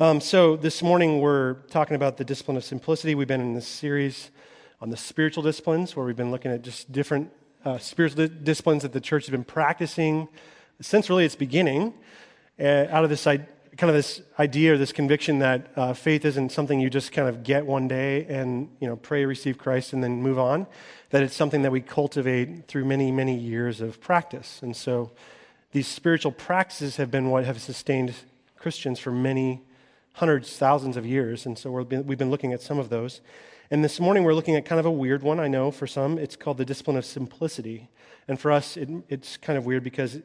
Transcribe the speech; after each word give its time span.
Um, 0.00 0.18
so 0.22 0.56
this 0.56 0.82
morning 0.82 1.20
we're 1.20 1.56
talking 1.68 1.94
about 1.94 2.16
the 2.16 2.24
discipline 2.24 2.56
of 2.56 2.64
simplicity. 2.64 3.14
We've 3.14 3.28
been 3.28 3.42
in 3.42 3.52
this 3.52 3.68
series 3.68 4.30
on 4.80 4.88
the 4.88 4.96
spiritual 4.96 5.42
disciplines 5.42 5.94
where 5.94 6.06
we've 6.06 6.16
been 6.16 6.30
looking 6.30 6.50
at 6.50 6.62
just 6.62 6.90
different 6.90 7.30
uh, 7.66 7.76
spiritual 7.76 8.26
di- 8.26 8.34
disciplines 8.42 8.80
that 8.80 8.94
the 8.94 9.00
church 9.02 9.26
has 9.26 9.30
been 9.30 9.44
practicing 9.44 10.26
since 10.80 11.10
really 11.10 11.26
its 11.26 11.36
beginning, 11.36 11.92
uh, 12.58 12.86
out 12.88 13.04
of 13.04 13.10
this 13.10 13.24
kind 13.24 13.46
of 13.82 13.92
this 13.92 14.22
idea 14.38 14.72
or 14.72 14.78
this 14.78 14.90
conviction 14.90 15.40
that 15.40 15.70
uh, 15.76 15.92
faith 15.92 16.24
isn't 16.24 16.50
something 16.50 16.80
you 16.80 16.88
just 16.88 17.12
kind 17.12 17.28
of 17.28 17.42
get 17.42 17.66
one 17.66 17.86
day 17.86 18.24
and 18.24 18.70
you 18.80 18.88
know 18.88 18.96
pray, 18.96 19.26
receive 19.26 19.58
Christ, 19.58 19.92
and 19.92 20.02
then 20.02 20.22
move 20.22 20.38
on. 20.38 20.66
That 21.10 21.22
it's 21.22 21.36
something 21.36 21.60
that 21.60 21.72
we 21.72 21.82
cultivate 21.82 22.68
through 22.68 22.86
many, 22.86 23.12
many 23.12 23.36
years 23.36 23.82
of 23.82 24.00
practice. 24.00 24.60
And 24.62 24.74
so 24.74 25.10
these 25.72 25.86
spiritual 25.86 26.32
practices 26.32 26.96
have 26.96 27.10
been 27.10 27.28
what 27.28 27.44
have 27.44 27.60
sustained 27.60 28.14
Christians 28.56 28.98
for 28.98 29.12
many 29.12 29.60
hundreds, 30.20 30.54
thousands 30.58 30.98
of 30.98 31.06
years. 31.06 31.46
And 31.46 31.58
so 31.58 31.82
been, 31.82 32.06
we've 32.06 32.18
been 32.18 32.30
looking 32.30 32.52
at 32.52 32.60
some 32.60 32.78
of 32.78 32.90
those. 32.90 33.22
And 33.70 33.82
this 33.82 33.98
morning 33.98 34.22
we're 34.22 34.34
looking 34.34 34.54
at 34.54 34.66
kind 34.66 34.78
of 34.78 34.84
a 34.84 34.90
weird 34.90 35.22
one, 35.22 35.40
I 35.40 35.48
know, 35.48 35.70
for 35.70 35.86
some. 35.86 36.18
It's 36.18 36.36
called 36.36 36.58
the 36.58 36.64
discipline 36.66 36.98
of 36.98 37.06
simplicity. 37.06 37.88
And 38.28 38.38
for 38.38 38.52
us, 38.52 38.76
it, 38.76 38.90
it's 39.08 39.38
kind 39.38 39.56
of 39.56 39.64
weird 39.64 39.82
because 39.82 40.16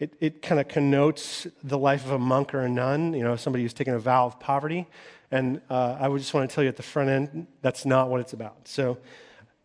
it, 0.00 0.14
it 0.18 0.40
kind 0.40 0.58
of 0.58 0.68
connotes 0.68 1.46
the 1.62 1.76
life 1.76 2.06
of 2.06 2.12
a 2.12 2.18
monk 2.18 2.54
or 2.54 2.60
a 2.60 2.70
nun, 2.70 3.12
you 3.12 3.22
know, 3.22 3.36
somebody 3.36 3.64
who's 3.64 3.74
taken 3.74 3.92
a 3.92 3.98
vow 3.98 4.24
of 4.24 4.40
poverty. 4.40 4.86
And 5.30 5.60
uh, 5.68 5.98
I 6.00 6.08
would 6.08 6.20
just 6.20 6.32
want 6.32 6.48
to 6.48 6.54
tell 6.54 6.64
you 6.64 6.70
at 6.70 6.78
the 6.78 6.82
front 6.82 7.10
end, 7.10 7.48
that's 7.60 7.84
not 7.84 8.08
what 8.08 8.20
it's 8.20 8.32
about. 8.32 8.66
So 8.66 8.96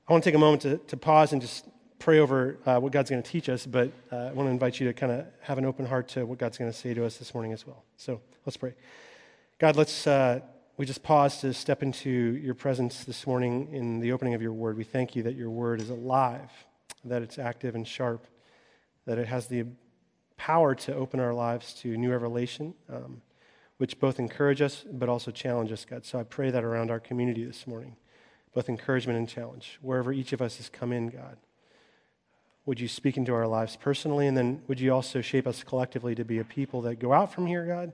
I 0.09 0.11
want 0.11 0.25
to 0.25 0.29
take 0.29 0.35
a 0.35 0.39
moment 0.39 0.63
to, 0.63 0.77
to 0.77 0.97
pause 0.97 1.31
and 1.31 1.41
just 1.41 1.69
pray 1.99 2.19
over 2.19 2.57
uh, 2.65 2.79
what 2.79 2.91
God's 2.91 3.09
going 3.09 3.23
to 3.23 3.29
teach 3.29 3.47
us, 3.47 3.65
but 3.65 3.93
uh, 4.11 4.15
I 4.15 4.31
want 4.33 4.47
to 4.47 4.51
invite 4.51 4.81
you 4.81 4.87
to 4.87 4.93
kind 4.93 5.13
of 5.13 5.25
have 5.39 5.57
an 5.57 5.63
open 5.63 5.85
heart 5.85 6.09
to 6.09 6.25
what 6.25 6.37
God's 6.37 6.57
going 6.57 6.69
to 6.69 6.77
say 6.77 6.93
to 6.93 7.05
us 7.05 7.15
this 7.15 7.33
morning 7.33 7.53
as 7.53 7.65
well. 7.65 7.85
So 7.95 8.19
let's 8.45 8.57
pray. 8.57 8.73
God, 9.59 9.75
let's 9.75 10.07
uh, 10.07 10.39
we 10.77 10.85
just 10.85 11.03
pause 11.03 11.39
to 11.41 11.53
step 11.53 11.83
into 11.83 12.09
your 12.09 12.55
presence 12.55 13.03
this 13.03 13.27
morning 13.27 13.69
in 13.71 13.99
the 13.99 14.11
opening 14.11 14.33
of 14.33 14.41
your 14.41 14.51
word. 14.51 14.75
We 14.75 14.83
thank 14.83 15.15
you 15.15 15.21
that 15.23 15.35
your 15.35 15.51
word 15.51 15.79
is 15.79 15.91
alive, 15.91 16.49
that 17.05 17.21
it's 17.21 17.37
active 17.37 17.75
and 17.75 17.87
sharp, 17.87 18.25
that 19.05 19.19
it 19.19 19.27
has 19.27 19.47
the 19.47 19.65
power 20.37 20.73
to 20.73 20.95
open 20.95 21.19
our 21.19 21.33
lives 21.33 21.73
to 21.75 21.95
new 21.95 22.11
revelation, 22.11 22.73
um, 22.89 23.21
which 23.77 23.99
both 23.99 24.17
encourage 24.17 24.59
us 24.59 24.83
but 24.91 25.07
also 25.07 25.29
challenge 25.29 25.71
us, 25.71 25.85
God. 25.85 26.03
So 26.03 26.19
I 26.19 26.23
pray 26.23 26.49
that 26.49 26.63
around 26.63 26.89
our 26.89 26.99
community 26.99 27.45
this 27.45 27.67
morning, 27.67 27.95
both 28.55 28.69
encouragement 28.69 29.19
and 29.19 29.29
challenge, 29.29 29.77
wherever 29.83 30.11
each 30.11 30.33
of 30.33 30.41
us 30.41 30.57
has 30.57 30.67
come 30.67 30.91
in, 30.91 31.09
God. 31.09 31.37
Would 32.65 32.79
you 32.79 32.87
speak 32.87 33.17
into 33.17 33.35
our 33.35 33.47
lives 33.47 33.77
personally? 33.77 34.25
And 34.25 34.35
then 34.35 34.63
would 34.67 34.79
you 34.79 34.91
also 34.91 35.21
shape 35.21 35.45
us 35.45 35.63
collectively 35.63 36.15
to 36.15 36.25
be 36.25 36.39
a 36.39 36.43
people 36.43 36.81
that 36.81 36.95
go 36.95 37.13
out 37.13 37.31
from 37.31 37.45
here, 37.45 37.67
God, 37.67 37.93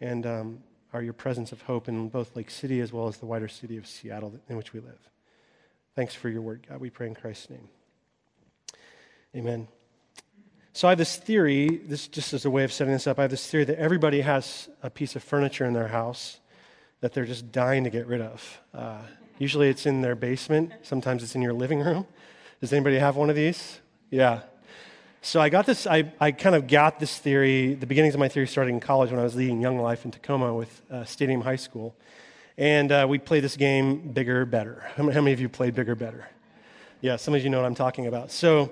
and 0.00 0.24
um, 0.24 0.58
are 0.94 1.02
your 1.02 1.12
presence 1.12 1.50
of 1.50 1.62
hope 1.62 1.88
in 1.88 2.08
both 2.08 2.36
Lake 2.36 2.50
City 2.50 2.80
as 2.80 2.92
well 2.92 3.08
as 3.08 3.16
the 3.16 3.26
wider 3.26 3.48
city 3.48 3.76
of 3.76 3.86
Seattle 3.86 4.40
in 4.48 4.56
which 4.56 4.72
we 4.72 4.78
live? 4.78 5.10
Thanks 5.96 6.14
for 6.14 6.28
your 6.28 6.40
word, 6.40 6.66
God. 6.68 6.80
We 6.80 6.88
pray 6.88 7.08
in 7.08 7.14
Christ's 7.14 7.50
name. 7.50 7.68
Amen. 9.34 9.66
So 10.72 10.86
I 10.88 10.92
have 10.92 10.98
this 10.98 11.16
theory, 11.16 11.80
this 11.84 12.06
just 12.06 12.32
as 12.32 12.44
a 12.44 12.50
way 12.50 12.62
of 12.62 12.72
setting 12.72 12.92
this 12.92 13.06
up, 13.08 13.18
I 13.18 13.22
have 13.22 13.30
this 13.30 13.46
theory 13.48 13.64
that 13.64 13.78
everybody 13.78 14.20
has 14.20 14.68
a 14.82 14.90
piece 14.90 15.16
of 15.16 15.22
furniture 15.22 15.64
in 15.64 15.72
their 15.72 15.88
house 15.88 16.38
that 17.00 17.12
they're 17.12 17.24
just 17.24 17.50
dying 17.50 17.84
to 17.84 17.90
get 17.90 18.06
rid 18.06 18.20
of. 18.20 18.62
Uh, 18.72 18.98
usually 19.38 19.68
it's 19.68 19.86
in 19.86 20.00
their 20.00 20.14
basement, 20.14 20.72
sometimes 20.82 21.22
it's 21.22 21.34
in 21.34 21.42
your 21.42 21.52
living 21.52 21.80
room. 21.80 22.06
Does 22.60 22.72
anybody 22.72 22.98
have 22.98 23.16
one 23.16 23.30
of 23.30 23.36
these? 23.36 23.80
Yeah. 24.10 24.42
So 25.24 25.40
I 25.40 25.48
got 25.48 25.64
this, 25.64 25.86
I, 25.86 26.12
I 26.20 26.32
kind 26.32 26.54
of 26.54 26.66
got 26.66 27.00
this 27.00 27.16
theory, 27.16 27.72
the 27.72 27.86
beginnings 27.86 28.12
of 28.12 28.20
my 28.20 28.28
theory 28.28 28.46
started 28.46 28.72
in 28.72 28.78
college 28.78 29.10
when 29.10 29.18
I 29.18 29.22
was 29.22 29.34
leading 29.34 29.58
Young 29.58 29.78
Life 29.78 30.04
in 30.04 30.10
Tacoma 30.10 30.52
with 30.52 30.82
uh, 30.90 31.04
Stadium 31.04 31.40
High 31.40 31.56
School. 31.56 31.96
And 32.58 32.92
uh, 32.92 33.06
we 33.08 33.18
played 33.18 33.42
this 33.42 33.56
game, 33.56 34.12
Bigger, 34.12 34.44
Better. 34.44 34.84
How 34.96 35.02
many 35.04 35.32
of 35.32 35.40
you 35.40 35.48
played 35.48 35.74
Bigger, 35.74 35.94
Better? 35.94 36.28
Yeah, 37.00 37.16
some 37.16 37.34
of 37.34 37.42
you 37.42 37.48
know 37.48 37.58
what 37.58 37.64
I'm 37.66 37.74
talking 37.74 38.06
about. 38.06 38.32
So 38.32 38.70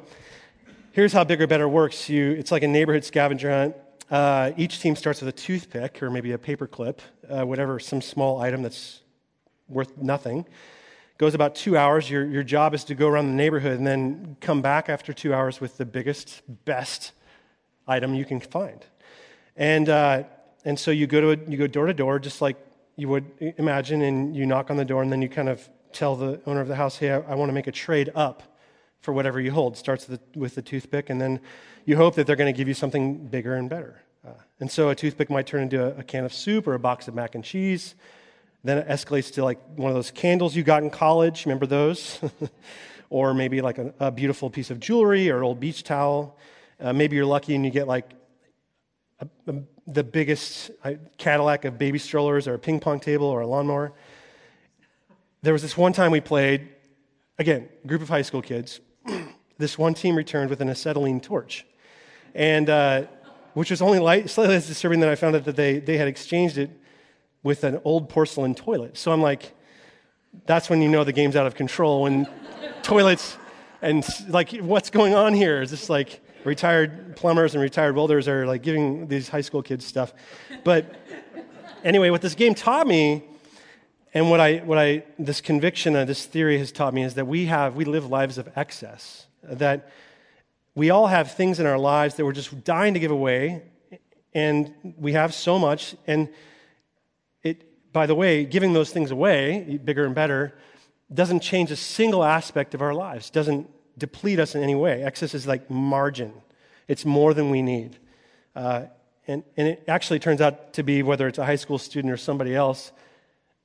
here's 0.92 1.14
how 1.14 1.24
Bigger, 1.24 1.46
Better 1.46 1.70
works. 1.70 2.10
You, 2.10 2.32
it's 2.32 2.52
like 2.52 2.62
a 2.62 2.69
neighborhood 2.69 3.06
scavenger 3.06 3.50
hunt. 3.50 3.76
Uh, 4.10 4.52
each 4.58 4.78
team 4.80 4.94
starts 4.94 5.22
with 5.22 5.30
a 5.30 5.38
toothpick 5.40 6.02
or 6.02 6.10
maybe 6.10 6.32
a 6.32 6.38
paperclip, 6.38 6.98
uh, 7.30 7.46
whatever, 7.46 7.80
some 7.80 8.02
small 8.02 8.42
item 8.42 8.60
that's 8.60 9.00
worth 9.69 9.96
nothing 9.96 10.44
goes 11.22 11.34
about 11.34 11.54
two 11.54 11.76
hours. 11.76 12.10
Your, 12.10 12.26
your 12.26 12.42
job 12.42 12.74
is 12.74 12.82
to 12.82 12.96
go 12.96 13.06
around 13.06 13.28
the 13.28 13.34
neighborhood 13.34 13.78
and 13.78 13.86
then 13.86 14.36
come 14.40 14.60
back 14.60 14.88
after 14.88 15.12
two 15.12 15.32
hours 15.32 15.60
with 15.60 15.76
the 15.76 15.84
biggest, 15.84 16.42
best 16.64 17.12
item 17.86 18.12
you 18.12 18.24
can 18.24 18.40
find. 18.40 18.84
And, 19.56 19.88
uh, 19.88 20.24
and 20.64 20.76
so 20.76 20.90
you 20.90 21.06
go, 21.06 21.20
to 21.20 21.30
a, 21.30 21.48
you 21.48 21.56
go 21.56 21.68
door 21.68 21.86
to 21.86 21.94
door, 21.94 22.18
just 22.18 22.42
like 22.42 22.56
you 22.96 23.06
would 23.06 23.24
imagine, 23.56 24.02
and 24.02 24.34
you 24.34 24.46
knock 24.46 24.68
on 24.68 24.76
the 24.76 24.84
door, 24.84 25.00
and 25.00 25.12
then 25.12 25.22
you 25.22 25.28
kind 25.28 25.48
of 25.48 25.68
tell 25.92 26.16
the 26.16 26.40
owner 26.44 26.60
of 26.60 26.66
the 26.66 26.74
house, 26.74 26.96
hey, 26.96 27.12
I, 27.12 27.20
I 27.20 27.34
want 27.36 27.50
to 27.50 27.54
make 27.54 27.68
a 27.68 27.72
trade 27.72 28.10
up 28.16 28.42
for 29.00 29.12
whatever 29.12 29.40
you 29.40 29.52
hold. 29.52 29.76
Starts 29.76 30.08
with 30.08 30.18
the, 30.32 30.40
with 30.40 30.56
the 30.56 30.62
toothpick, 30.62 31.08
and 31.08 31.20
then 31.20 31.38
you 31.84 31.96
hope 31.96 32.16
that 32.16 32.26
they're 32.26 32.34
going 32.34 32.52
to 32.52 32.58
give 32.58 32.66
you 32.66 32.74
something 32.74 33.28
bigger 33.28 33.54
and 33.54 33.70
better. 33.70 34.02
Uh, 34.26 34.32
and 34.58 34.68
so 34.68 34.88
a 34.88 34.94
toothpick 34.96 35.30
might 35.30 35.46
turn 35.46 35.62
into 35.62 35.84
a, 35.84 36.00
a 36.00 36.02
can 36.02 36.24
of 36.24 36.34
soup 36.34 36.66
or 36.66 36.74
a 36.74 36.80
box 36.80 37.06
of 37.06 37.14
mac 37.14 37.36
and 37.36 37.44
cheese. 37.44 37.94
Then 38.64 38.78
it 38.78 38.88
escalates 38.88 39.32
to 39.34 39.44
like 39.44 39.58
one 39.76 39.90
of 39.90 39.94
those 39.94 40.10
candles 40.10 40.54
you 40.54 40.62
got 40.62 40.82
in 40.82 40.90
college. 40.90 41.46
Remember 41.46 41.66
those? 41.66 42.20
or 43.10 43.34
maybe 43.34 43.60
like 43.60 43.78
a, 43.78 43.92
a, 43.98 44.10
beautiful 44.10 44.48
piece 44.48 44.70
of 44.70 44.80
jewelry 44.80 45.30
or 45.30 45.38
an 45.38 45.42
old 45.42 45.60
beach 45.60 45.82
towel. 45.82 46.38
Uh, 46.80 46.92
maybe 46.92 47.16
you're 47.16 47.26
lucky 47.26 47.54
and 47.54 47.64
you 47.64 47.70
get 47.70 47.86
like 47.86 48.10
a, 49.20 49.26
a, 49.48 49.54
the 49.86 50.04
biggest 50.04 50.70
Cadillac 51.18 51.64
of 51.64 51.78
baby 51.78 51.98
strollers 51.98 52.48
or 52.48 52.54
a 52.54 52.58
ping 52.58 52.80
pong 52.80 53.00
table 53.00 53.26
or 53.26 53.40
a 53.40 53.46
lawnmower. 53.46 53.92
There 55.42 55.52
was 55.52 55.62
this 55.62 55.76
one 55.76 55.92
time 55.92 56.12
we 56.12 56.20
played, 56.20 56.68
again, 57.38 57.68
group 57.86 58.00
of 58.00 58.08
high 58.08 58.22
school 58.22 58.42
kids. 58.42 58.80
this 59.58 59.76
one 59.76 59.92
team 59.92 60.16
returned 60.16 60.50
with 60.50 60.60
an 60.60 60.70
acetylene 60.70 61.20
torch. 61.20 61.66
And, 62.34 62.70
uh, 62.70 63.06
which 63.54 63.70
was 63.70 63.82
only 63.82 63.98
light, 63.98 64.30
slightly 64.30 64.54
less 64.54 64.66
disturbing 64.66 65.00
than 65.00 65.10
I 65.10 65.16
found 65.16 65.36
out 65.36 65.44
that 65.44 65.56
they, 65.56 65.78
they 65.80 65.98
had 65.98 66.08
exchanged 66.08 66.56
it 66.56 66.70
with 67.42 67.64
an 67.64 67.80
old 67.84 68.08
porcelain 68.08 68.54
toilet. 68.54 68.97
So 68.97 69.12
I'm 69.12 69.22
like, 69.22 69.54
that's 70.47 70.70
when 70.70 70.80
you 70.80 70.88
know 70.88 71.04
the 71.04 71.12
game's 71.12 71.36
out 71.36 71.47
of 71.47 71.54
control. 71.54 72.03
When 72.03 72.26
toilets 72.82 73.36
and 73.80 74.04
like, 74.28 74.53
what's 74.58 74.91
going 74.91 75.14
on 75.14 75.34
here? 75.34 75.60
Is 75.60 75.70
this 75.70 75.91
like 75.91 76.20
retired 76.44 77.16
plumbers 77.16 77.54
and 77.54 77.62
retired 77.62 77.94
welders 77.94 78.28
are 78.28 78.47
like 78.47 78.62
giving 78.62 79.08
these 79.08 79.28
high 79.28 79.41
school 79.41 79.62
kids 79.62 79.84
stuff? 79.84 80.14
But 80.64 80.94
anyway, 81.84 82.10
what 82.10 82.22
this 82.22 82.34
game 82.34 82.54
taught 82.54 82.86
me, 82.86 83.25
and 84.14 84.31
what 84.31 84.41
I, 84.41 84.58
what 84.58 84.78
I, 84.78 85.04
this 85.19 85.41
conviction 85.41 85.97
and 85.97 86.08
this 86.08 86.26
theory 86.26 86.58
has 86.58 86.70
taught 86.70 86.94
me 86.94 87.02
is 87.02 87.14
that 87.14 87.26
we 87.26 87.47
have, 87.47 87.76
we 87.76 87.84
live 87.84 88.06
lives 88.08 88.38
of 88.38 88.48
excess. 88.56 89.26
That 89.42 89.91
we 90.75 90.91
all 90.91 91.06
have 91.06 91.32
things 91.32 91.58
in 91.58 91.66
our 91.66 91.78
lives 91.78 92.14
that 92.14 92.25
we're 92.25 92.32
just 92.32 92.62
dying 92.64 92.94
to 92.94 93.00
give 93.00 93.10
away, 93.10 93.62
and 94.34 94.72
we 94.97 95.12
have 95.12 95.34
so 95.34 95.58
much, 95.58 95.94
and 96.06 96.28
by 97.92 98.06
the 98.06 98.14
way, 98.14 98.44
giving 98.44 98.72
those 98.72 98.91
things 98.91 99.10
away, 99.10 99.78
bigger 99.84 100.04
and 100.04 100.14
better, 100.14 100.54
doesn't 101.12 101.41
change 101.41 101.70
a 101.70 101.76
single 101.76 102.25
aspect 102.25 102.75
of 102.75 102.82
our 102.82 102.94
lives, 102.94 103.30
doesn't 103.30 103.69
deplete 103.98 104.41
us 104.41 104.54
in 104.54 104.62
any 104.62 104.75
way. 104.75 105.03
Excess 105.03 105.34
is 105.34 105.47
like 105.47 105.70
margin, 105.70 106.32
it's 106.88 107.04
more 107.04 107.34
than 107.34 107.50
we 107.50 107.62
need. 107.62 107.98
Uh, 108.56 108.84
and, 109.28 109.44
and 109.56 109.69
it 109.69 109.84
actually 109.86 110.19
turns 110.19 110.41
out 110.41 110.72
to 110.75 110.82
be, 110.82 111.02
whether 111.02 111.28
it's 111.28 111.38
a 111.38 111.44
high 111.44 111.56
school 111.56 111.78
student 111.78 112.12
or 112.12 112.16
somebody 112.16 112.54
else, 112.54 112.92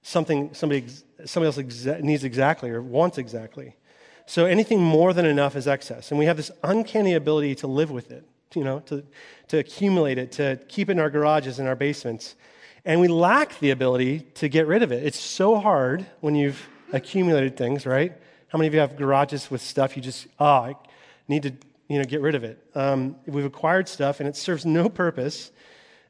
something 0.02 0.54
somebody, 0.54 0.86
somebody 1.26 1.48
else 1.48 1.58
exa- 1.58 2.02
needs 2.02 2.24
exactly 2.24 2.70
or 2.70 2.82
wants 2.82 3.18
exactly. 3.18 3.76
So 4.28 4.46
anything 4.46 4.82
more 4.82 5.14
than 5.14 5.26
enough 5.26 5.56
is 5.56 5.68
excess. 5.68 6.12
And 6.12 6.20
we 6.20 6.26
have 6.26 6.38
this 6.38 6.52
uncanny 6.64 7.14
ability 7.14 7.56
to 7.56 7.68
live 7.68 7.90
with 7.90 8.12
it, 8.12 8.26
you 8.54 8.64
know, 8.64 8.80
to, 8.82 9.04
to 9.48 9.58
accumulate 9.58 10.18
it, 10.18 10.32
to 10.34 10.60
keep 10.68 10.90
it 10.90 10.94
in 10.94 11.00
our 11.00 11.10
garages 11.10 11.60
and 11.60 11.68
our 11.68 11.76
basements 11.76 12.36
and 12.86 13.02
we 13.02 13.08
lack 13.08 13.60
the 13.60 13.72
ability 13.72 14.22
to 14.36 14.48
get 14.50 14.68
rid 14.68 14.84
of 14.84 14.92
it. 14.92 15.04
It's 15.06 15.20
so 15.20 15.58
hard 15.58 16.06
when 16.22 16.36
you've 16.36 16.68
accumulated 16.94 17.58
things, 17.58 17.86
right? 17.86 18.14
How 18.48 18.58
many 18.58 18.68
of 18.68 18.74
you 18.74 18.80
have 18.80 18.96
garages 18.96 19.52
with 19.52 19.62
stuff 19.62 19.96
you 19.96 20.02
just, 20.02 20.28
oh, 20.40 20.46
I 20.46 20.76
need 21.28 21.44
to 21.44 21.54
you 21.90 21.98
know, 21.98 22.06
get 22.06 22.22
rid 22.22 22.36
of 22.36 22.44
it? 22.44 22.64
Um, 22.76 23.18
we've 23.26 23.46
acquired 23.46 23.90
stuff 23.90 24.20
and 24.20 24.30
it 24.30 24.36
serves 24.36 24.66
no 24.66 24.90
purpose. 24.90 25.52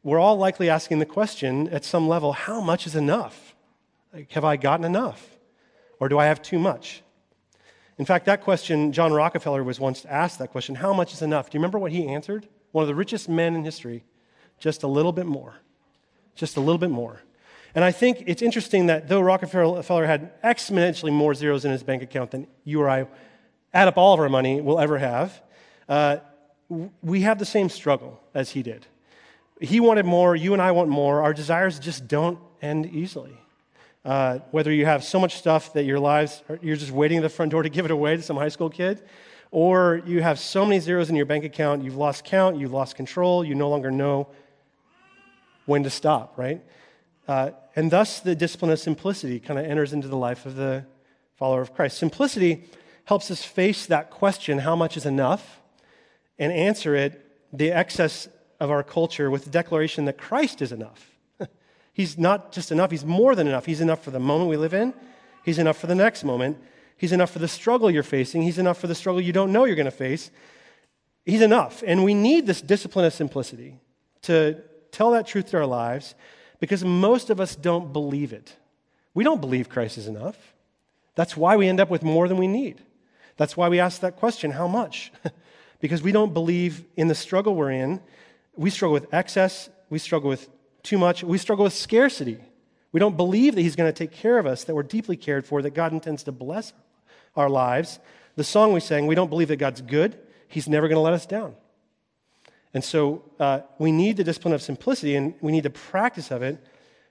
We're 0.04 0.20
all 0.20 0.38
likely 0.38 0.70
asking 0.70 1.00
the 1.00 1.06
question 1.06 1.68
at 1.70 1.84
some 1.84 2.08
level 2.08 2.34
how 2.34 2.62
much 2.62 2.86
is 2.86 2.96
enough? 2.96 3.56
Like, 4.14 4.32
have 4.34 4.46
I 4.46 4.56
gotten 4.58 4.86
enough? 4.86 5.28
Or 6.00 6.10
do 6.10 6.20
I 6.20 6.26
have 6.26 6.42
too 6.42 6.60
much? 6.60 7.02
In 7.98 8.06
fact, 8.06 8.26
that 8.26 8.42
question, 8.44 8.92
John 8.92 9.12
Rockefeller 9.12 9.64
was 9.64 9.80
once 9.80 10.06
asked 10.06 10.38
that 10.38 10.52
question 10.52 10.76
how 10.76 10.94
much 10.94 11.14
is 11.14 11.24
enough? 11.24 11.50
Do 11.50 11.58
you 11.58 11.60
remember 11.60 11.80
what 11.80 11.92
he 11.92 12.08
answered? 12.08 12.48
One 12.72 12.84
of 12.84 12.88
the 12.88 12.94
richest 12.94 13.28
men 13.28 13.56
in 13.56 13.64
history, 13.64 14.04
just 14.60 14.84
a 14.84 14.88
little 14.88 15.12
bit 15.12 15.26
more 15.26 15.56
just 16.38 16.58
a 16.58 16.60
little 16.60 16.78
bit 16.78 16.90
more. 16.90 17.22
And 17.76 17.84
I 17.84 17.92
think 17.92 18.24
it's 18.26 18.42
interesting 18.42 18.88
that 18.88 19.08
though 19.08 19.22
Rockefeller 19.22 20.06
had 20.06 20.42
exponentially 20.42 21.12
more 21.12 21.34
zeros 21.34 21.66
in 21.66 21.72
his 21.72 21.84
bank 21.84 22.02
account 22.02 22.32
than 22.32 22.48
you 22.64 22.82
or 22.82 22.90
I, 22.90 23.08
add 23.74 23.88
up 23.88 23.98
all 23.98 24.14
of 24.14 24.20
our 24.20 24.30
money, 24.30 24.62
will 24.62 24.80
ever 24.80 24.98
have, 24.98 25.42
uh, 25.90 26.18
we 27.02 27.22
have 27.22 27.40
the 27.40 27.46
same 27.46 27.70
struggle 27.70 28.20
as 28.34 28.52
he 28.52 28.64
did. 28.64 28.86
He 29.60 29.80
wanted 29.80 30.06
more, 30.06 30.36
you 30.36 30.54
and 30.54 30.62
I 30.62 30.72
want 30.72 30.90
more. 30.90 31.22
Our 31.22 31.34
desires 31.34 31.80
just 31.80 32.08
don't 32.08 32.40
end 32.62 32.88
easily. 32.88 33.38
Uh, 34.06 34.40
whether 34.52 34.72
you 34.72 34.86
have 34.86 35.04
so 35.04 35.20
much 35.20 35.36
stuff 35.36 35.74
that 35.74 35.84
your 35.84 36.00
lives, 36.00 36.42
you're 36.62 36.78
just 36.78 36.92
waiting 36.92 37.18
at 37.18 37.24
the 37.24 37.30
front 37.30 37.52
door 37.52 37.64
to 37.64 37.70
give 37.78 37.86
it 37.86 37.92
away 37.92 38.16
to 38.16 38.22
some 38.22 38.38
high 38.38 38.50
school 38.50 38.70
kid, 38.70 39.04
or 39.52 40.02
you 40.06 40.22
have 40.22 40.40
so 40.40 40.66
many 40.66 40.80
zeros 40.80 41.10
in 41.10 41.16
your 41.16 41.26
bank 41.26 41.44
account, 41.44 41.84
you've 41.84 41.96
lost 41.96 42.24
count, 42.24 42.58
you've 42.58 42.74
lost 42.74 42.96
control, 42.96 43.44
you 43.44 43.56
no 43.56 43.70
longer 43.70 43.92
know 43.92 44.28
when 45.68 45.84
to 45.84 45.90
stop, 45.92 46.38
right? 46.38 46.64
Uh, 47.28 47.52
and 47.76 47.92
thus, 47.92 48.22
the 48.22 48.36
discipline 48.36 48.72
of 48.72 48.80
simplicity 48.80 49.40
kind 49.40 49.60
of 49.60 49.66
enters 49.66 49.94
into 49.94 50.08
the 50.08 50.18
life 50.18 50.46
of 50.48 50.56
the 50.56 50.86
follower 51.36 51.62
of 51.62 51.76
Christ. 51.76 52.00
Simplicity 52.00 52.64
helps 53.06 53.30
us 53.30 53.44
face 53.44 53.86
that 53.86 54.10
question, 54.10 54.60
how 54.60 54.76
much 54.76 54.98
is 54.98 55.06
enough, 55.06 55.62
and 56.40 56.52
answer 56.52 56.96
it, 56.96 57.24
the 57.54 57.72
excess 57.72 58.28
of 58.60 58.72
our 58.72 58.82
culture, 58.82 59.30
with 59.30 59.44
the 59.44 59.50
declaration 59.50 60.06
that 60.06 60.18
Christ 60.18 60.62
is 60.62 60.72
enough. 60.72 61.12
he's 61.94 62.18
not 62.18 62.52
just 62.52 62.72
enough, 62.72 62.92
he's 62.92 63.06
more 63.06 63.36
than 63.36 63.48
enough. 63.48 63.66
He's 63.66 63.82
enough 63.82 64.04
for 64.04 64.12
the 64.12 64.20
moment 64.20 64.50
we 64.50 64.58
live 64.58 64.74
in, 64.74 64.94
he's 65.44 65.60
enough 65.60 65.78
for 65.78 65.88
the 65.88 65.96
next 65.96 66.24
moment, 66.24 66.58
he's 66.96 67.12
enough 67.12 67.32
for 67.32 67.40
the 67.40 67.48
struggle 67.48 67.92
you're 67.92 68.04
facing, 68.04 68.42
he's 68.42 68.58
enough 68.58 68.80
for 68.80 68.88
the 68.88 68.96
struggle 68.96 69.22
you 69.22 69.34
don't 69.34 69.52
know 69.52 69.66
you're 69.66 69.76
going 69.76 69.86
to 69.86 69.92
face. 69.92 70.32
He's 71.26 71.42
enough. 71.42 71.84
And 71.86 72.06
we 72.06 72.14
need 72.14 72.48
this 72.48 72.62
discipline 72.62 73.04
of 73.04 73.14
simplicity 73.14 73.82
to 74.24 74.64
tell 74.92 75.12
that 75.12 75.28
truth 75.28 75.52
to 75.52 75.58
our 75.58 75.66
lives 75.66 76.16
because 76.60 76.84
most 76.84 77.30
of 77.30 77.40
us 77.40 77.56
don't 77.56 77.94
believe 77.94 78.34
it. 78.34 78.56
We 79.14 79.24
don't 79.24 79.42
believe 79.42 79.70
Christ 79.70 79.98
is 79.98 80.08
enough. 80.08 80.38
That's 81.16 81.36
why 81.36 81.56
we 81.56 81.68
end 81.68 81.80
up 81.80 81.90
with 81.90 82.04
more 82.04 82.28
than 82.28 82.38
we 82.38 82.48
need. 82.48 82.82
That's 83.38 83.58
why 83.58 83.70
we 83.70 83.80
ask 83.80 84.02
that 84.02 84.18
question 84.18 84.52
how 84.52 84.68
much? 84.68 85.12
because 85.80 86.02
we 86.02 86.12
don't 86.12 86.34
believe 86.34 86.84
in 86.96 87.08
the 87.08 87.16
struggle 87.16 87.56
we're 87.56 87.72
in. 87.72 88.00
We 88.56 88.70
struggle 88.70 88.94
with 88.94 89.14
excess, 89.14 89.70
we 89.90 90.00
struggle 90.00 90.30
with 90.30 90.50
too 90.84 90.98
much, 90.98 91.24
we 91.24 91.38
struggle 91.38 91.64
with 91.64 91.74
scarcity. 91.74 92.40
We 92.92 93.00
don't 93.00 93.18
believe 93.18 93.56
that 93.56 93.62
He's 93.62 93.76
going 93.76 93.92
to 93.92 93.98
take 93.98 94.12
care 94.12 94.40
of 94.40 94.48
us, 94.48 94.64
that 94.64 94.74
we're 94.74 94.84
deeply 94.84 95.18
cared 95.18 95.46
for, 95.46 95.62
that 95.62 95.74
God 95.76 95.92
intends 95.92 96.24
to 96.24 96.32
bless 96.32 96.74
our 97.36 97.50
lives. 97.50 98.00
The 98.36 98.44
song 98.44 98.74
we 98.74 98.80
sang, 98.80 99.06
we 99.06 99.16
don't 99.16 99.30
believe 99.30 99.50
that 99.50 99.58
God's 99.58 99.82
good, 99.82 100.18
He's 100.48 100.68
never 100.68 100.88
going 100.88 100.96
to 100.98 101.02
let 101.02 101.14
us 101.14 101.26
down. 101.26 101.56
And 102.74 102.84
so 102.84 103.24
uh, 103.40 103.62
we 103.80 103.92
need 103.92 104.18
the 104.18 104.24
discipline 104.24 104.54
of 104.54 104.62
simplicity 104.62 105.16
and 105.16 105.34
we 105.42 105.52
need 105.52 105.64
the 105.64 105.70
practice 105.70 106.32
of 106.32 106.42
it 106.42 106.64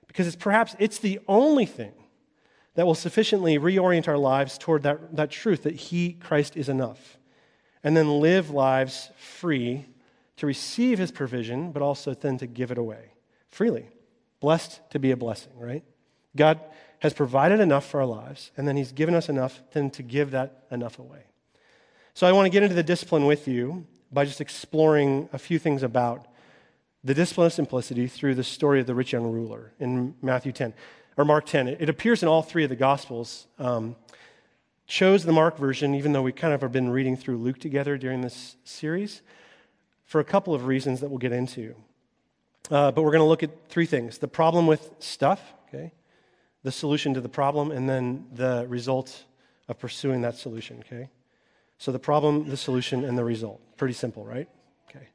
because 0.07 0.27
it's 0.27 0.37
perhaps 0.37 0.77
it's 0.79 0.99
the 0.99 1.21
only 1.29 1.67
thing 1.67 1.93
that 2.75 2.87
will 2.87 2.95
sufficiently 2.95 3.59
reorient 3.59 4.07
our 4.07 4.19
lives 4.19 4.59
toward 4.59 4.83
that, 4.83 5.17
that 5.17 5.31
truth 5.31 5.63
that 5.65 5.75
He, 5.75 6.13
Christ, 6.13 6.57
is 6.57 6.69
enough. 6.69 7.19
And 7.83 7.97
then 7.97 8.21
live 8.21 8.51
lives 8.51 9.11
free 9.17 9.87
to 10.37 10.47
receive 10.47 10.99
His 10.99 11.11
provision, 11.11 11.73
but 11.73 11.83
also 11.83 12.15
then 12.15 12.39
to 12.39 12.47
give 12.47 12.71
it 12.71 12.79
away 12.79 13.13
freely. 13.49 13.89
Blessed 14.41 14.81
to 14.91 14.99
be 14.99 15.11
a 15.11 15.17
blessing, 15.17 15.53
right? 15.59 15.83
God 16.37 16.61
has 16.99 17.15
provided 17.15 17.61
enough 17.61 17.87
for 17.87 18.01
our 18.01 18.07
lives, 18.07 18.51
and 18.57 18.69
then 18.69 18.77
He's 18.77 18.93
given 18.93 19.15
us 19.15 19.31
enough 19.31 19.63
then 19.73 19.91
to 19.91 20.03
give 20.03 20.31
that 20.33 20.65
enough 20.71 20.99
away. 20.99 21.25
So 22.13 22.27
I 22.27 22.33
want 22.33 22.47
to 22.47 22.51
get 22.51 22.63
into 22.63 22.75
the 22.75 22.83
discipline 22.83 23.25
with 23.25 23.49
you 23.49 23.87
by 24.17 24.25
just 24.25 24.41
exploring 24.41 25.29
a 25.35 25.39
few 25.39 25.59
things 25.59 25.83
about 25.83 26.27
the 27.05 27.13
discipline 27.13 27.49
of 27.49 27.53
simplicity 27.53 28.07
through 28.07 28.35
the 28.35 28.43
story 28.43 28.81
of 28.81 28.87
the 28.87 28.95
rich 28.95 29.13
young 29.13 29.31
ruler 29.31 29.75
in 29.79 30.15
Matthew 30.23 30.53
10 30.53 30.73
or 31.19 31.27
Mark 31.27 31.45
10. 31.45 31.69
It, 31.69 31.91
appears 31.91 32.23
in 32.23 32.29
all 32.31 32.41
three 32.41 32.65
of 32.65 32.71
the 32.71 32.77
Gospels. 32.77 33.47
Um, 33.59 33.95
chose 34.87 35.25
the 35.25 35.33
Mark 35.33 35.59
version, 35.59 35.95
even 35.95 36.13
though 36.13 36.23
we 36.23 36.33
kind 36.33 36.55
of 36.55 36.63
have 36.63 36.73
been 36.73 36.89
reading 36.89 37.15
through 37.15 37.37
Luke 37.37 37.59
together 37.59 37.99
during 37.99 38.23
this 38.23 38.57
series, 38.65 39.21
for 40.07 40.19
a 40.19 40.25
couple 40.25 40.55
of 40.55 40.65
reasons 40.65 41.01
that 41.01 41.11
we'll 41.11 41.19
get 41.19 41.33
into. 41.33 41.75
Uh, 42.71 42.91
but 42.93 43.03
we're 43.03 43.11
going 43.11 43.19
to 43.19 43.29
look 43.29 43.43
at 43.43 43.69
three 43.69 43.85
things 43.85 44.17
the 44.17 44.29
problem 44.29 44.67
with 44.67 44.93
stuff, 44.99 45.43
okay, 45.69 45.93
the 46.63 46.73
solution 46.73 47.13
to 47.13 47.21
the 47.21 47.29
problem, 47.29 47.71
and 47.71 47.87
then 47.87 48.25
the 48.33 48.65
result 48.67 49.25
of 49.69 49.79
pursuing 49.79 50.23
that 50.23 50.37
solution, 50.37 50.79
okay? 50.87 51.11
So 51.79 51.93
the 51.93 51.99
problem, 51.99 52.49
the 52.49 52.57
solution, 52.57 53.05
and 53.05 53.17
the 53.19 53.25
result. 53.25 53.61
Pretty 53.77 53.95
simple, 53.95 54.25
right? 54.25 54.49
Okay. 54.89 55.09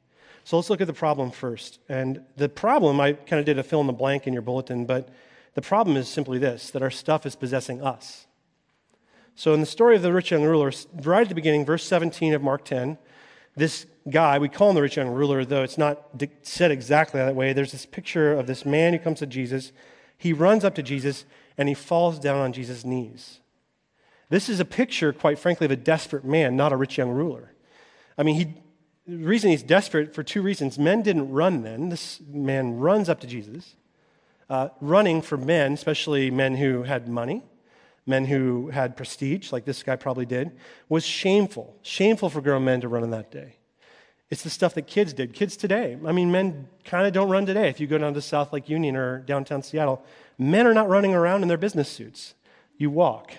So 0.43 0.57
let's 0.57 0.69
look 0.69 0.81
at 0.81 0.87
the 0.87 0.93
problem 0.93 1.31
first. 1.31 1.79
And 1.89 2.21
the 2.37 2.49
problem, 2.49 2.99
I 2.99 3.13
kind 3.13 3.39
of 3.39 3.45
did 3.45 3.57
a 3.57 3.63
fill 3.63 3.81
in 3.81 3.87
the 3.87 3.93
blank 3.93 4.27
in 4.27 4.33
your 4.33 4.41
bulletin, 4.41 4.85
but 4.85 5.09
the 5.53 5.61
problem 5.61 5.97
is 5.97 6.07
simply 6.07 6.37
this 6.37 6.69
that 6.71 6.81
our 6.81 6.91
stuff 6.91 7.25
is 7.25 7.35
possessing 7.35 7.81
us. 7.81 8.27
So 9.35 9.53
in 9.53 9.59
the 9.59 9.65
story 9.65 9.95
of 9.95 10.01
the 10.01 10.13
rich 10.13 10.31
young 10.31 10.43
ruler, 10.43 10.71
right 11.03 11.21
at 11.21 11.29
the 11.29 11.35
beginning, 11.35 11.65
verse 11.65 11.83
17 11.83 12.33
of 12.33 12.43
Mark 12.43 12.63
10, 12.65 12.97
this 13.55 13.85
guy, 14.09 14.37
we 14.37 14.49
call 14.49 14.69
him 14.69 14.75
the 14.75 14.81
rich 14.81 14.97
young 14.97 15.09
ruler, 15.09 15.43
though 15.43 15.63
it's 15.63 15.77
not 15.77 16.21
said 16.43 16.71
exactly 16.71 17.19
that 17.19 17.35
way. 17.35 17.53
There's 17.53 17.71
this 17.71 17.85
picture 17.85 18.33
of 18.33 18.47
this 18.47 18.65
man 18.65 18.93
who 18.93 18.99
comes 18.99 19.19
to 19.19 19.25
Jesus. 19.25 19.71
He 20.17 20.31
runs 20.33 20.63
up 20.63 20.75
to 20.75 20.83
Jesus 20.83 21.25
and 21.57 21.67
he 21.67 21.75
falls 21.75 22.19
down 22.19 22.37
on 22.37 22.53
Jesus' 22.53 22.85
knees. 22.85 23.40
This 24.31 24.47
is 24.47 24.61
a 24.61 24.65
picture, 24.65 25.11
quite 25.11 25.37
frankly, 25.37 25.65
of 25.65 25.71
a 25.71 25.75
desperate 25.75 26.23
man, 26.23 26.55
not 26.55 26.71
a 26.71 26.77
rich 26.77 26.97
young 26.97 27.09
ruler. 27.09 27.51
I 28.17 28.23
mean, 28.23 28.35
he, 28.35 28.53
the 29.05 29.25
reason 29.25 29.51
he's 29.51 29.61
desperate 29.61 30.15
for 30.15 30.23
two 30.23 30.41
reasons. 30.41 30.79
Men 30.79 31.01
didn't 31.01 31.29
run 31.29 31.63
then. 31.63 31.89
This 31.89 32.21
man 32.25 32.77
runs 32.77 33.09
up 33.09 33.19
to 33.19 33.27
Jesus. 33.27 33.75
Uh, 34.49 34.69
running 34.79 35.21
for 35.21 35.35
men, 35.35 35.73
especially 35.73 36.31
men 36.31 36.55
who 36.55 36.83
had 36.83 37.09
money, 37.09 37.43
men 38.05 38.23
who 38.23 38.69
had 38.69 38.95
prestige, 38.95 39.51
like 39.51 39.65
this 39.65 39.83
guy 39.83 39.97
probably 39.97 40.25
did, 40.25 40.57
was 40.87 41.05
shameful. 41.05 41.75
Shameful 41.81 42.29
for 42.29 42.39
grown 42.39 42.63
men 42.63 42.79
to 42.79 42.87
run 42.87 43.03
in 43.03 43.11
that 43.11 43.31
day. 43.31 43.57
It's 44.29 44.43
the 44.43 44.49
stuff 44.49 44.75
that 44.75 44.87
kids 44.87 45.11
did. 45.11 45.33
Kids 45.33 45.57
today, 45.57 45.97
I 46.05 46.13
mean, 46.13 46.31
men 46.31 46.69
kind 46.85 47.05
of 47.05 47.11
don't 47.11 47.29
run 47.29 47.45
today. 47.45 47.67
If 47.67 47.81
you 47.81 47.87
go 47.87 47.97
down 47.97 48.13
to 48.13 48.21
South 48.21 48.53
Lake 48.53 48.69
Union 48.69 48.95
or 48.95 49.19
downtown 49.19 49.61
Seattle, 49.61 50.05
men 50.37 50.65
are 50.65 50.73
not 50.73 50.87
running 50.87 51.13
around 51.13 51.41
in 51.41 51.49
their 51.49 51.57
business 51.57 51.89
suits. 51.89 52.33
You 52.77 52.89
walk. 52.89 53.33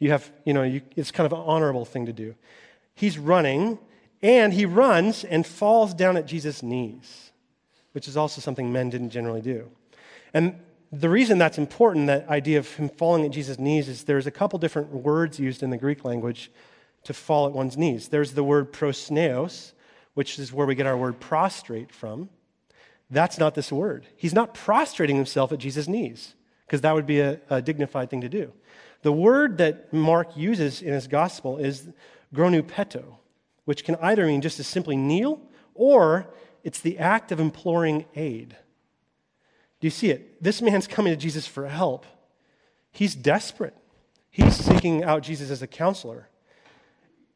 You 0.00 0.10
have, 0.10 0.32
you 0.44 0.52
know, 0.52 0.64
you, 0.64 0.80
it's 0.96 1.12
kind 1.12 1.26
of 1.26 1.32
an 1.32 1.44
honorable 1.46 1.84
thing 1.84 2.06
to 2.06 2.12
do. 2.12 2.34
He's 2.94 3.16
running, 3.16 3.78
and 4.22 4.52
he 4.52 4.66
runs 4.66 5.22
and 5.22 5.46
falls 5.46 5.94
down 5.94 6.16
at 6.16 6.26
Jesus' 6.26 6.62
knees, 6.62 7.30
which 7.92 8.08
is 8.08 8.16
also 8.16 8.40
something 8.40 8.72
men 8.72 8.90
didn't 8.90 9.10
generally 9.10 9.42
do. 9.42 9.70
And 10.34 10.58
the 10.90 11.08
reason 11.08 11.38
that's 11.38 11.58
important, 11.58 12.08
that 12.08 12.28
idea 12.28 12.58
of 12.58 12.74
him 12.74 12.88
falling 12.88 13.24
at 13.24 13.30
Jesus' 13.30 13.58
knees, 13.58 13.88
is 13.88 14.04
there's 14.04 14.26
a 14.26 14.30
couple 14.32 14.58
different 14.58 14.90
words 14.90 15.38
used 15.38 15.62
in 15.62 15.70
the 15.70 15.76
Greek 15.76 16.04
language 16.04 16.50
to 17.04 17.14
fall 17.14 17.46
at 17.46 17.52
one's 17.52 17.76
knees. 17.76 18.08
There's 18.08 18.32
the 18.32 18.42
word 18.42 18.72
prosneos, 18.72 19.72
which 20.14 20.38
is 20.38 20.52
where 20.52 20.66
we 20.66 20.74
get 20.74 20.86
our 20.86 20.96
word 20.96 21.20
prostrate 21.20 21.92
from. 21.92 22.28
That's 23.10 23.38
not 23.38 23.54
this 23.54 23.70
word. 23.70 24.06
He's 24.16 24.34
not 24.34 24.54
prostrating 24.54 25.16
himself 25.16 25.52
at 25.52 25.58
Jesus' 25.58 25.88
knees, 25.88 26.34
because 26.66 26.80
that 26.80 26.94
would 26.94 27.06
be 27.06 27.20
a, 27.20 27.40
a 27.50 27.62
dignified 27.62 28.10
thing 28.10 28.22
to 28.22 28.28
do. 28.28 28.52
The 29.02 29.12
word 29.12 29.58
that 29.58 29.92
Mark 29.92 30.36
uses 30.36 30.82
in 30.82 30.92
his 30.92 31.06
gospel 31.06 31.56
is 31.56 31.88
gonupeteo, 32.34 33.16
which 33.64 33.84
can 33.84 33.96
either 33.96 34.26
mean 34.26 34.40
just 34.40 34.56
to 34.58 34.64
simply 34.64 34.96
kneel 34.96 35.40
or 35.74 36.32
it's 36.62 36.80
the 36.80 36.98
act 36.98 37.32
of 37.32 37.40
imploring 37.40 38.04
aid. 38.14 38.56
Do 39.80 39.86
you 39.86 39.90
see 39.90 40.10
it? 40.10 40.42
This 40.42 40.60
man's 40.60 40.86
coming 40.86 41.12
to 41.12 41.16
Jesus 41.16 41.46
for 41.46 41.66
help. 41.66 42.04
He's 42.92 43.14
desperate. 43.14 43.74
He's 44.30 44.54
seeking 44.54 45.02
out 45.02 45.22
Jesus 45.22 45.50
as 45.50 45.62
a 45.62 45.66
counselor. 45.66 46.28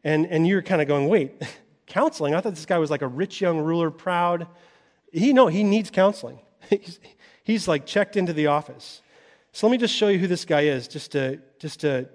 And, 0.02 0.26
and 0.26 0.46
you're 0.46 0.62
kind 0.62 0.82
of 0.82 0.88
going, 0.88 1.08
wait, 1.08 1.42
counseling? 1.86 2.34
I 2.34 2.40
thought 2.40 2.54
this 2.54 2.66
guy 2.66 2.78
was 2.78 2.90
like 2.90 3.02
a 3.02 3.08
rich 3.08 3.40
young 3.40 3.60
ruler, 3.60 3.90
proud. 3.90 4.46
He, 5.10 5.32
no, 5.32 5.46
he 5.46 5.64
needs 5.64 5.90
counseling. 5.90 6.40
He's, 6.70 6.98
he's 7.42 7.68
like 7.68 7.84
checked 7.84 8.16
into 8.16 8.32
the 8.32 8.46
office. 8.46 9.02
So 9.54 9.68
let 9.68 9.70
me 9.70 9.78
just 9.78 9.94
show 9.94 10.08
you 10.08 10.18
who 10.18 10.26
this 10.26 10.44
guy 10.44 10.62
is, 10.62 10.88
just 10.88 11.12
to, 11.12 11.38
just 11.60 11.78
to 11.82 12.08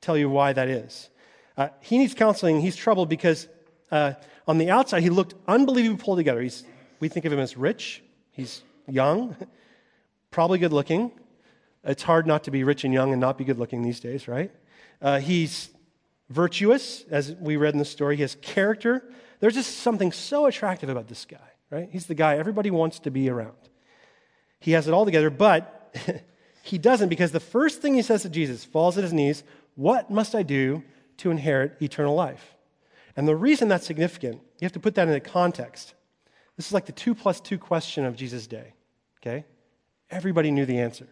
tell 0.00 0.16
you 0.16 0.30
why 0.30 0.52
that 0.52 0.68
is. 0.68 1.10
Uh, 1.56 1.70
he 1.80 1.98
needs 1.98 2.14
counseling. 2.14 2.60
He's 2.60 2.76
troubled 2.76 3.08
because 3.08 3.48
uh, 3.90 4.12
on 4.46 4.58
the 4.58 4.70
outside, 4.70 5.02
he 5.02 5.10
looked 5.10 5.34
unbelievably 5.48 6.00
pulled 6.00 6.18
together. 6.18 6.40
He's, 6.40 6.62
we 7.00 7.08
think 7.08 7.26
of 7.26 7.32
him 7.32 7.40
as 7.40 7.56
rich, 7.56 8.04
he's 8.30 8.62
young, 8.86 9.34
probably 10.30 10.60
good 10.60 10.72
looking. 10.72 11.10
It's 11.82 12.04
hard 12.04 12.28
not 12.28 12.44
to 12.44 12.52
be 12.52 12.62
rich 12.62 12.84
and 12.84 12.94
young 12.94 13.10
and 13.10 13.20
not 13.20 13.38
be 13.38 13.44
good 13.44 13.58
looking 13.58 13.82
these 13.82 13.98
days, 13.98 14.28
right? 14.28 14.52
Uh, 15.00 15.18
he's 15.18 15.68
virtuous, 16.30 17.02
as 17.10 17.34
we 17.40 17.56
read 17.56 17.74
in 17.74 17.78
the 17.78 17.84
story. 17.84 18.14
He 18.14 18.22
has 18.22 18.36
character. 18.36 19.02
There's 19.40 19.54
just 19.54 19.80
something 19.80 20.12
so 20.12 20.46
attractive 20.46 20.88
about 20.88 21.08
this 21.08 21.24
guy, 21.24 21.38
right? 21.70 21.88
He's 21.90 22.06
the 22.06 22.14
guy 22.14 22.36
everybody 22.36 22.70
wants 22.70 23.00
to 23.00 23.10
be 23.10 23.28
around. 23.28 23.56
He 24.60 24.70
has 24.70 24.86
it 24.86 24.94
all 24.94 25.04
together, 25.04 25.28
but 25.28 25.92
He 26.62 26.78
doesn't 26.78 27.08
because 27.08 27.32
the 27.32 27.40
first 27.40 27.82
thing 27.82 27.94
he 27.94 28.02
says 28.02 28.22
to 28.22 28.30
Jesus 28.30 28.64
falls 28.64 28.96
at 28.96 29.04
his 29.04 29.12
knees 29.12 29.42
What 29.74 30.10
must 30.10 30.34
I 30.34 30.42
do 30.42 30.82
to 31.18 31.30
inherit 31.30 31.76
eternal 31.82 32.14
life? 32.14 32.54
And 33.16 33.28
the 33.28 33.36
reason 33.36 33.68
that's 33.68 33.86
significant, 33.86 34.40
you 34.58 34.64
have 34.64 34.72
to 34.72 34.80
put 34.80 34.94
that 34.94 35.08
in 35.08 35.14
a 35.14 35.20
context. 35.20 35.94
This 36.56 36.66
is 36.66 36.72
like 36.72 36.86
the 36.86 36.92
two 36.92 37.14
plus 37.14 37.40
two 37.40 37.58
question 37.58 38.04
of 38.04 38.16
Jesus' 38.16 38.46
day. 38.46 38.72
Okay? 39.20 39.44
Everybody 40.10 40.50
knew 40.50 40.64
the 40.64 40.78
answer. 40.78 41.08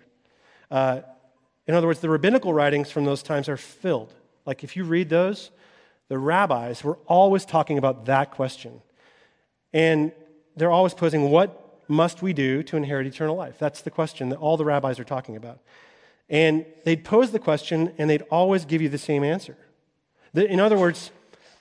Uh, 0.71 1.01
in 1.67 1.75
other 1.75 1.87
words, 1.87 2.01
the 2.01 2.09
rabbinical 2.09 2.53
writings 2.53 2.91
from 2.91 3.05
those 3.05 3.23
times 3.23 3.49
are 3.49 3.57
filled. 3.57 4.13
Like 4.47 4.65
if 4.65 4.77
you 4.77 4.85
read 4.85 5.09
those, 5.09 5.51
the 6.09 6.19
rabbis 6.19 6.83
were 6.83 6.99
always 7.07 7.45
talking 7.45 7.79
about 7.79 8.07
that 8.07 8.31
question. 8.33 8.83
And 9.73 10.13
they're 10.57 10.71
always 10.71 10.95
posing, 10.95 11.31
What 11.31 11.70
must 11.91 12.23
we 12.23 12.33
do 12.33 12.63
to 12.63 12.77
inherit 12.77 13.07
eternal 13.07 13.37
life? 13.37 13.57
That's 13.59 13.83
the 13.83 13.91
question 13.91 14.29
that 14.31 14.37
all 14.37 14.57
the 14.57 14.65
rabbis 14.65 14.99
are 14.99 15.05
talking 15.05 15.37
about. 15.37 15.59
And 16.29 16.65
they'd 16.85 17.05
pose 17.05 17.33
the 17.33 17.39
question, 17.39 17.93
and 17.99 18.09
they'd 18.09 18.23
always 18.31 18.65
give 18.65 18.81
you 18.81 18.89
the 18.89 18.99
same 18.99 19.25
answer. 19.25 19.57
In 20.33 20.61
other 20.61 20.79
words, 20.79 21.11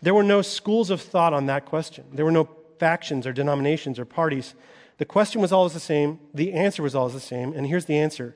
there 0.02 0.14
were 0.14 0.24
no 0.24 0.42
schools 0.44 0.92
of 0.92 1.02
thought 1.02 1.34
on 1.34 1.48
that 1.48 1.66
question. 1.66 2.06
There 2.14 2.24
were 2.24 2.32
no 2.32 2.48
factions 2.78 3.26
or 3.26 3.34
denominations 3.34 3.98
or 3.98 4.06
parties. 4.06 4.54
The 5.00 5.06
question 5.06 5.42
was 5.42 5.52
always 5.52 5.74
the 5.74 5.80
same. 5.80 6.20
The 6.34 6.54
answer 6.54 6.84
was 6.84 6.94
always 6.94 7.14
the 7.14 7.20
same. 7.20 7.54
And 7.54 7.66
here's 7.66 7.86
the 7.86 7.98
answer 7.98 8.36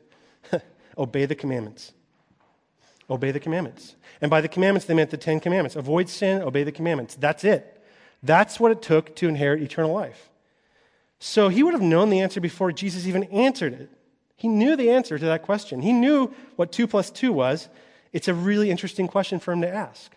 obey 0.98 1.26
the 1.26 1.36
commandments. 1.36 1.94
Obey 3.10 3.32
the 3.32 3.40
commandments. 3.40 3.96
And 4.20 4.32
by 4.32 4.42
the 4.42 4.48
commandments, 4.48 4.88
they 4.88 4.94
meant 4.94 5.12
the 5.12 5.18
Ten 5.18 5.40
Commandments. 5.40 5.76
Avoid 5.76 6.10
sin, 6.10 6.42
obey 6.42 6.64
the 6.64 6.72
commandments. 6.72 7.16
That's 7.16 7.44
it. 7.44 7.82
That's 8.24 8.60
what 8.60 8.72
it 8.72 8.82
took 8.82 9.16
to 9.18 9.28
inherit 9.28 9.62
eternal 9.62 9.94
life. 9.94 10.30
So 11.26 11.48
he 11.48 11.64
would 11.64 11.74
have 11.74 11.82
known 11.82 12.10
the 12.10 12.20
answer 12.20 12.42
before 12.42 12.74
Jesus 12.74 13.08
even 13.08 13.24
answered 13.24 13.72
it. 13.72 13.90
He 14.36 14.50
knew 14.50 14.76
the 14.76 14.90
answer 14.90 15.18
to 15.18 15.26
that 15.28 15.44
question. 15.44 15.82
He 15.82 15.94
knew 15.94 16.34
what 16.58 16.74
2 16.74 16.86
plus 16.86 17.10
2 17.10 17.32
was. 17.32 17.70
It's 18.12 18.28
a 18.28 18.34
really 18.34 18.70
interesting 18.70 19.08
question 19.08 19.40
for 19.40 19.54
him 19.54 19.62
to 19.62 19.74
ask. 19.74 20.12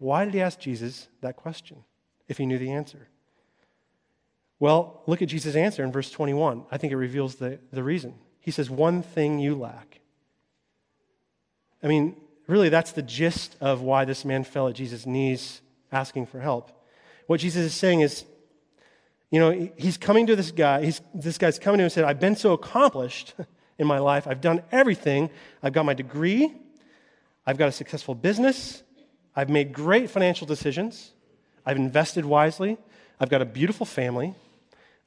Why 0.00 0.24
did 0.24 0.34
he 0.34 0.40
ask 0.40 0.58
Jesus 0.58 1.06
that 1.20 1.36
question 1.36 1.84
if 2.26 2.36
he 2.36 2.46
knew 2.46 2.58
the 2.58 2.72
answer? 2.72 3.06
Well, 4.58 5.02
look 5.06 5.22
at 5.22 5.28
Jesus' 5.28 5.54
answer 5.54 5.84
in 5.84 5.92
verse 5.92 6.10
21. 6.10 6.64
I 6.68 6.78
think 6.78 6.92
it 6.92 6.96
reveals 6.96 7.36
the, 7.36 7.60
the 7.70 7.84
reason. 7.84 8.14
He 8.40 8.50
says, 8.50 8.68
One 8.68 9.02
thing 9.02 9.38
you 9.38 9.54
lack. 9.54 10.00
I 11.80 11.86
mean, 11.86 12.16
really, 12.48 12.70
that's 12.70 12.90
the 12.90 13.02
gist 13.02 13.56
of 13.60 13.82
why 13.82 14.04
this 14.04 14.24
man 14.24 14.42
fell 14.42 14.66
at 14.66 14.74
Jesus' 14.74 15.06
knees 15.06 15.60
asking 15.92 16.26
for 16.26 16.40
help. 16.40 16.72
What 17.28 17.38
Jesus 17.38 17.64
is 17.66 17.74
saying 17.74 18.00
is, 18.00 18.24
you 19.30 19.38
know, 19.40 19.70
he's 19.76 19.98
coming 19.98 20.26
to 20.26 20.36
this 20.36 20.50
guy, 20.50 20.84
he's, 20.84 21.00
this 21.14 21.36
guy's 21.36 21.58
coming 21.58 21.78
to 21.78 21.82
him 21.82 21.86
and 21.86 21.92
said, 21.92 22.04
I've 22.04 22.20
been 22.20 22.36
so 22.36 22.52
accomplished 22.54 23.34
in 23.78 23.86
my 23.86 23.98
life. 23.98 24.26
I've 24.26 24.40
done 24.40 24.62
everything. 24.72 25.30
I've 25.62 25.72
got 25.72 25.84
my 25.84 25.94
degree. 25.94 26.52
I've 27.46 27.58
got 27.58 27.68
a 27.68 27.72
successful 27.72 28.14
business. 28.14 28.82
I've 29.36 29.50
made 29.50 29.72
great 29.72 30.10
financial 30.10 30.46
decisions. 30.46 31.12
I've 31.64 31.76
invested 31.76 32.24
wisely. 32.24 32.78
I've 33.20 33.28
got 33.28 33.42
a 33.42 33.44
beautiful 33.44 33.86
family. 33.86 34.34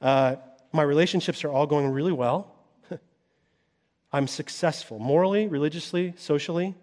Uh, 0.00 0.36
my 0.72 0.82
relationships 0.82 1.44
are 1.44 1.50
all 1.50 1.66
going 1.66 1.88
really 1.88 2.12
well. 2.12 2.54
I'm 4.12 4.26
successful 4.26 4.98
morally, 4.98 5.48
religiously, 5.48 6.14
socially, 6.16 6.74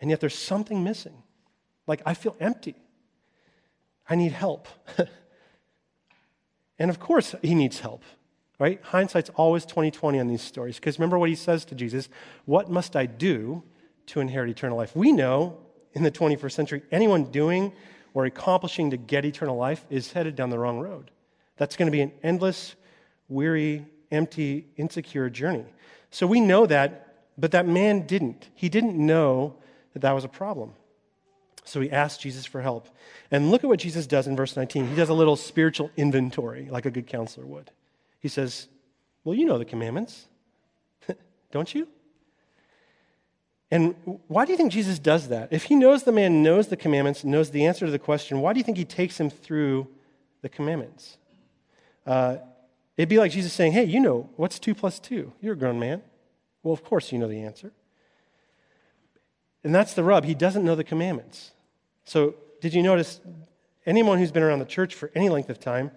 and 0.00 0.10
yet 0.10 0.20
there's 0.20 0.36
something 0.36 0.82
missing. 0.82 1.22
Like 1.86 2.02
I 2.06 2.14
feel 2.14 2.36
empty. 2.40 2.74
I 4.08 4.16
need 4.16 4.32
help. 4.32 4.66
and 6.80 6.88
of 6.90 6.98
course, 6.98 7.34
he 7.42 7.54
needs 7.54 7.80
help, 7.80 8.02
right? 8.58 8.80
Hindsight's 8.82 9.30
always 9.36 9.66
2020 9.66 10.18
on 10.18 10.26
these 10.26 10.40
stories. 10.40 10.76
Because 10.76 10.98
remember 10.98 11.18
what 11.18 11.28
he 11.28 11.36
says 11.36 11.64
to 11.66 11.74
Jesus 11.74 12.08
What 12.46 12.70
must 12.70 12.96
I 12.96 13.06
do 13.06 13.62
to 14.06 14.20
inherit 14.20 14.48
eternal 14.48 14.78
life? 14.78 14.96
We 14.96 15.12
know 15.12 15.58
in 15.92 16.02
the 16.02 16.10
21st 16.10 16.52
century, 16.52 16.82
anyone 16.90 17.24
doing 17.24 17.72
or 18.14 18.24
accomplishing 18.24 18.90
to 18.90 18.96
get 18.96 19.24
eternal 19.24 19.56
life 19.56 19.84
is 19.90 20.12
headed 20.12 20.34
down 20.34 20.50
the 20.50 20.58
wrong 20.58 20.80
road. 20.80 21.10
That's 21.58 21.76
going 21.76 21.86
to 21.86 21.92
be 21.92 22.00
an 22.00 22.12
endless, 22.22 22.74
weary, 23.28 23.86
empty, 24.10 24.66
insecure 24.76 25.28
journey. 25.28 25.66
So 26.10 26.26
we 26.26 26.40
know 26.40 26.64
that, 26.66 27.24
but 27.36 27.50
that 27.52 27.68
man 27.68 28.06
didn't. 28.06 28.48
He 28.54 28.70
didn't 28.70 28.96
know 28.96 29.56
that 29.92 30.00
that 30.00 30.12
was 30.12 30.24
a 30.24 30.28
problem. 30.28 30.72
So 31.70 31.80
he 31.80 31.90
asked 31.90 32.20
Jesus 32.20 32.46
for 32.46 32.60
help. 32.60 32.88
And 33.30 33.52
look 33.52 33.62
at 33.62 33.68
what 33.68 33.78
Jesus 33.78 34.06
does 34.08 34.26
in 34.26 34.34
verse 34.34 34.56
19. 34.56 34.88
He 34.88 34.96
does 34.96 35.08
a 35.08 35.14
little 35.14 35.36
spiritual 35.36 35.90
inventory, 35.96 36.68
like 36.68 36.84
a 36.84 36.90
good 36.90 37.06
counselor 37.06 37.46
would. 37.46 37.70
He 38.18 38.26
says, 38.26 38.66
Well, 39.22 39.36
you 39.36 39.46
know 39.46 39.56
the 39.56 39.64
commandments, 39.64 40.26
don't 41.52 41.72
you? 41.72 41.86
And 43.70 43.94
why 44.26 44.44
do 44.44 44.50
you 44.50 44.56
think 44.56 44.72
Jesus 44.72 44.98
does 44.98 45.28
that? 45.28 45.52
If 45.52 45.64
he 45.64 45.76
knows 45.76 46.02
the 46.02 46.10
man 46.10 46.42
knows 46.42 46.66
the 46.66 46.76
commandments, 46.76 47.22
knows 47.22 47.52
the 47.52 47.66
answer 47.66 47.86
to 47.86 47.92
the 47.92 48.00
question, 48.00 48.40
why 48.40 48.52
do 48.52 48.58
you 48.58 48.64
think 48.64 48.76
he 48.76 48.84
takes 48.84 49.20
him 49.20 49.30
through 49.30 49.86
the 50.42 50.48
commandments? 50.48 51.18
Uh, 52.04 52.38
it'd 52.96 53.08
be 53.08 53.18
like 53.18 53.30
Jesus 53.30 53.52
saying, 53.52 53.72
Hey, 53.72 53.84
you 53.84 54.00
know, 54.00 54.28
what's 54.34 54.58
two 54.58 54.74
plus 54.74 54.98
two? 54.98 55.32
You're 55.40 55.54
a 55.54 55.56
grown 55.56 55.78
man. 55.78 56.02
Well, 56.64 56.74
of 56.74 56.82
course 56.82 57.12
you 57.12 57.18
know 57.20 57.28
the 57.28 57.42
answer. 57.42 57.70
And 59.62 59.72
that's 59.72 59.94
the 59.94 60.02
rub. 60.02 60.24
He 60.24 60.34
doesn't 60.34 60.64
know 60.64 60.74
the 60.74 60.82
commandments. 60.82 61.52
So, 62.10 62.34
did 62.60 62.74
you 62.74 62.82
notice 62.82 63.20
anyone 63.86 64.18
who's 64.18 64.32
been 64.32 64.42
around 64.42 64.58
the 64.58 64.64
church 64.64 64.96
for 64.96 65.12
any 65.14 65.28
length 65.28 65.48
of 65.48 65.60
time 65.60 65.92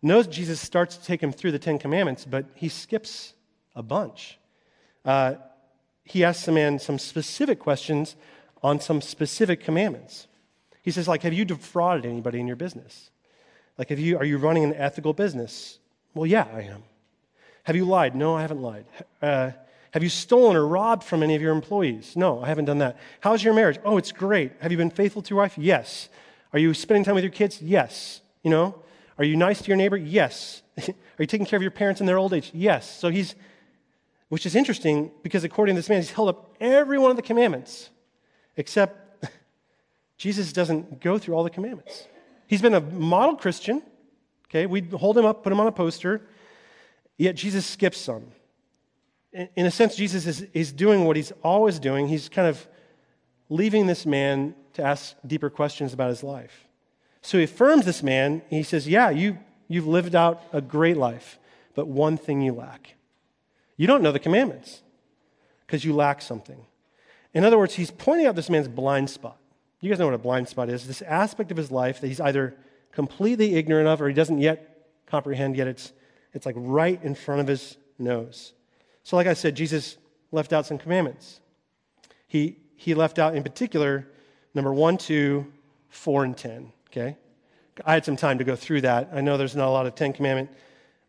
knows 0.00 0.28
Jesus 0.28 0.60
starts 0.60 0.96
to 0.96 1.04
take 1.04 1.20
him 1.20 1.32
through 1.32 1.50
the 1.50 1.58
Ten 1.58 1.80
Commandments, 1.80 2.24
but 2.24 2.44
he 2.54 2.68
skips 2.68 3.32
a 3.74 3.82
bunch. 3.82 4.38
Uh, 5.04 5.34
he 6.04 6.22
asks 6.22 6.46
the 6.46 6.52
man 6.52 6.78
some 6.78 6.96
specific 6.96 7.58
questions 7.58 8.14
on 8.62 8.78
some 8.78 9.00
specific 9.00 9.60
commandments. 9.60 10.28
He 10.80 10.92
says, 10.92 11.08
like, 11.08 11.22
have 11.22 11.32
you 11.32 11.44
defrauded 11.44 12.06
anybody 12.06 12.38
in 12.38 12.46
your 12.46 12.54
business? 12.54 13.10
Like, 13.78 13.88
have 13.88 13.98
you, 13.98 14.16
are 14.16 14.24
you 14.24 14.38
running 14.38 14.62
an 14.62 14.74
ethical 14.74 15.12
business? 15.12 15.80
Well, 16.14 16.26
yeah, 16.26 16.46
I 16.54 16.60
am. 16.60 16.84
Have 17.64 17.74
you 17.74 17.84
lied? 17.84 18.14
No, 18.14 18.36
I 18.36 18.42
haven't 18.42 18.62
lied. 18.62 18.84
Uh, 19.20 19.50
have 19.92 20.02
you 20.02 20.08
stolen 20.08 20.56
or 20.56 20.66
robbed 20.66 21.02
from 21.02 21.22
any 21.22 21.34
of 21.34 21.42
your 21.42 21.52
employees? 21.52 22.14
No, 22.14 22.42
I 22.42 22.48
haven't 22.48 22.66
done 22.66 22.78
that. 22.78 22.98
How's 23.20 23.42
your 23.42 23.54
marriage? 23.54 23.78
Oh, 23.84 23.96
it's 23.96 24.12
great. 24.12 24.52
Have 24.60 24.70
you 24.70 24.76
been 24.76 24.90
faithful 24.90 25.22
to 25.22 25.30
your 25.30 25.38
wife? 25.38 25.56
Yes. 25.56 26.08
Are 26.52 26.58
you 26.58 26.74
spending 26.74 27.04
time 27.04 27.14
with 27.14 27.24
your 27.24 27.32
kids? 27.32 27.62
Yes. 27.62 28.20
You 28.42 28.50
know, 28.50 28.82
are 29.16 29.24
you 29.24 29.36
nice 29.36 29.62
to 29.62 29.68
your 29.68 29.76
neighbor? 29.76 29.96
Yes. 29.96 30.62
are 30.78 30.92
you 31.18 31.26
taking 31.26 31.46
care 31.46 31.56
of 31.56 31.62
your 31.62 31.70
parents 31.70 32.00
in 32.00 32.06
their 32.06 32.18
old 32.18 32.34
age? 32.34 32.50
Yes. 32.52 32.98
So 32.98 33.08
he's, 33.08 33.34
which 34.28 34.44
is 34.44 34.54
interesting 34.54 35.10
because 35.22 35.42
according 35.42 35.74
to 35.74 35.78
this 35.78 35.88
man, 35.88 36.00
he's 36.00 36.10
held 36.10 36.28
up 36.28 36.54
every 36.60 36.98
one 36.98 37.10
of 37.10 37.16
the 37.16 37.22
commandments, 37.22 37.88
except 38.56 39.24
Jesus 40.18 40.52
doesn't 40.52 41.00
go 41.00 41.18
through 41.18 41.34
all 41.34 41.44
the 41.44 41.50
commandments. 41.50 42.06
He's 42.46 42.62
been 42.62 42.74
a 42.74 42.80
model 42.80 43.36
Christian. 43.36 43.82
Okay, 44.48 44.66
we 44.66 44.80
hold 44.80 45.16
him 45.16 45.26
up, 45.26 45.42
put 45.42 45.52
him 45.52 45.60
on 45.60 45.66
a 45.66 45.72
poster, 45.72 46.22
yet 47.18 47.34
Jesus 47.34 47.66
skips 47.66 47.98
some 47.98 48.32
in 49.54 49.66
a 49.66 49.70
sense, 49.70 49.94
Jesus 49.94 50.26
is, 50.26 50.46
is 50.52 50.72
doing 50.72 51.04
what 51.04 51.16
he's 51.16 51.32
always 51.42 51.78
doing. 51.78 52.08
He's 52.08 52.28
kind 52.28 52.48
of 52.48 52.66
leaving 53.48 53.86
this 53.86 54.04
man 54.04 54.54
to 54.74 54.82
ask 54.82 55.14
deeper 55.26 55.50
questions 55.50 55.92
about 55.92 56.08
his 56.08 56.22
life. 56.22 56.68
So 57.22 57.38
he 57.38 57.44
affirms 57.44 57.84
this 57.84 58.02
man. 58.02 58.42
He 58.48 58.62
says, 58.62 58.88
Yeah, 58.88 59.10
you, 59.10 59.38
you've 59.68 59.86
lived 59.86 60.14
out 60.14 60.42
a 60.52 60.60
great 60.60 60.96
life, 60.96 61.38
but 61.74 61.86
one 61.86 62.16
thing 62.16 62.40
you 62.40 62.52
lack. 62.52 62.96
You 63.76 63.86
don't 63.86 64.02
know 64.02 64.12
the 64.12 64.18
commandments 64.18 64.82
because 65.66 65.84
you 65.84 65.94
lack 65.94 66.20
something. 66.20 66.66
In 67.32 67.44
other 67.44 67.58
words, 67.58 67.74
he's 67.74 67.90
pointing 67.90 68.26
out 68.26 68.34
this 68.34 68.50
man's 68.50 68.68
blind 68.68 69.10
spot. 69.10 69.38
You 69.80 69.88
guys 69.88 70.00
know 70.00 70.06
what 70.06 70.14
a 70.14 70.18
blind 70.18 70.48
spot 70.48 70.68
is 70.68 70.86
this 70.86 71.02
aspect 71.02 71.52
of 71.52 71.56
his 71.56 71.70
life 71.70 72.00
that 72.00 72.08
he's 72.08 72.20
either 72.20 72.56
completely 72.90 73.54
ignorant 73.54 73.86
of 73.86 74.02
or 74.02 74.08
he 74.08 74.14
doesn't 74.14 74.38
yet 74.38 74.88
comprehend, 75.06 75.56
yet 75.56 75.68
it's, 75.68 75.92
it's 76.32 76.46
like 76.46 76.56
right 76.58 77.00
in 77.04 77.14
front 77.14 77.40
of 77.40 77.46
his 77.46 77.76
nose. 77.98 78.54
So, 79.02 79.16
like 79.16 79.26
I 79.26 79.34
said, 79.34 79.54
Jesus 79.54 79.96
left 80.32 80.52
out 80.52 80.66
some 80.66 80.78
commandments. 80.78 81.40
He, 82.26 82.58
he 82.76 82.94
left 82.94 83.18
out, 83.18 83.34
in 83.34 83.42
particular, 83.42 84.06
number 84.54 84.72
one, 84.72 84.98
two, 84.98 85.46
four, 85.88 86.24
and 86.24 86.36
10. 86.36 86.72
Okay? 86.90 87.16
I 87.84 87.94
had 87.94 88.04
some 88.04 88.16
time 88.16 88.38
to 88.38 88.44
go 88.44 88.56
through 88.56 88.82
that. 88.82 89.10
I 89.12 89.20
know 89.20 89.36
there's 89.36 89.56
not 89.56 89.68
a 89.68 89.70
lot 89.70 89.86
of 89.86 89.94
Ten 89.94 90.12
Commandment 90.12 90.50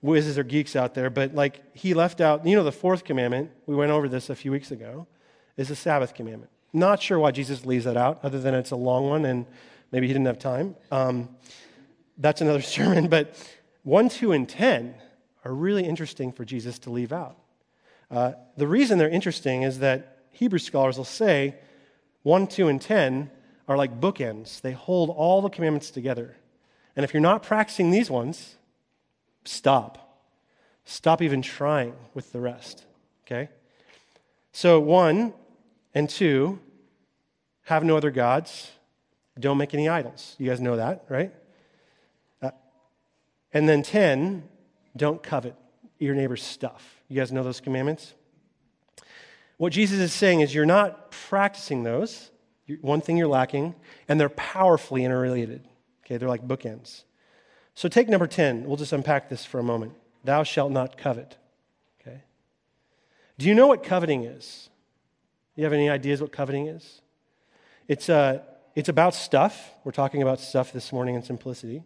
whizzes 0.01 0.37
or 0.37 0.43
geeks 0.43 0.75
out 0.75 0.93
there, 0.93 1.09
but 1.09 1.35
like 1.35 1.61
he 1.75 1.93
left 1.93 2.21
out, 2.21 2.45
you 2.45 2.55
know, 2.55 2.63
the 2.63 2.71
fourth 2.71 3.03
commandment, 3.03 3.51
we 3.65 3.75
went 3.75 3.91
over 3.91 4.07
this 4.07 4.29
a 4.29 4.35
few 4.35 4.51
weeks 4.51 4.71
ago, 4.71 5.07
is 5.57 5.67
the 5.67 5.75
Sabbath 5.75 6.13
commandment. 6.13 6.51
Not 6.71 7.01
sure 7.01 7.19
why 7.19 7.31
Jesus 7.31 7.65
leaves 7.65 7.85
that 7.85 7.97
out, 7.97 8.19
other 8.23 8.39
than 8.39 8.53
it's 8.53 8.71
a 8.71 8.75
long 8.75 9.09
one 9.09 9.25
and 9.25 9.45
maybe 9.91 10.07
he 10.07 10.13
didn't 10.13 10.27
have 10.27 10.39
time. 10.39 10.75
Um, 10.91 11.29
that's 12.17 12.41
another 12.41 12.61
sermon, 12.77 13.07
but 13.07 13.35
1, 13.83 14.09
2, 14.09 14.31
and 14.31 14.47
10 14.47 14.95
are 15.45 15.53
really 15.53 15.83
interesting 15.83 16.31
for 16.31 16.45
Jesus 16.45 16.79
to 16.79 16.89
leave 16.89 17.11
out. 17.11 17.37
Uh, 18.11 18.33
the 18.57 18.67
reason 18.67 18.97
they're 18.97 19.09
interesting 19.09 19.63
is 19.63 19.79
that 19.79 20.17
Hebrew 20.31 20.59
scholars 20.59 20.97
will 20.97 21.05
say 21.05 21.55
1, 22.23 22.47
2, 22.47 22.67
and 22.67 22.81
10 22.81 23.29
are 23.67 23.77
like 23.77 23.99
bookends. 23.99 24.61
They 24.61 24.71
hold 24.71 25.09
all 25.09 25.41
the 25.41 25.49
commandments 25.49 25.91
together. 25.91 26.35
And 26.95 27.03
if 27.03 27.13
you're 27.13 27.21
not 27.21 27.43
practicing 27.43 27.91
these 27.91 28.09
ones, 28.09 28.55
stop. 29.45 30.21
Stop 30.85 31.21
even 31.21 31.41
trying 31.41 31.93
with 32.13 32.31
the 32.31 32.39
rest. 32.39 32.83
Okay? 33.25 33.49
So, 34.51 34.79
1 34.79 35.33
and 35.93 36.09
2 36.09 36.59
have 37.65 37.83
no 37.83 37.95
other 37.95 38.11
gods. 38.11 38.71
Don't 39.39 39.57
make 39.57 39.73
any 39.73 39.87
idols. 39.87 40.35
You 40.39 40.49
guys 40.49 40.59
know 40.59 40.75
that, 40.77 41.05
right? 41.07 41.31
Uh, 42.41 42.51
and 43.53 43.69
then 43.69 43.83
10, 43.83 44.43
don't 44.97 45.21
covet 45.21 45.55
your 45.99 46.15
neighbor's 46.15 46.43
stuff. 46.43 47.01
You 47.07 47.15
guys 47.15 47.31
know 47.31 47.43
those 47.43 47.61
commandments? 47.61 48.13
What 49.57 49.73
Jesus 49.73 49.99
is 49.99 50.13
saying 50.13 50.41
is 50.41 50.55
you're 50.55 50.65
not 50.65 51.11
practicing 51.11 51.83
those. 51.83 52.31
One 52.81 53.01
thing 53.01 53.17
you're 53.17 53.27
lacking, 53.27 53.75
and 54.07 54.19
they're 54.19 54.29
powerfully 54.29 55.03
interrelated. 55.03 55.67
Okay, 56.05 56.17
they're 56.17 56.29
like 56.29 56.47
bookends. 56.47 57.03
So 57.75 57.89
take 57.89 58.09
number 58.09 58.27
10. 58.27 58.65
We'll 58.65 58.77
just 58.77 58.93
unpack 58.93 59.29
this 59.29 59.45
for 59.45 59.59
a 59.59 59.63
moment. 59.63 59.93
Thou 60.23 60.43
shalt 60.43 60.71
not 60.71 60.97
covet. 60.97 61.37
Okay? 62.01 62.21
Do 63.37 63.47
you 63.47 63.55
know 63.55 63.67
what 63.67 63.83
coveting 63.83 64.23
is? 64.23 64.69
Do 65.55 65.61
you 65.61 65.65
have 65.65 65.73
any 65.73 65.89
ideas 65.89 66.21
what 66.21 66.31
coveting 66.31 66.67
is? 66.67 67.01
It's, 67.87 68.09
uh, 68.09 68.39
it's 68.75 68.89
about 68.89 69.13
stuff. 69.13 69.71
We're 69.83 69.91
talking 69.91 70.21
about 70.21 70.39
stuff 70.39 70.71
this 70.71 70.93
morning 70.93 71.15
in 71.15 71.23
simplicity. 71.23 71.83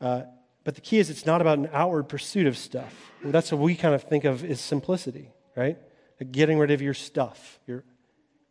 Uh, 0.00 0.22
but 0.64 0.74
the 0.74 0.80
key 0.80 0.98
is 0.98 1.10
it's 1.10 1.26
not 1.26 1.40
about 1.40 1.58
an 1.58 1.68
outward 1.72 2.04
pursuit 2.04 2.46
of 2.46 2.56
stuff. 2.56 3.12
That's 3.24 3.50
what 3.50 3.60
we 3.60 3.74
kind 3.74 3.94
of 3.94 4.02
think 4.04 4.24
of 4.24 4.44
as 4.44 4.60
simplicity, 4.60 5.30
right? 5.56 5.76
Like 6.20 6.32
getting 6.32 6.58
rid 6.58 6.70
of 6.70 6.80
your 6.80 6.94
stuff, 6.94 7.58
your, 7.66 7.84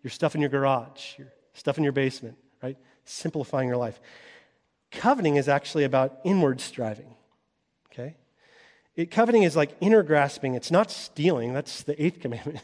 your 0.03 0.11
stuff 0.11 0.35
in 0.35 0.41
your 0.41 0.49
garage, 0.49 1.17
your 1.17 1.31
stuff 1.53 1.77
in 1.77 1.83
your 1.83 1.93
basement, 1.93 2.37
right? 2.61 2.77
Simplifying 3.05 3.67
your 3.67 3.77
life. 3.77 3.99
Coveting 4.91 5.37
is 5.37 5.47
actually 5.47 5.85
about 5.85 6.19
inward 6.25 6.59
striving, 6.59 7.15
okay? 7.91 8.17
It, 8.95 9.09
coveting 9.09 9.43
is 9.43 9.55
like 9.55 9.75
inner 9.79 10.03
grasping. 10.03 10.55
It's 10.55 10.71
not 10.71 10.91
stealing, 10.91 11.53
that's 11.53 11.83
the 11.83 12.01
eighth 12.03 12.19
commandment. 12.21 12.59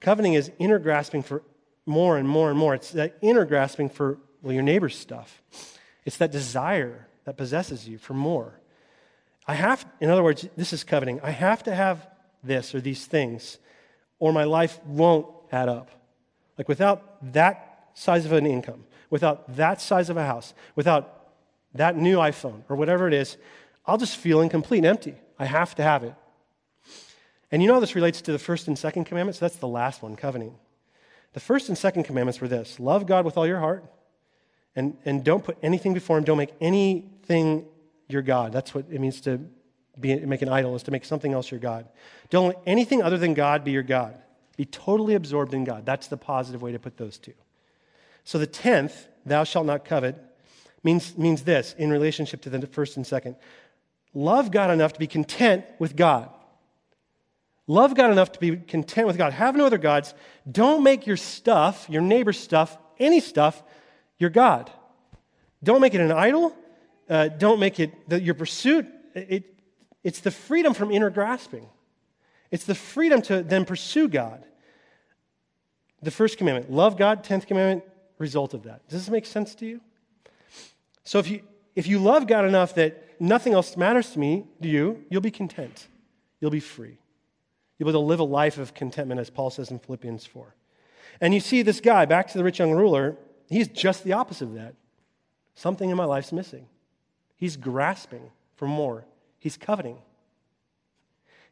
coveting 0.00 0.34
is 0.34 0.50
inner 0.58 0.80
grasping 0.80 1.22
for 1.22 1.42
more 1.86 2.16
and 2.16 2.28
more 2.28 2.50
and 2.50 2.58
more. 2.58 2.74
It's 2.74 2.90
that 2.92 3.16
inner 3.20 3.44
grasping 3.44 3.88
for, 3.88 4.18
well, 4.42 4.52
your 4.52 4.62
neighbor's 4.62 4.96
stuff. 4.96 5.40
It's 6.04 6.16
that 6.16 6.32
desire 6.32 7.06
that 7.24 7.36
possesses 7.36 7.88
you 7.88 7.98
for 7.98 8.14
more. 8.14 8.58
I 9.46 9.54
have, 9.54 9.86
in 10.00 10.10
other 10.10 10.22
words, 10.22 10.48
this 10.56 10.72
is 10.72 10.84
coveting. 10.84 11.20
I 11.22 11.30
have 11.30 11.62
to 11.64 11.74
have 11.74 12.06
this 12.44 12.74
or 12.74 12.80
these 12.80 13.06
things, 13.06 13.58
or 14.18 14.32
my 14.32 14.44
life 14.44 14.78
won't 14.84 15.26
add 15.50 15.68
up. 15.68 15.90
Like 16.58 16.68
without 16.68 17.32
that 17.32 17.90
size 17.94 18.24
of 18.24 18.32
an 18.32 18.46
income, 18.46 18.84
without 19.10 19.56
that 19.56 19.80
size 19.80 20.10
of 20.10 20.16
a 20.16 20.24
house, 20.24 20.54
without 20.74 21.28
that 21.74 21.96
new 21.96 22.18
iPhone 22.18 22.62
or 22.68 22.76
whatever 22.76 23.08
it 23.08 23.14
is, 23.14 23.36
I'll 23.86 23.98
just 23.98 24.16
feel 24.16 24.40
incomplete 24.40 24.78
and 24.78 24.86
empty. 24.86 25.14
I 25.38 25.46
have 25.46 25.74
to 25.76 25.82
have 25.82 26.04
it. 26.04 26.14
And 27.50 27.62
you 27.62 27.68
know 27.68 27.80
this 27.80 27.94
relates 27.94 28.22
to 28.22 28.32
the 28.32 28.38
first 28.38 28.68
and 28.68 28.78
second 28.78 29.04
commandments? 29.04 29.38
That's 29.38 29.56
the 29.56 29.68
last 29.68 30.02
one, 30.02 30.16
coveting. 30.16 30.54
The 31.32 31.40
first 31.40 31.68
and 31.68 31.76
second 31.76 32.04
commandments 32.04 32.40
were 32.40 32.48
this 32.48 32.78
love 32.78 33.06
God 33.06 33.24
with 33.24 33.36
all 33.36 33.46
your 33.46 33.58
heart, 33.58 33.84
and, 34.76 34.96
and 35.04 35.22
don't 35.24 35.44
put 35.44 35.58
anything 35.62 35.92
before 35.94 36.16
Him. 36.16 36.24
Don't 36.24 36.38
make 36.38 36.54
anything 36.60 37.66
your 38.12 38.22
God. 38.22 38.52
That's 38.52 38.74
what 38.74 38.86
it 38.90 39.00
means 39.00 39.20
to 39.22 39.40
be, 39.98 40.16
make 40.16 40.42
an 40.42 40.48
idol, 40.48 40.74
is 40.76 40.82
to 40.84 40.90
make 40.90 41.04
something 41.04 41.32
else 41.32 41.50
your 41.50 41.60
God. 41.60 41.88
Don't 42.30 42.48
let 42.48 42.58
anything 42.66 43.02
other 43.02 43.18
than 43.18 43.34
God 43.34 43.64
be 43.64 43.72
your 43.72 43.82
God. 43.82 44.14
Be 44.56 44.64
totally 44.64 45.14
absorbed 45.14 45.54
in 45.54 45.64
God. 45.64 45.86
That's 45.86 46.08
the 46.08 46.16
positive 46.16 46.62
way 46.62 46.72
to 46.72 46.78
put 46.78 46.96
those 46.96 47.18
two. 47.18 47.34
So 48.24 48.38
the 48.38 48.46
tenth, 48.46 49.08
thou 49.26 49.44
shalt 49.44 49.66
not 49.66 49.84
covet, 49.84 50.16
means, 50.84 51.16
means 51.16 51.42
this 51.42 51.74
in 51.78 51.90
relationship 51.90 52.42
to 52.42 52.50
the 52.50 52.66
first 52.66 52.96
and 52.96 53.06
second. 53.06 53.36
Love 54.14 54.50
God 54.50 54.70
enough 54.70 54.92
to 54.92 54.98
be 54.98 55.06
content 55.06 55.64
with 55.78 55.96
God. 55.96 56.28
Love 57.66 57.94
God 57.94 58.10
enough 58.10 58.32
to 58.32 58.40
be 58.40 58.56
content 58.56 59.06
with 59.06 59.16
God. 59.16 59.32
Have 59.32 59.56
no 59.56 59.66
other 59.66 59.78
gods. 59.78 60.14
Don't 60.50 60.82
make 60.82 61.06
your 61.06 61.16
stuff, 61.16 61.86
your 61.88 62.02
neighbor's 62.02 62.38
stuff, 62.38 62.76
any 62.98 63.20
stuff, 63.20 63.62
your 64.18 64.30
God. 64.30 64.70
Don't 65.62 65.80
make 65.80 65.94
it 65.94 66.00
an 66.00 66.12
idol. 66.12 66.54
Uh, 67.08 67.28
don't 67.28 67.60
make 67.60 67.80
it 67.80 68.08
the, 68.08 68.20
your 68.20 68.34
pursuit. 68.34 68.86
It, 69.14 69.44
it's 70.02 70.20
the 70.20 70.30
freedom 70.30 70.74
from 70.74 70.90
inner 70.90 71.10
grasping. 71.10 71.68
It's 72.50 72.64
the 72.64 72.74
freedom 72.74 73.22
to 73.22 73.42
then 73.42 73.64
pursue 73.64 74.08
God. 74.08 74.44
The 76.02 76.10
first 76.10 76.38
commandment, 76.38 76.70
love 76.70 76.96
God, 76.96 77.22
tenth 77.22 77.46
commandment, 77.46 77.84
result 78.18 78.54
of 78.54 78.64
that. 78.64 78.86
Does 78.88 79.00
this 79.00 79.10
make 79.10 79.26
sense 79.26 79.54
to 79.56 79.66
you? 79.66 79.80
So 81.04 81.18
if 81.18 81.30
you 81.30 81.42
if 81.74 81.86
you 81.86 81.98
love 81.98 82.26
God 82.26 82.44
enough 82.44 82.74
that 82.74 83.20
nothing 83.20 83.54
else 83.54 83.76
matters 83.76 84.10
to 84.10 84.18
me, 84.18 84.44
to 84.60 84.68
you, 84.68 85.04
you'll 85.08 85.22
be 85.22 85.30
content. 85.30 85.88
You'll 86.40 86.50
be 86.50 86.60
free. 86.60 86.98
You'll 87.78 87.86
be 87.86 87.90
able 87.90 88.02
to 88.02 88.06
live 88.06 88.20
a 88.20 88.24
life 88.24 88.58
of 88.58 88.74
contentment, 88.74 89.20
as 89.20 89.30
Paul 89.30 89.50
says 89.50 89.70
in 89.70 89.78
Philippians 89.78 90.26
4. 90.26 90.54
And 91.20 91.32
you 91.32 91.40
see 91.40 91.62
this 91.62 91.80
guy, 91.80 92.04
back 92.04 92.28
to 92.28 92.38
the 92.38 92.44
rich 92.44 92.58
young 92.58 92.72
ruler, 92.72 93.16
he's 93.48 93.68
just 93.68 94.04
the 94.04 94.12
opposite 94.12 94.44
of 94.44 94.54
that. 94.54 94.74
Something 95.54 95.90
in 95.90 95.96
my 95.96 96.04
life's 96.04 96.32
missing. 96.32 96.66
He's 97.36 97.56
grasping 97.56 98.30
for 98.56 98.66
more, 98.66 99.04
he's 99.38 99.56
coveting. 99.56 99.98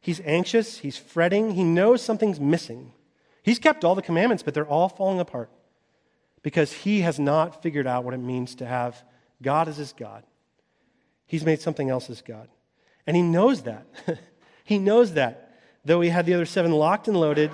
He's 0.03 0.21
anxious, 0.25 0.79
he's 0.79 0.97
fretting, 0.97 1.53
he 1.53 1.62
knows 1.62 2.01
something's 2.01 2.40
missing. 2.40 2.93
He's 3.43 3.59
kept 3.59 3.85
all 3.85 3.95
the 3.95 4.03
commandments, 4.03 4.43
but 4.43 4.55
they're 4.55 4.66
all 4.66 4.88
falling 4.88 5.21
apart 5.21 5.51
because 6.43 6.73
he 6.73 7.03
has 7.03 7.19
not 7.19 7.62
figured 7.62 7.87
out 7.87 8.05
what 8.05 8.14
it 8.14 8.19
means 8.19 8.55
to 8.57 8.66
have 8.66 9.03
God 9.43 9.69
as 9.69 9.77
his 9.77 9.93
God. 9.93 10.25
He's 11.27 11.45
made 11.45 11.61
something 11.61 11.90
else 11.90 12.07
his 12.07 12.23
God. 12.23 12.49
And 13.07 13.16
he 13.16 13.23
knows 13.23 13.62
that. 13.62 13.87
he 14.64 14.79
knows 14.79 15.14
that. 15.14 15.59
Though 15.85 16.01
he 16.01 16.11
had 16.11 16.27
the 16.27 16.35
other 16.35 16.47
seven 16.47 16.73
locked 16.73 17.09
and 17.09 17.16
loaded, 17.16 17.51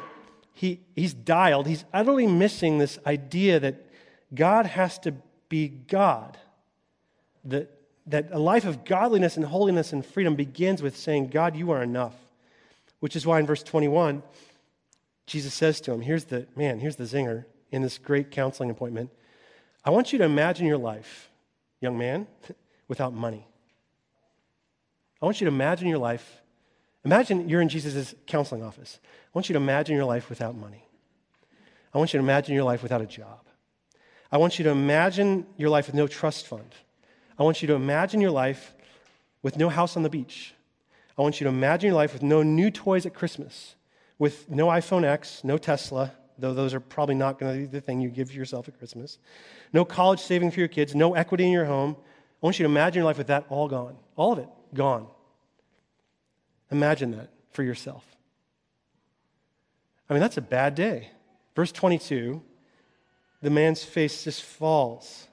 he, 0.52 0.80
he's 0.94 1.14
dialed. 1.14 1.66
He's 1.66 1.84
utterly 1.92 2.26
missing 2.26 2.78
this 2.78 2.98
idea 3.06 3.60
that 3.60 3.86
God 4.34 4.66
has 4.66 4.98
to 5.00 5.14
be 5.48 5.68
God. 5.68 6.38
That 7.44 7.70
that 8.06 8.28
a 8.30 8.38
life 8.38 8.64
of 8.64 8.84
godliness 8.84 9.36
and 9.36 9.44
holiness 9.44 9.92
and 9.92 10.04
freedom 10.04 10.36
begins 10.36 10.82
with 10.82 10.96
saying, 10.96 11.28
God, 11.28 11.56
you 11.56 11.70
are 11.72 11.82
enough. 11.82 12.14
Which 13.00 13.16
is 13.16 13.26
why 13.26 13.40
in 13.40 13.46
verse 13.46 13.62
21, 13.62 14.22
Jesus 15.26 15.52
says 15.52 15.80
to 15.82 15.92
him, 15.92 16.00
here's 16.00 16.24
the, 16.24 16.46
man, 16.54 16.78
here's 16.78 16.96
the 16.96 17.04
zinger 17.04 17.44
in 17.70 17.82
this 17.82 17.98
great 17.98 18.30
counseling 18.30 18.70
appointment. 18.70 19.10
I 19.84 19.90
want 19.90 20.12
you 20.12 20.18
to 20.18 20.24
imagine 20.24 20.66
your 20.66 20.78
life, 20.78 21.30
young 21.80 21.98
man, 21.98 22.26
without 22.88 23.12
money. 23.12 23.46
I 25.20 25.24
want 25.24 25.40
you 25.40 25.46
to 25.46 25.52
imagine 25.52 25.88
your 25.88 25.98
life. 25.98 26.42
Imagine 27.04 27.48
you're 27.48 27.60
in 27.60 27.68
Jesus' 27.68 28.14
counseling 28.26 28.62
office. 28.62 29.00
I 29.04 29.30
want 29.32 29.48
you 29.48 29.54
to 29.54 29.60
imagine 29.60 29.96
your 29.96 30.04
life 30.04 30.28
without 30.28 30.56
money. 30.56 30.84
I 31.92 31.98
want 31.98 32.12
you 32.12 32.18
to 32.18 32.24
imagine 32.24 32.54
your 32.54 32.64
life 32.64 32.82
without 32.82 33.00
a 33.00 33.06
job. 33.06 33.40
I 34.30 34.38
want 34.38 34.58
you 34.58 34.64
to 34.64 34.70
imagine 34.70 35.46
your 35.56 35.70
life 35.70 35.86
with 35.86 35.94
no 35.94 36.06
trust 36.06 36.46
fund. 36.46 36.74
I 37.38 37.42
want 37.42 37.62
you 37.62 37.68
to 37.68 37.74
imagine 37.74 38.20
your 38.20 38.30
life 38.30 38.74
with 39.42 39.56
no 39.56 39.68
house 39.68 39.96
on 39.96 40.02
the 40.02 40.08
beach. 40.08 40.54
I 41.18 41.22
want 41.22 41.40
you 41.40 41.44
to 41.44 41.48
imagine 41.50 41.88
your 41.88 41.96
life 41.96 42.12
with 42.12 42.22
no 42.22 42.42
new 42.42 42.70
toys 42.70 43.06
at 43.06 43.14
Christmas, 43.14 43.74
with 44.18 44.50
no 44.50 44.66
iPhone 44.66 45.04
X, 45.04 45.42
no 45.44 45.58
Tesla, 45.58 46.12
though 46.38 46.54
those 46.54 46.74
are 46.74 46.80
probably 46.80 47.14
not 47.14 47.38
going 47.38 47.52
to 47.52 47.60
be 47.60 47.66
the 47.66 47.80
thing 47.80 48.00
you 48.00 48.10
give 48.10 48.34
yourself 48.34 48.68
at 48.68 48.78
Christmas, 48.78 49.18
no 49.72 49.84
college 49.84 50.20
saving 50.20 50.50
for 50.50 50.60
your 50.60 50.68
kids, 50.68 50.94
no 50.94 51.14
equity 51.14 51.44
in 51.44 51.52
your 51.52 51.64
home. 51.64 51.96
I 51.98 52.46
want 52.46 52.58
you 52.58 52.64
to 52.64 52.70
imagine 52.70 53.00
your 53.00 53.06
life 53.06 53.18
with 53.18 53.28
that 53.28 53.46
all 53.48 53.68
gone, 53.68 53.96
all 54.16 54.32
of 54.32 54.38
it 54.38 54.48
gone. 54.74 55.06
Imagine 56.70 57.12
that 57.12 57.30
for 57.52 57.62
yourself. 57.62 58.04
I 60.08 60.14
mean, 60.14 60.20
that's 60.20 60.36
a 60.36 60.42
bad 60.42 60.74
day. 60.74 61.10
Verse 61.54 61.72
22 61.72 62.42
the 63.42 63.50
man's 63.50 63.84
face 63.84 64.24
just 64.24 64.42
falls 64.42 65.28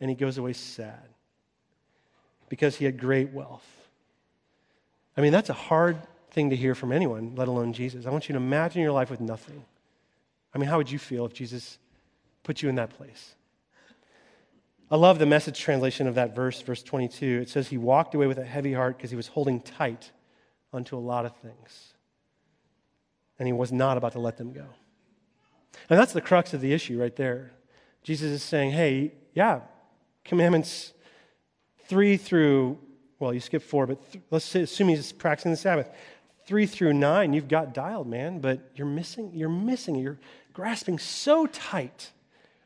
and 0.00 0.10
he 0.10 0.16
goes 0.16 0.38
away 0.38 0.52
sad 0.52 1.07
because 2.48 2.76
he 2.76 2.84
had 2.84 2.98
great 2.98 3.32
wealth. 3.32 3.66
I 5.16 5.20
mean, 5.20 5.32
that's 5.32 5.50
a 5.50 5.54
hard 5.54 5.98
thing 6.30 6.50
to 6.50 6.56
hear 6.56 6.74
from 6.74 6.92
anyone, 6.92 7.34
let 7.34 7.48
alone 7.48 7.72
Jesus. 7.72 8.06
I 8.06 8.10
want 8.10 8.28
you 8.28 8.34
to 8.34 8.36
imagine 8.36 8.82
your 8.82 8.92
life 8.92 9.10
with 9.10 9.20
nothing. 9.20 9.64
I 10.54 10.58
mean, 10.58 10.68
how 10.68 10.76
would 10.76 10.90
you 10.90 10.98
feel 10.98 11.26
if 11.26 11.34
Jesus 11.34 11.78
put 12.42 12.62
you 12.62 12.68
in 12.68 12.76
that 12.76 12.90
place? 12.90 13.34
I 14.90 14.96
love 14.96 15.18
the 15.18 15.26
message 15.26 15.60
translation 15.60 16.06
of 16.06 16.14
that 16.14 16.34
verse, 16.34 16.62
verse 16.62 16.82
22. 16.82 17.40
It 17.42 17.48
says, 17.50 17.68
He 17.68 17.76
walked 17.76 18.14
away 18.14 18.26
with 18.26 18.38
a 18.38 18.44
heavy 18.44 18.72
heart 18.72 18.96
because 18.96 19.10
he 19.10 19.16
was 19.16 19.28
holding 19.28 19.60
tight 19.60 20.12
onto 20.72 20.96
a 20.96 21.00
lot 21.00 21.26
of 21.26 21.36
things. 21.36 21.94
And 23.38 23.46
he 23.46 23.52
was 23.52 23.70
not 23.70 23.98
about 23.98 24.12
to 24.12 24.18
let 24.18 24.38
them 24.38 24.52
go. 24.52 24.64
And 25.90 25.98
that's 25.98 26.12
the 26.12 26.20
crux 26.20 26.54
of 26.54 26.60
the 26.60 26.72
issue 26.72 27.00
right 27.00 27.14
there. 27.14 27.52
Jesus 28.02 28.30
is 28.30 28.42
saying, 28.42 28.70
Hey, 28.70 29.12
yeah, 29.34 29.60
commandments 30.24 30.94
three 31.88 32.16
through, 32.16 32.78
well, 33.18 33.34
you 33.34 33.40
skip 33.40 33.62
four, 33.62 33.86
but 33.86 34.12
th- 34.12 34.22
let's 34.30 34.54
assume 34.54 34.88
he's 34.88 35.10
practicing 35.12 35.50
the 35.50 35.56
Sabbath. 35.56 35.90
Three 36.46 36.66
through 36.66 36.92
nine, 36.92 37.32
you've 37.32 37.48
got 37.48 37.74
dialed, 37.74 38.06
man, 38.06 38.38
but 38.38 38.60
you're 38.74 38.86
missing, 38.86 39.32
you're 39.34 39.48
missing, 39.48 39.96
you're 39.96 40.18
grasping 40.52 40.98
so 40.98 41.46
tight 41.46 42.12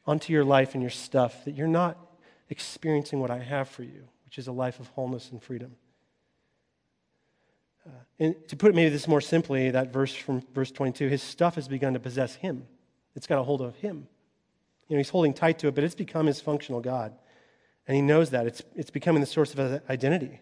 onto 0.07 0.33
your 0.33 0.45
life 0.45 0.75
and 0.75 0.83
your 0.83 0.91
stuff 0.91 1.45
that 1.45 1.53
you're 1.53 1.67
not 1.67 1.97
experiencing 2.51 3.21
what 3.21 3.31
I 3.31 3.39
have 3.39 3.69
for 3.69 3.83
you, 3.83 4.05
which 4.25 4.39
is 4.39 4.47
a 4.47 4.53
life 4.53 4.79
of 4.79 4.89
wholeness 4.89 5.31
and 5.31 5.43
freedom. 5.43 5.75
Uh, 7.87 7.91
and 8.19 8.49
to 8.49 8.57
put 8.57 8.71
it 8.71 8.75
maybe 8.75 8.91
this 8.91 9.09
more 9.09 9.21
simply, 9.21 9.71
that 9.71 9.93
verse 9.93 10.15
from 10.15 10.43
verse 10.55 10.71
22, 10.71 11.09
his 11.09 11.23
stuff 11.23 11.57
has 11.57 11.67
begun 11.67 11.95
to 11.95 12.01
possess 12.01 12.37
him. 12.37 12.67
It's 13.15 13.27
got 13.27 13.39
a 13.39 13.43
hold 13.43 13.61
of 13.63 13.77
him. 13.77 14.07
You 14.89 14.97
know, 14.97 14.99
he's 14.99 15.09
holding 15.09 15.33
tight 15.33 15.59
to 15.61 15.69
it, 15.69 15.75
but 15.75 15.85
it's 15.85 15.95
become 15.95 16.27
his 16.27 16.41
functional 16.41 16.81
God. 16.81 17.15
And 17.87 17.97
he 17.97 18.03
knows 18.03 18.31
that. 18.31 18.47
It's, 18.47 18.63
it's 18.77 18.91
becoming 18.91 19.21
the 19.21 19.27
source 19.27 19.53
of 19.53 19.59
his 19.59 19.81
identity. 19.91 20.41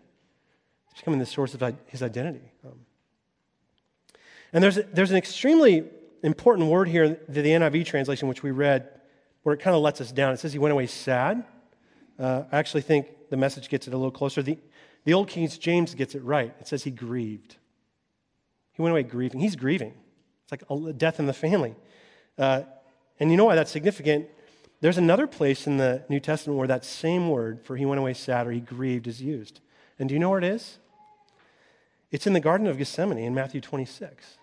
It's 0.91 1.01
becoming 1.01 1.21
the 1.21 1.27
source 1.27 1.55
of 1.55 1.75
his 1.87 2.03
identity. 2.03 2.53
Um, 2.65 2.81
and 4.53 4.63
there's, 4.63 4.79
there's 4.93 5.11
an 5.11 5.17
extremely 5.17 5.85
important 6.23 6.69
word 6.69 6.89
here 6.89 7.21
the, 7.29 7.43
the 7.43 7.51
NIV 7.51 7.87
translation, 7.87 8.29
which 8.29 8.43
we 8.43 8.51
read, 8.51 8.89
where 9.43 9.55
it 9.55 9.59
kind 9.59 9.75
of 9.75 9.83
lets 9.83 10.01
us 10.01 10.13
down. 10.13 10.35
It 10.35 10.39
says 10.39 10.53
he 10.53 10.59
went 10.59 10.73
away 10.73 10.87
sad. 10.87 11.45
Uh, 12.19 12.45
I 12.53 12.59
actually 12.59 12.83
think 12.83 13.31
the 13.31 13.37
message 13.37 13.69
gets 13.69 13.87
it 13.87 13.95
a 13.95 13.97
little 13.97 14.11
closer. 14.11 14.43
The, 14.43 14.59
the 15.05 15.15
old 15.15 15.29
King 15.29 15.49
James 15.49 15.95
gets 15.95 16.15
it 16.15 16.23
right. 16.23 16.55
It 16.61 16.69
says 16.69 16.85
he 16.85 16.91
grieved. 16.91 17.57
He 18.73 18.83
went 18.83 18.93
away 18.93 19.03
grieving. 19.03 19.41
He's 19.41 19.57
grieving. 19.57 19.95
It's 20.45 20.53
like 20.53 20.65
a 20.69 20.93
death 20.93 21.19
in 21.21 21.27
the 21.27 21.33
family. 21.33 21.75
Uh, 22.37 22.63
and 23.19 23.31
you 23.31 23.37
know 23.37 23.47
why 23.47 23.55
that's 23.55 23.71
significant? 23.71 24.27
There's 24.81 24.99
another 24.99 25.27
place 25.27 25.67
in 25.67 25.77
the 25.77 26.05
New 26.09 26.21
Testament 26.21 26.59
where 26.59 26.69
that 26.69 26.85
same 26.85 27.29
word 27.29 27.61
for 27.65 27.77
he 27.77 27.85
went 27.85 27.99
away 27.99 28.15
sad 28.15 28.47
or 28.47 28.51
he 28.51 28.61
grieved 28.61 29.07
is 29.07 29.21
used. 29.21 29.61
And 29.99 30.09
do 30.09 30.15
you 30.15 30.19
know 30.19 30.31
where 30.31 30.39
it 30.39 30.45
is? 30.45 30.79
It's 32.11 32.27
in 32.27 32.33
the 32.33 32.41
Garden 32.41 32.67
of 32.67 32.79
Gethsemane 32.79 33.19
in 33.19 33.35
Matthew 33.35 33.61
26. 33.61 34.39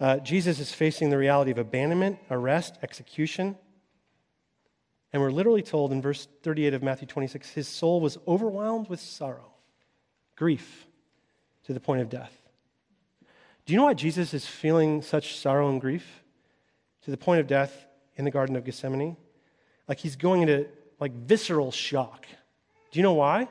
Uh, 0.00 0.16
Jesus 0.18 0.58
is 0.58 0.72
facing 0.72 1.10
the 1.10 1.18
reality 1.18 1.50
of 1.50 1.58
abandonment, 1.58 2.18
arrest, 2.30 2.78
execution. 2.82 3.56
And 5.12 5.22
we're 5.22 5.30
literally 5.30 5.62
told 5.62 5.92
in 5.92 6.02
verse 6.02 6.26
38 6.42 6.74
of 6.74 6.82
Matthew 6.82 7.06
26 7.06 7.50
his 7.50 7.68
soul 7.68 8.00
was 8.00 8.18
overwhelmed 8.26 8.88
with 8.88 8.98
sorrow, 8.98 9.52
grief, 10.36 10.86
to 11.64 11.72
the 11.72 11.80
point 11.80 12.00
of 12.00 12.08
death. 12.08 12.32
Do 13.66 13.72
you 13.72 13.78
know 13.78 13.84
why 13.84 13.94
Jesus 13.94 14.34
is 14.34 14.46
feeling 14.46 15.00
such 15.00 15.36
sorrow 15.36 15.68
and 15.68 15.80
grief 15.80 16.22
to 17.02 17.10
the 17.10 17.16
point 17.16 17.40
of 17.40 17.46
death 17.46 17.86
in 18.16 18.24
the 18.24 18.30
Garden 18.30 18.56
of 18.56 18.64
Gethsemane? 18.64 19.16
Like 19.88 19.98
he's 19.98 20.16
going 20.16 20.42
into 20.42 20.66
like 21.00 21.12
visceral 21.12 21.70
shock. 21.70 22.26
Do 22.90 22.98
you 22.98 23.02
know 23.02 23.14
why? 23.14 23.48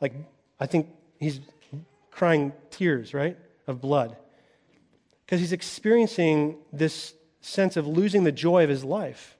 Like, 0.00 0.14
I 0.58 0.66
think 0.66 0.88
he's 1.18 1.40
crying 2.10 2.52
tears, 2.70 3.14
right, 3.14 3.36
of 3.66 3.80
blood. 3.80 4.16
Because 5.24 5.40
he's 5.40 5.52
experiencing 5.52 6.56
this 6.72 7.14
sense 7.40 7.76
of 7.76 7.86
losing 7.86 8.24
the 8.24 8.32
joy 8.32 8.64
of 8.64 8.70
his 8.70 8.84
life, 8.84 9.38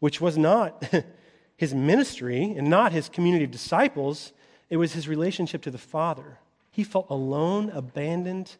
which 0.00 0.20
was 0.20 0.36
not 0.36 0.84
his 1.56 1.74
ministry 1.74 2.42
and 2.42 2.68
not 2.68 2.92
his 2.92 3.08
community 3.08 3.44
of 3.44 3.50
disciples, 3.50 4.32
it 4.68 4.76
was 4.76 4.92
his 4.94 5.06
relationship 5.06 5.62
to 5.62 5.70
the 5.70 5.78
Father. 5.78 6.38
He 6.70 6.84
felt 6.84 7.06
alone, 7.08 7.70
abandoned, 7.70 8.56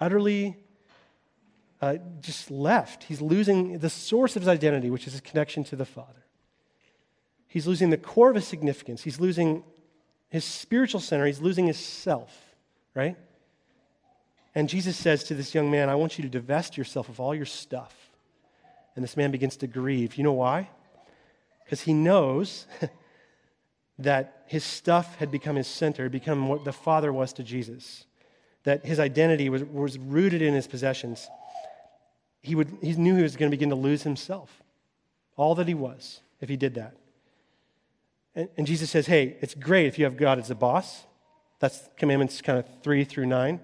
utterly 0.00 0.56
uh, 1.80 1.96
just 2.20 2.50
left. 2.50 3.04
He's 3.04 3.20
losing 3.20 3.78
the 3.78 3.90
source 3.90 4.36
of 4.36 4.42
his 4.42 4.48
identity, 4.48 4.90
which 4.90 5.06
is 5.06 5.14
his 5.14 5.20
connection 5.20 5.64
to 5.64 5.76
the 5.76 5.84
Father. 5.84 6.24
He's 7.48 7.66
losing 7.66 7.90
the 7.90 7.96
core 7.96 8.28
of 8.28 8.36
his 8.36 8.46
significance. 8.46 9.02
He's 9.02 9.18
losing 9.18 9.64
his 10.28 10.44
spiritual 10.44 11.00
center. 11.00 11.26
He's 11.26 11.40
losing 11.40 11.66
his 11.66 11.78
self 11.78 12.48
right? 12.98 13.16
And 14.56 14.68
Jesus 14.68 14.96
says 14.96 15.22
to 15.24 15.34
this 15.34 15.54
young 15.54 15.70
man, 15.70 15.88
I 15.88 15.94
want 15.94 16.18
you 16.18 16.22
to 16.22 16.28
divest 16.28 16.76
yourself 16.76 17.08
of 17.08 17.20
all 17.20 17.32
your 17.32 17.46
stuff. 17.46 17.94
And 18.96 19.04
this 19.04 19.16
man 19.16 19.30
begins 19.30 19.56
to 19.58 19.68
grieve. 19.68 20.16
You 20.16 20.24
know 20.24 20.32
why? 20.32 20.68
Because 21.64 21.82
he 21.82 21.92
knows 21.92 22.66
that 24.00 24.42
his 24.46 24.64
stuff 24.64 25.14
had 25.16 25.30
become 25.30 25.54
his 25.54 25.68
center, 25.68 26.08
become 26.08 26.48
what 26.48 26.64
the 26.64 26.72
Father 26.72 27.12
was 27.12 27.32
to 27.34 27.44
Jesus, 27.44 28.04
that 28.64 28.84
his 28.84 28.98
identity 28.98 29.48
was, 29.48 29.62
was 29.62 29.96
rooted 29.96 30.42
in 30.42 30.54
his 30.54 30.66
possessions. 30.66 31.28
He, 32.42 32.56
would, 32.56 32.78
he 32.82 32.94
knew 32.94 33.14
he 33.14 33.22
was 33.22 33.36
going 33.36 33.48
to 33.48 33.56
begin 33.56 33.68
to 33.68 33.76
lose 33.76 34.02
himself, 34.02 34.62
all 35.36 35.54
that 35.54 35.68
he 35.68 35.74
was, 35.74 36.20
if 36.40 36.48
he 36.48 36.56
did 36.56 36.74
that. 36.74 36.94
And, 38.38 38.48
and 38.56 38.66
Jesus 38.68 38.88
says, 38.88 39.06
Hey, 39.08 39.36
it's 39.40 39.54
great 39.54 39.86
if 39.86 39.98
you 39.98 40.04
have 40.04 40.16
God 40.16 40.38
as 40.38 40.48
a 40.48 40.54
boss. 40.54 41.04
That's 41.58 41.88
commandments 41.96 42.40
kind 42.40 42.56
of 42.56 42.66
three 42.84 43.02
through 43.02 43.26
nine. 43.26 43.58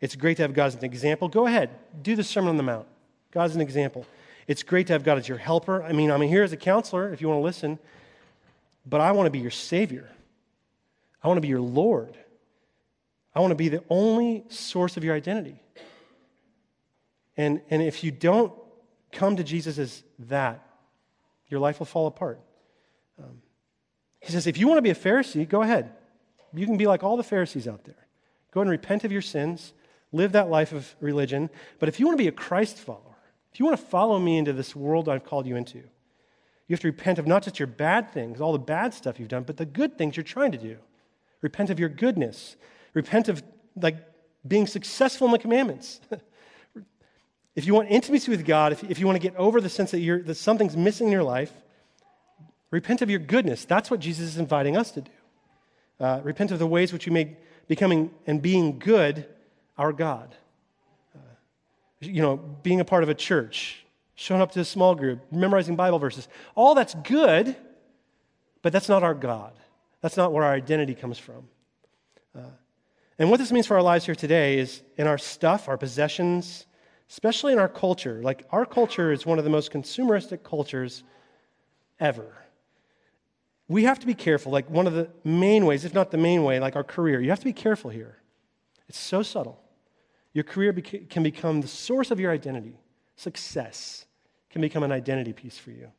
It's 0.00 0.16
great 0.16 0.38
to 0.38 0.42
have 0.42 0.54
God 0.54 0.66
as 0.68 0.74
an 0.74 0.84
example. 0.86 1.28
Go 1.28 1.46
ahead, 1.46 1.68
do 2.00 2.16
the 2.16 2.24
Sermon 2.24 2.48
on 2.48 2.56
the 2.56 2.62
Mount. 2.62 2.86
God 3.30 3.44
as 3.44 3.54
an 3.54 3.60
example. 3.60 4.06
It's 4.46 4.62
great 4.62 4.86
to 4.86 4.94
have 4.94 5.04
God 5.04 5.18
as 5.18 5.28
your 5.28 5.36
helper. 5.36 5.82
I 5.82 5.92
mean, 5.92 6.10
I'm 6.10 6.22
here 6.22 6.42
as 6.42 6.52
a 6.52 6.56
counselor 6.56 7.12
if 7.12 7.20
you 7.20 7.28
want 7.28 7.40
to 7.40 7.44
listen, 7.44 7.78
but 8.86 9.02
I 9.02 9.12
want 9.12 9.26
to 9.26 9.30
be 9.30 9.38
your 9.38 9.50
Savior. 9.50 10.10
I 11.22 11.28
want 11.28 11.36
to 11.36 11.42
be 11.42 11.48
your 11.48 11.60
Lord. 11.60 12.16
I 13.34 13.40
want 13.40 13.50
to 13.50 13.56
be 13.56 13.68
the 13.68 13.84
only 13.90 14.44
source 14.48 14.96
of 14.96 15.04
your 15.04 15.14
identity. 15.14 15.60
And, 17.36 17.60
and 17.68 17.82
if 17.82 18.02
you 18.02 18.10
don't 18.10 18.52
come 19.12 19.36
to 19.36 19.44
Jesus 19.44 19.76
as 19.76 20.02
that, 20.20 20.66
your 21.48 21.60
life 21.60 21.78
will 21.78 21.86
fall 21.86 22.06
apart. 22.06 22.40
He 24.20 24.32
says, 24.32 24.46
if 24.46 24.58
you 24.58 24.68
want 24.68 24.78
to 24.78 24.82
be 24.82 24.90
a 24.90 24.94
Pharisee, 24.94 25.48
go 25.48 25.62
ahead. 25.62 25.90
You 26.54 26.66
can 26.66 26.76
be 26.76 26.86
like 26.86 27.02
all 27.02 27.16
the 27.16 27.22
Pharisees 27.22 27.66
out 27.66 27.84
there. 27.84 28.06
Go 28.52 28.60
and 28.60 28.70
repent 28.70 29.04
of 29.04 29.12
your 29.12 29.22
sins, 29.22 29.72
live 30.12 30.32
that 30.32 30.50
life 30.50 30.72
of 30.72 30.94
religion. 31.00 31.50
But 31.78 31.88
if 31.88 31.98
you 31.98 32.06
want 32.06 32.18
to 32.18 32.22
be 32.22 32.28
a 32.28 32.32
Christ 32.32 32.78
follower, 32.78 33.16
if 33.52 33.58
you 33.58 33.66
want 33.66 33.78
to 33.78 33.86
follow 33.86 34.18
me 34.18 34.38
into 34.38 34.52
this 34.52 34.76
world 34.76 35.08
I've 35.08 35.24
called 35.24 35.46
you 35.46 35.56
into, 35.56 35.78
you 35.78 36.74
have 36.74 36.80
to 36.80 36.88
repent 36.88 37.18
of 37.18 37.26
not 37.26 37.42
just 37.42 37.58
your 37.58 37.66
bad 37.66 38.12
things, 38.12 38.40
all 38.40 38.52
the 38.52 38.58
bad 38.58 38.94
stuff 38.94 39.18
you've 39.18 39.28
done, 39.28 39.42
but 39.42 39.56
the 39.56 39.66
good 39.66 39.98
things 39.98 40.16
you're 40.16 40.24
trying 40.24 40.52
to 40.52 40.58
do. 40.58 40.76
Repent 41.40 41.70
of 41.70 41.80
your 41.80 41.88
goodness. 41.88 42.56
Repent 42.94 43.28
of 43.28 43.42
like 43.74 43.96
being 44.46 44.66
successful 44.66 45.26
in 45.26 45.32
the 45.32 45.38
commandments. 45.38 46.00
if 47.56 47.66
you 47.66 47.74
want 47.74 47.90
intimacy 47.90 48.30
with 48.30 48.44
God, 48.44 48.72
if, 48.72 48.84
if 48.84 48.98
you 48.98 49.06
want 49.06 49.16
to 49.16 49.22
get 49.22 49.36
over 49.36 49.60
the 49.60 49.68
sense 49.68 49.90
that, 49.90 50.00
you're, 50.00 50.22
that 50.22 50.36
something's 50.36 50.76
missing 50.76 51.08
in 51.08 51.12
your 51.12 51.24
life, 51.24 51.52
repent 52.70 53.02
of 53.02 53.10
your 53.10 53.18
goodness. 53.18 53.64
That's 53.64 53.90
what 53.90 54.00
Jesus 54.00 54.28
is 54.28 54.38
inviting 54.38 54.76
us 54.76 54.90
to 54.92 55.02
do. 55.02 55.10
Uh, 55.98 56.20
repent 56.22 56.50
of 56.50 56.58
the 56.58 56.66
ways 56.66 56.92
which 56.92 57.06
you 57.06 57.12
make 57.12 57.36
becoming 57.68 58.10
and 58.26 58.40
being 58.40 58.78
good 58.78 59.26
our 59.76 59.92
God. 59.92 60.34
Uh, 61.14 61.18
you 62.00 62.22
know, 62.22 62.36
being 62.36 62.80
a 62.80 62.84
part 62.84 63.02
of 63.02 63.08
a 63.08 63.14
church, 63.14 63.84
showing 64.14 64.40
up 64.40 64.52
to 64.52 64.60
a 64.60 64.64
small 64.64 64.94
group, 64.94 65.20
memorizing 65.30 65.76
Bible 65.76 65.98
verses. 65.98 66.28
All 66.54 66.74
that's 66.74 66.94
good, 66.94 67.54
but 68.62 68.72
that's 68.72 68.88
not 68.88 69.02
our 69.02 69.14
God. 69.14 69.52
That's 70.00 70.16
not 70.16 70.32
where 70.32 70.44
our 70.44 70.54
identity 70.54 70.94
comes 70.94 71.18
from. 71.18 71.48
Uh, 72.36 72.42
and 73.18 73.30
what 73.30 73.38
this 73.38 73.52
means 73.52 73.66
for 73.66 73.76
our 73.76 73.82
lives 73.82 74.06
here 74.06 74.14
today 74.14 74.58
is 74.58 74.82
in 74.96 75.06
our 75.06 75.18
stuff, 75.18 75.68
our 75.68 75.76
possessions, 75.76 76.64
especially 77.10 77.52
in 77.52 77.58
our 77.58 77.68
culture. 77.68 78.20
Like, 78.22 78.46
our 78.50 78.64
culture 78.64 79.12
is 79.12 79.26
one 79.26 79.36
of 79.36 79.44
the 79.44 79.50
most 79.50 79.70
consumeristic 79.70 80.42
cultures 80.42 81.04
ever 81.98 82.40
we 83.70 83.84
have 83.84 84.00
to 84.00 84.06
be 84.06 84.14
careful. 84.14 84.50
Like 84.50 84.68
one 84.68 84.88
of 84.88 84.94
the 84.94 85.08
main 85.22 85.64
ways, 85.64 85.84
if 85.84 85.94
not 85.94 86.10
the 86.10 86.18
main 86.18 86.42
way, 86.42 86.58
like 86.58 86.74
our 86.74 86.82
career, 86.82 87.20
you 87.20 87.30
have 87.30 87.38
to 87.38 87.44
be 87.44 87.52
careful 87.52 87.88
here. 87.88 88.16
It's 88.88 88.98
so 88.98 89.22
subtle. 89.22 89.62
Your 90.32 90.42
career 90.42 90.72
beca- 90.72 91.08
can 91.08 91.22
become 91.22 91.60
the 91.60 91.68
source 91.68 92.10
of 92.10 92.18
your 92.18 92.32
identity. 92.32 92.80
Success 93.14 94.06
can 94.50 94.60
become 94.60 94.82
an 94.82 94.90
identity 94.90 95.32
piece 95.32 95.56
for 95.56 95.70
you. 95.70 95.92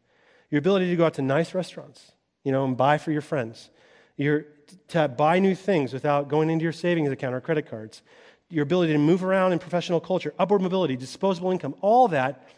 Your 0.49 0.60
ability 0.60 0.89
to 0.89 0.97
go 0.97 1.05
out 1.05 1.13
to 1.13 1.21
nice 1.21 1.53
restaurants, 1.53 2.12
you 2.43 2.51
know, 2.51 2.65
and 2.65 2.75
buy 2.75 2.97
for 2.97 3.13
your 3.13 3.21
friends. 3.21 3.69
Your, 4.17 4.47
to 4.89 5.07
buy 5.07 5.39
new 5.39 5.55
things 5.55 5.93
without 5.93 6.27
going 6.27 6.49
into 6.49 6.63
your 6.63 6.73
savings 6.73 7.10
account 7.10 7.34
or 7.34 7.39
credit 7.39 7.69
cards. 7.69 8.01
Your 8.49 8.63
ability 8.63 8.91
to 8.91 8.99
move 8.99 9.23
around 9.23 9.53
in 9.53 9.60
professional 9.60 10.01
culture, 10.01 10.34
upward 10.38 10.62
mobility, 10.62 10.97
disposable 10.97 11.51
income, 11.51 11.75
all 11.79 12.10
that, 12.10 12.49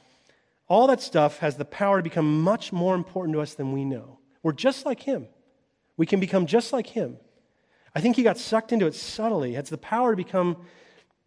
all 0.67 0.87
that 0.87 1.01
stuff 1.01 1.37
has 1.37 1.55
the 1.55 1.65
power 1.65 1.97
to 1.97 2.03
become 2.03 2.41
much 2.41 2.73
more 2.73 2.95
important 2.95 3.35
to 3.35 3.41
us 3.41 3.53
than 3.53 3.73
we 3.73 3.85
know. 3.85 4.17
We're 4.43 4.51
just 4.51 4.85
like 4.85 5.01
him. 5.01 5.27
We 5.97 6.05
can 6.05 6.19
become 6.19 6.45
just 6.45 6.73
like 6.73 6.87
him. 6.87 7.17
I 7.95 8.01
think 8.01 8.15
he 8.15 8.23
got 8.23 8.37
sucked 8.37 8.71
into 8.71 8.85
it 8.85 8.95
subtly. 8.95 9.53
It 9.53 9.55
has 9.55 9.69
the 9.69 9.77
power 9.77 10.11
to 10.11 10.17
become 10.17 10.57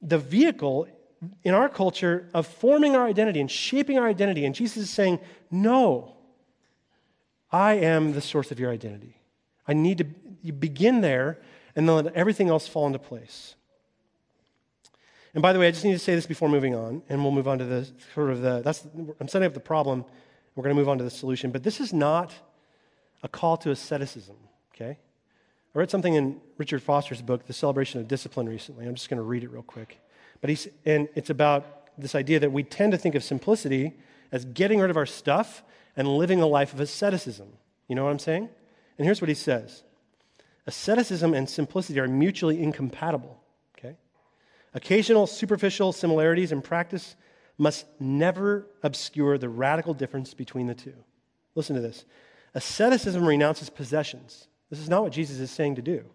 the 0.03 0.19
vehicle 0.19 0.87
in 1.43 1.55
our 1.55 1.69
culture 1.69 2.29
of 2.35 2.47
forming 2.47 2.95
our 2.95 3.07
identity 3.07 3.41
and 3.41 3.51
shaping 3.51 3.99
our 3.99 4.07
identity. 4.07 4.45
And 4.45 4.55
Jesus 4.55 4.85
is 4.85 4.91
saying, 4.91 5.21
No, 5.51 6.17
I 7.51 7.75
am 7.75 8.13
the 8.13 8.21
source 8.21 8.51
of 8.51 8.61
your 8.61 8.71
identity. 8.71 9.17
I 9.67 9.73
need 9.73 9.99
to 9.99 10.07
you 10.43 10.53
begin 10.53 11.01
there 11.01 11.39
and 11.75 11.89
then 11.89 11.97
let 11.97 12.15
everything 12.15 12.49
else 12.49 12.69
fall 12.69 12.87
into 12.87 12.99
place. 12.99 13.55
And 15.35 15.43
by 15.43 15.53
the 15.53 15.59
way, 15.59 15.69
I 15.69 15.71
just 15.71 15.85
need 15.85 15.93
to 15.93 15.99
say 15.99 16.15
this 16.15 16.25
before 16.25 16.49
moving 16.49 16.75
on, 16.75 17.03
and 17.11 17.23
we'll 17.23 17.33
move 17.33 17.47
on 17.47 17.59
to 17.59 17.65
the 17.65 17.87
sort 18.15 18.31
of 18.31 18.41
the 18.41 18.63
that's 18.63 18.87
I'm 19.21 19.29
setting 19.29 19.47
up 19.47 19.55
the 19.55 19.61
problem. 19.61 20.05
We're 20.55 20.63
going 20.63 20.75
to 20.75 20.81
move 20.81 20.89
on 20.89 20.97
to 20.99 21.05
the 21.05 21.11
solution, 21.11 21.51
but 21.51 21.63
this 21.63 21.81
is 21.81 21.93
not 21.93 22.33
a 23.23 23.29
call 23.29 23.57
to 23.59 23.71
asceticism, 23.71 24.37
okay? 24.75 24.99
I 25.75 25.79
read 25.79 25.91
something 25.91 26.15
in 26.15 26.41
Richard 26.59 26.83
Foster's 26.83 27.23
book, 27.23 27.47
The 27.47 27.53
Celebration 27.53 28.01
of 28.01 28.09
Discipline, 28.09 28.49
recently. 28.49 28.87
I'm 28.87 28.95
just 28.95 29.11
going 29.11 29.19
to 29.19 29.25
read 29.25 29.45
it 29.45 29.51
real 29.51 29.63
quick. 29.63 30.01
But 30.41 30.51
he's, 30.51 30.69
and 30.85 31.09
it's 31.15 31.31
about 31.31 31.89
this 31.99 32.15
idea 32.15 32.41
that 32.41 32.53
we 32.53 32.63
tend 32.63 32.93
to 32.93 32.99
think 32.99 33.15
of 33.15 33.25
simplicity 33.25 33.95
as 34.33 34.45
getting 34.45 34.81
rid 34.81 34.91
of 34.91 34.97
our 34.97 35.07
stuff 35.07 35.63
and 35.97 36.09
living 36.09 36.41
a 36.41 36.47
life 36.47 36.73
of 36.73 36.81
asceticism. 36.81 37.49
You 37.89 37.95
know 37.95 38.05
what 38.05 38.11
I'm 38.11 38.19
saying? 38.19 38.49
And 38.99 39.05
here's 39.05 39.21
what 39.21 39.29
he 39.29 39.35
says 39.35 39.83
Asceticism 40.67 41.35
and 41.35 41.49
simplicity 41.49 42.01
are 42.01 42.09
mutually 42.09 42.63
incompatible, 42.63 43.41
okay? 43.79 43.97
Occasional 44.75 45.27
superficial 45.27 45.93
similarities 45.93 46.53
in 46.53 46.61
practice 46.61 47.17
must 47.59 47.87
never 48.01 48.67
obscure 48.83 49.39
the 49.39 49.49
radical 49.49 49.95
difference 49.95 50.35
between 50.35 50.67
the 50.67 50.75
two. 50.75 50.95
Listen 51.55 51.77
to 51.77 51.83
this. 51.83 52.05
Asceticism 52.57 53.23
renounces 53.23 53.69
possessions. 53.69 54.49
This 54.71 54.79
is 54.79 54.89
not 54.89 55.03
what 55.03 55.13
Jesus 55.13 55.41
is 55.41 55.51
saying 55.51 55.75
to 55.75 55.83
do. 55.83 56.07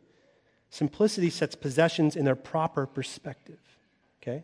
Simplicity 0.72 1.30
sets 1.30 1.54
possessions 1.54 2.16
in 2.16 2.26
their 2.26 2.36
proper 2.36 2.88
perspective. 2.88 3.60
Okay? 4.22 4.44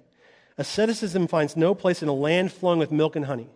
Asceticism 0.59 1.27
finds 1.27 1.57
no 1.57 1.73
place 1.73 2.03
in 2.03 2.07
a 2.07 2.13
land 2.13 2.51
flowing 2.51 2.77
with 2.77 2.91
milk 2.91 3.15
and 3.15 3.25
honey. 3.25 3.49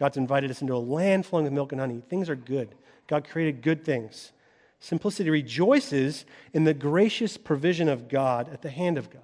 God's 0.00 0.16
invited 0.16 0.50
us 0.50 0.62
into 0.62 0.74
a 0.74 0.78
land 0.78 1.26
flowing 1.26 1.44
with 1.44 1.52
milk 1.52 1.70
and 1.70 1.80
honey. 1.80 2.02
Things 2.08 2.28
are 2.28 2.34
good. 2.34 2.74
God 3.06 3.28
created 3.28 3.62
good 3.62 3.84
things. 3.84 4.32
Simplicity 4.80 5.30
rejoices 5.30 6.26
in 6.52 6.64
the 6.64 6.74
gracious 6.74 7.36
provision 7.36 7.88
of 7.88 8.08
God 8.08 8.52
at 8.52 8.62
the 8.62 8.70
hand 8.70 8.98
of 8.98 9.10
God 9.10 9.22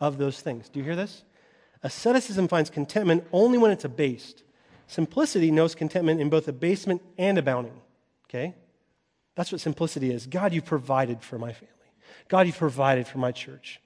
of 0.00 0.18
those 0.18 0.40
things. 0.40 0.68
Do 0.68 0.80
you 0.80 0.84
hear 0.84 0.96
this? 0.96 1.22
Asceticism 1.84 2.48
finds 2.48 2.70
contentment 2.70 3.24
only 3.30 3.56
when 3.56 3.70
it's 3.70 3.84
abased. 3.84 4.42
Simplicity 4.88 5.52
knows 5.52 5.76
contentment 5.76 6.20
in 6.20 6.28
both 6.28 6.48
abasement 6.48 7.00
and 7.16 7.38
abounding. 7.38 7.80
Okay? 8.34 8.54
That's 9.36 9.52
what 9.52 9.60
simplicity 9.60 10.10
is. 10.10 10.26
God, 10.26 10.52
you've 10.52 10.64
provided 10.64 11.22
for 11.22 11.38
my 11.38 11.52
family. 11.52 11.68
God, 12.28 12.46
you've 12.46 12.58
provided 12.58 13.06
for 13.06 13.18
my 13.18 13.30
church. 13.30 13.80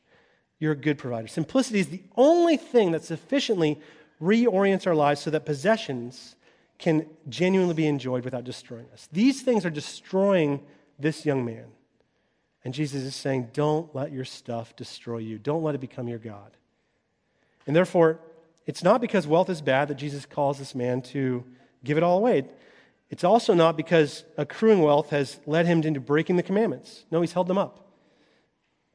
You're 0.59 0.73
a 0.73 0.77
good 0.77 0.97
provider. 0.97 1.29
Simplicity 1.29 1.81
is 1.81 1.89
the 1.89 2.03
only 2.17 2.57
thing 2.57 2.93
that 2.93 3.05
sufficiently 3.05 3.79
reorients 4.21 4.87
our 4.87 4.95
lives 4.95 5.21
so 5.21 5.31
that 5.31 5.45
possessions 5.45 6.35
can 6.79 7.07
genuinely 7.29 7.75
be 7.75 7.87
enjoyed 7.87 8.25
without 8.25 8.45
destroying 8.45 8.87
us. 8.93 9.09
These 9.13 9.43
things 9.43 9.67
are 9.67 9.71
destroying 9.71 10.61
this 10.99 11.27
young 11.27 11.45
man. 11.45 11.67
And 12.65 12.73
Jesus 12.73 13.03
is 13.03 13.15
saying, 13.15 13.51
don't 13.53 13.95
let 13.95 14.13
your 14.13 14.25
stuff 14.25 14.75
destroy 14.77 15.19
you. 15.19 15.39
Don't 15.39 15.63
let 15.63 15.75
it 15.75 15.81
become 15.81 16.09
your 16.09 16.19
God. 16.19 16.57
And 17.67 17.77
therefore, 17.77 18.19
it's 18.67 18.83
not 18.83 19.01
because 19.01 19.27
wealth 19.27 19.51
is 19.51 19.61
bad 19.61 19.89
that 19.89 19.97
Jesus 19.97 20.27
calls 20.27 20.59
this 20.59 20.75
man 20.75 21.03
to 21.03 21.45
give 21.85 21.97
it 21.97 22.03
all 22.03 22.19
away. 22.19 22.45
It's 23.11 23.25
also 23.25 23.55
not 23.55 23.77
because 23.77 24.25
accruing 24.37 24.83
wealth 24.83 25.11
has 25.11 25.41
led 25.47 25.67
him 25.67 25.83
into 25.83 26.01
breaking 26.01 26.37
the 26.37 26.43
commandments. 26.43 27.05
No, 27.11 27.21
he's 27.21 27.33
held 27.33 27.47
them 27.47 27.59
up. 27.59 27.89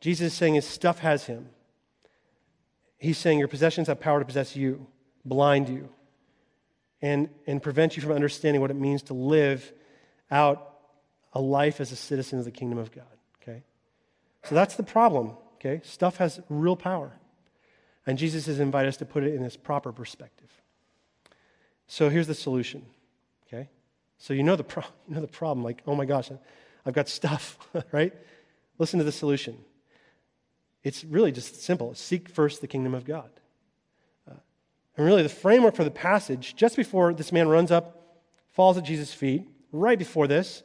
Jesus 0.01 0.33
is 0.33 0.37
saying 0.37 0.55
his 0.55 0.67
stuff 0.67 0.99
has 0.99 1.25
him. 1.25 1.49
He's 2.97 3.17
saying 3.17 3.39
your 3.39 3.47
possessions 3.47 3.87
have 3.87 3.99
power 3.99 4.19
to 4.19 4.25
possess 4.25 4.55
you, 4.55 4.87
blind 5.25 5.67
you, 5.67 5.89
and, 7.01 7.29
and 7.47 7.61
prevent 7.61 7.95
you 7.95 8.01
from 8.01 8.11
understanding 8.11 8.61
what 8.61 8.71
it 8.71 8.75
means 8.75 9.03
to 9.03 9.13
live 9.13 9.73
out 10.29 10.73
a 11.33 11.41
life 11.41 11.81
as 11.81 11.91
a 11.91 11.95
citizen 11.95 12.39
of 12.39 12.45
the 12.45 12.51
kingdom 12.51 12.77
of 12.77 12.91
God. 12.91 13.05
Okay? 13.41 13.63
So 14.43 14.55
that's 14.55 14.75
the 14.75 14.83
problem. 14.83 15.31
Okay? 15.55 15.81
Stuff 15.83 16.17
has 16.17 16.39
real 16.49 16.75
power. 16.75 17.11
And 18.05 18.17
Jesus 18.17 18.45
has 18.45 18.59
invited 18.59 18.89
us 18.89 18.97
to 18.97 19.05
put 19.05 19.23
it 19.23 19.33
in 19.33 19.43
its 19.43 19.57
proper 19.57 19.91
perspective. 19.91 20.49
So 21.87 22.09
here's 22.09 22.27
the 22.27 22.35
solution. 22.35 22.85
So 24.17 24.33
you 24.33 24.43
know 24.43 24.55
the, 24.55 24.63
pro- 24.63 24.83
you 25.07 25.15
know 25.15 25.21
the 25.21 25.27
problem. 25.27 25.63
Like, 25.63 25.81
oh 25.87 25.95
my 25.95 26.05
gosh, 26.05 26.31
I've 26.85 26.93
got 26.93 27.07
stuff, 27.09 27.57
right? 27.91 28.13
Listen 28.77 28.99
to 28.99 29.05
the 29.05 29.11
solution. 29.11 29.57
It's 30.83 31.03
really 31.03 31.31
just 31.31 31.61
simple 31.61 31.93
seek 31.95 32.29
first 32.29 32.61
the 32.61 32.67
kingdom 32.67 32.93
of 32.93 33.05
God. 33.05 33.29
Uh, 34.29 34.35
and 34.97 35.05
really, 35.05 35.23
the 35.23 35.29
framework 35.29 35.75
for 35.75 35.83
the 35.83 35.91
passage, 35.91 36.55
just 36.55 36.75
before 36.75 37.13
this 37.13 37.31
man 37.31 37.47
runs 37.47 37.71
up, 37.71 38.19
falls 38.51 38.77
at 38.77 38.83
Jesus' 38.83 39.13
feet, 39.13 39.47
right 39.71 39.97
before 39.97 40.27
this, 40.27 40.63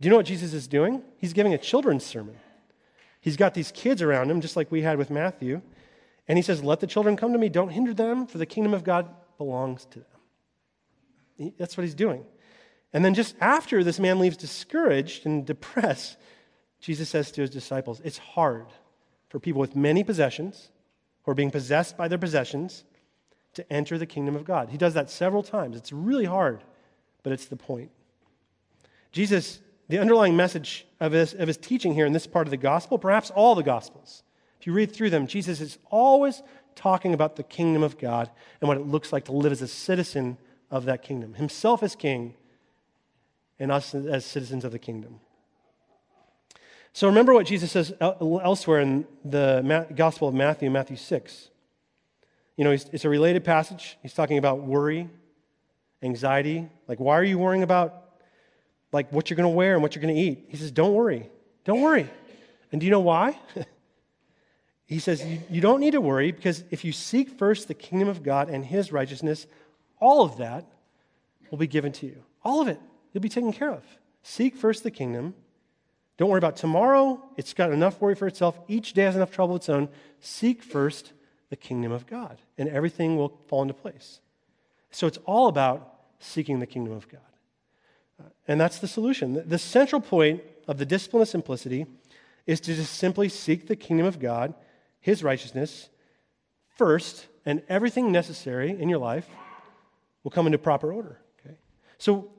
do 0.00 0.06
you 0.06 0.10
know 0.10 0.16
what 0.16 0.26
Jesus 0.26 0.52
is 0.52 0.66
doing? 0.66 1.02
He's 1.18 1.32
giving 1.32 1.54
a 1.54 1.58
children's 1.58 2.04
sermon. 2.04 2.36
He's 3.20 3.36
got 3.36 3.54
these 3.54 3.72
kids 3.72 4.02
around 4.02 4.30
him, 4.30 4.40
just 4.40 4.56
like 4.56 4.70
we 4.70 4.82
had 4.82 4.98
with 4.98 5.08
Matthew. 5.08 5.62
And 6.28 6.36
he 6.36 6.42
says, 6.42 6.62
Let 6.62 6.80
the 6.80 6.86
children 6.86 7.16
come 7.16 7.32
to 7.32 7.38
me, 7.38 7.48
don't 7.48 7.70
hinder 7.70 7.94
them, 7.94 8.26
for 8.26 8.38
the 8.38 8.46
kingdom 8.46 8.74
of 8.74 8.84
God 8.84 9.08
belongs 9.38 9.86
to 9.86 10.00
them. 10.00 11.52
That's 11.58 11.76
what 11.76 11.84
he's 11.84 11.94
doing. 11.94 12.24
And 12.94 13.04
then 13.04 13.12
just 13.12 13.34
after 13.40 13.82
this 13.82 13.98
man 13.98 14.20
leaves 14.20 14.36
discouraged 14.36 15.26
and 15.26 15.44
depressed, 15.44 16.16
Jesus 16.80 17.08
says 17.08 17.32
to 17.32 17.40
his 17.40 17.50
disciples, 17.50 18.00
It's 18.04 18.18
hard 18.18 18.66
for 19.28 19.40
people 19.40 19.60
with 19.60 19.74
many 19.74 20.04
possessions 20.04 20.70
who 21.24 21.32
are 21.32 21.34
being 21.34 21.50
possessed 21.50 21.96
by 21.96 22.06
their 22.06 22.18
possessions 22.18 22.84
to 23.54 23.72
enter 23.72 23.98
the 23.98 24.06
kingdom 24.06 24.36
of 24.36 24.44
God. 24.44 24.70
He 24.70 24.78
does 24.78 24.94
that 24.94 25.10
several 25.10 25.42
times. 25.42 25.76
It's 25.76 25.92
really 25.92 26.24
hard, 26.24 26.62
but 27.24 27.32
it's 27.32 27.46
the 27.46 27.56
point. 27.56 27.90
Jesus, 29.10 29.60
the 29.88 29.98
underlying 29.98 30.36
message 30.36 30.86
of 31.00 31.12
his, 31.12 31.34
of 31.34 31.48
his 31.48 31.56
teaching 31.56 31.94
here 31.94 32.06
in 32.06 32.12
this 32.12 32.28
part 32.28 32.46
of 32.46 32.52
the 32.52 32.56
gospel, 32.56 32.96
perhaps 32.96 33.30
all 33.30 33.56
the 33.56 33.62
gospels, 33.62 34.22
if 34.60 34.68
you 34.68 34.72
read 34.72 34.92
through 34.92 35.10
them, 35.10 35.26
Jesus 35.26 35.60
is 35.60 35.78
always 35.90 36.42
talking 36.76 37.12
about 37.12 37.36
the 37.36 37.42
kingdom 37.42 37.82
of 37.82 37.98
God 37.98 38.30
and 38.60 38.68
what 38.68 38.76
it 38.76 38.86
looks 38.86 39.12
like 39.12 39.24
to 39.24 39.32
live 39.32 39.52
as 39.52 39.62
a 39.62 39.68
citizen 39.68 40.38
of 40.70 40.84
that 40.84 41.02
kingdom, 41.02 41.34
himself 41.34 41.82
as 41.82 41.96
king 41.96 42.34
and 43.58 43.70
us 43.70 43.94
as 43.94 44.24
citizens 44.24 44.64
of 44.64 44.72
the 44.72 44.78
kingdom. 44.78 45.20
So 46.92 47.08
remember 47.08 47.34
what 47.34 47.46
Jesus 47.46 47.72
says 47.72 47.92
elsewhere 48.00 48.80
in 48.80 49.04
the 49.24 49.86
Gospel 49.96 50.28
of 50.28 50.34
Matthew, 50.34 50.70
Matthew 50.70 50.96
6. 50.96 51.48
You 52.56 52.64
know, 52.64 52.70
it's 52.70 53.04
a 53.04 53.08
related 53.08 53.44
passage. 53.44 53.98
He's 54.00 54.14
talking 54.14 54.38
about 54.38 54.60
worry, 54.60 55.08
anxiety. 56.02 56.68
Like, 56.86 57.00
why 57.00 57.18
are 57.18 57.24
you 57.24 57.36
worrying 57.36 57.64
about 57.64 58.02
like 58.92 59.12
what 59.12 59.28
you're 59.28 59.36
going 59.36 59.50
to 59.50 59.56
wear 59.56 59.74
and 59.74 59.82
what 59.82 59.96
you're 59.96 60.02
going 60.02 60.14
to 60.14 60.20
eat? 60.20 60.46
He 60.48 60.56
says, 60.56 60.70
don't 60.70 60.94
worry. 60.94 61.28
Don't 61.64 61.80
worry. 61.80 62.08
And 62.70 62.80
do 62.80 62.86
you 62.86 62.92
know 62.92 63.00
why? 63.00 63.36
he 64.86 65.00
says, 65.00 65.24
you, 65.26 65.40
you 65.50 65.60
don't 65.60 65.80
need 65.80 65.92
to 65.92 66.00
worry 66.00 66.30
because 66.30 66.62
if 66.70 66.84
you 66.84 66.92
seek 66.92 67.28
first 67.38 67.66
the 67.66 67.74
kingdom 67.74 68.08
of 68.08 68.22
God 68.22 68.48
and 68.48 68.64
his 68.64 68.92
righteousness, 68.92 69.48
all 69.98 70.22
of 70.22 70.36
that 70.36 70.64
will 71.50 71.58
be 71.58 71.66
given 71.66 71.90
to 71.90 72.06
you. 72.06 72.22
All 72.44 72.60
of 72.60 72.68
it. 72.68 72.78
You'll 73.14 73.22
be 73.22 73.30
taken 73.30 73.54
care 73.54 73.70
of. 73.70 73.84
Seek 74.22 74.56
first 74.56 74.82
the 74.82 74.90
kingdom 74.90 75.34
don't 76.16 76.28
worry 76.28 76.38
about 76.38 76.56
tomorrow. 76.56 77.20
It's 77.36 77.54
got 77.54 77.72
enough 77.72 78.00
worry 78.00 78.14
for 78.14 78.26
itself. 78.26 78.58
Each 78.68 78.92
day 78.92 79.02
has 79.02 79.16
enough 79.16 79.32
trouble 79.32 79.56
of 79.56 79.60
its 79.60 79.68
own. 79.68 79.88
Seek 80.20 80.62
first 80.62 81.12
the 81.50 81.56
kingdom 81.56 81.92
of 81.92 82.06
God, 82.06 82.38
and 82.56 82.68
everything 82.68 83.16
will 83.16 83.40
fall 83.48 83.62
into 83.62 83.74
place. 83.74 84.20
So 84.90 85.06
it's 85.06 85.18
all 85.26 85.48
about 85.48 85.94
seeking 86.20 86.60
the 86.60 86.66
kingdom 86.66 86.92
of 86.94 87.08
God. 87.08 87.20
Uh, 88.20 88.28
and 88.46 88.60
that's 88.60 88.78
the 88.78 88.86
solution. 88.86 89.34
The, 89.34 89.42
the 89.42 89.58
central 89.58 90.00
point 90.00 90.42
of 90.68 90.78
the 90.78 90.86
discipline 90.86 91.22
of 91.22 91.28
simplicity 91.28 91.86
is 92.46 92.60
to 92.60 92.74
just 92.74 92.94
simply 92.94 93.28
seek 93.28 93.66
the 93.66 93.76
kingdom 93.76 94.06
of 94.06 94.20
God, 94.20 94.54
his 95.00 95.24
righteousness, 95.24 95.88
first, 96.76 97.26
and 97.44 97.62
everything 97.68 98.12
necessary 98.12 98.70
in 98.70 98.88
your 98.88 98.98
life 98.98 99.26
will 100.22 100.30
come 100.30 100.46
into 100.46 100.58
proper 100.58 100.92
order. 100.92 101.18
Okay? 101.40 101.56
So, 101.98 102.30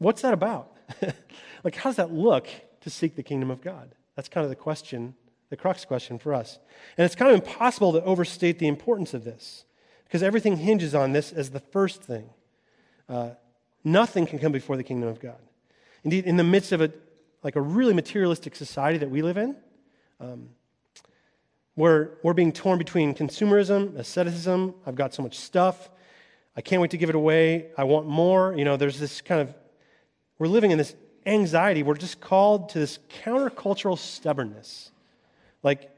what's 0.00 0.22
that 0.22 0.34
about? 0.34 0.76
like, 1.64 1.76
how 1.76 1.90
does 1.90 1.96
that 1.96 2.12
look 2.12 2.48
to 2.80 2.90
seek 2.90 3.14
the 3.14 3.22
kingdom 3.22 3.50
of 3.50 3.62
God? 3.62 3.94
That's 4.16 4.28
kind 4.28 4.44
of 4.44 4.50
the 4.50 4.56
question, 4.56 5.14
the 5.48 5.56
crux 5.56 5.84
question 5.84 6.18
for 6.18 6.34
us. 6.34 6.58
And 6.98 7.04
it's 7.04 7.14
kind 7.14 7.30
of 7.30 7.36
impossible 7.36 7.92
to 7.92 8.02
overstate 8.02 8.58
the 8.58 8.66
importance 8.66 9.14
of 9.14 9.22
this 9.22 9.64
because 10.04 10.22
everything 10.22 10.56
hinges 10.56 10.94
on 10.94 11.12
this 11.12 11.32
as 11.32 11.50
the 11.50 11.60
first 11.60 12.02
thing. 12.02 12.30
Uh, 13.08 13.30
nothing 13.84 14.26
can 14.26 14.40
come 14.40 14.50
before 14.50 14.76
the 14.76 14.82
kingdom 14.82 15.08
of 15.08 15.20
God. 15.20 15.38
Indeed, 16.02 16.24
in 16.24 16.36
the 16.36 16.44
midst 16.44 16.72
of 16.72 16.80
a 16.80 16.92
like 17.42 17.56
a 17.56 17.60
really 17.60 17.94
materialistic 17.94 18.54
society 18.54 18.98
that 18.98 19.10
we 19.10 19.22
live 19.22 19.38
in, 19.38 19.56
um, 20.20 20.50
we're, 21.76 22.10
we're 22.22 22.34
being 22.34 22.52
torn 22.52 22.78
between 22.78 23.14
consumerism, 23.14 23.96
asceticism. 23.96 24.74
I've 24.86 24.96
got 24.96 25.14
so 25.14 25.22
much 25.22 25.38
stuff. 25.38 25.88
I 26.56 26.60
can't 26.60 26.82
wait 26.82 26.90
to 26.90 26.98
give 26.98 27.08
it 27.08 27.14
away. 27.14 27.70
I 27.78 27.84
want 27.84 28.06
more. 28.06 28.54
You 28.56 28.64
know, 28.64 28.76
there's 28.76 28.98
this 28.98 29.20
kind 29.20 29.40
of, 29.40 29.54
we're 30.40 30.48
living 30.48 30.72
in 30.72 30.78
this 30.78 30.96
anxiety, 31.26 31.84
we're 31.84 31.94
just 31.94 32.20
called 32.20 32.70
to 32.70 32.80
this 32.80 32.98
countercultural 33.22 33.96
stubbornness. 33.96 34.90
Like, 35.62 35.90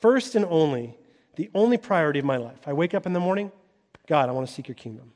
first 0.00 0.36
and 0.36 0.44
only, 0.44 0.96
the 1.36 1.50
only 1.54 1.78
priority 1.78 2.18
of 2.18 2.26
my 2.26 2.36
life. 2.36 2.60
I 2.66 2.74
wake 2.74 2.94
up 2.94 3.06
in 3.06 3.14
the 3.14 3.20
morning, 3.20 3.50
God, 4.06 4.28
I 4.28 4.32
want 4.32 4.46
to 4.46 4.52
seek 4.52 4.68
your 4.68 4.74
kingdom. 4.74 5.12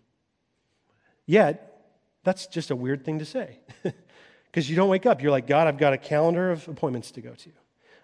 Yet, 1.26 1.86
that's 2.24 2.46
just 2.46 2.70
a 2.70 2.76
weird 2.76 3.04
thing 3.04 3.20
to 3.20 3.24
say. 3.24 3.60
Because 4.54 4.70
you 4.70 4.76
don't 4.76 4.88
wake 4.88 5.04
up, 5.04 5.20
you're 5.20 5.32
like, 5.32 5.48
God, 5.48 5.66
I've 5.66 5.78
got 5.78 5.94
a 5.94 5.98
calendar 5.98 6.52
of 6.52 6.68
appointments 6.68 7.10
to 7.10 7.20
go 7.20 7.34
to. 7.34 7.50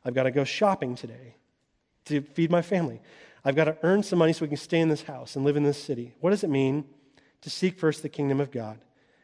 I've 0.05 0.15
got 0.15 0.25
to 0.25 0.33
go 0.33 0.43
shopping 0.43 0.97
today 0.97 1.37
to 2.07 2.23
feed 2.23 2.51
my 2.51 2.61
family. 2.61 3.01
I've 3.45 3.55
got 3.55 3.67
to 3.67 3.79
earn 3.85 4.03
some 4.03 4.19
money 4.19 4.33
so 4.33 4.45
we 4.45 4.49
can 4.49 4.57
stay 4.57 4.81
in 4.81 4.89
this 4.89 5.03
house 5.03 5.37
and 5.37 5.45
live 5.45 5.57
in 5.57 5.63
this 5.63 5.81
city. 5.81 6.17
What 6.19 6.31
does 6.31 6.43
it 6.43 6.51
mean 6.51 6.87
to 7.43 7.51
seek 7.51 7.79
first 7.79 8.03
the 8.03 8.09
kingdom 8.09 8.41
of 8.41 8.51
God 8.51 8.81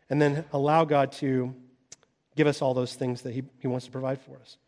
and 0.09 0.21
then 0.21 0.45
allow 0.53 0.85
God 0.85 1.13
to 1.13 1.55
give 2.37 2.47
us 2.47 2.63
all 2.63 2.75
those 2.75 2.95
things 2.95 3.23
that 3.23 3.33
he, 3.33 3.43
he 3.61 3.67
wants 3.67 3.87
to 3.87 3.93
provide 3.93 4.21
for 4.21 4.37
us. 4.37 4.59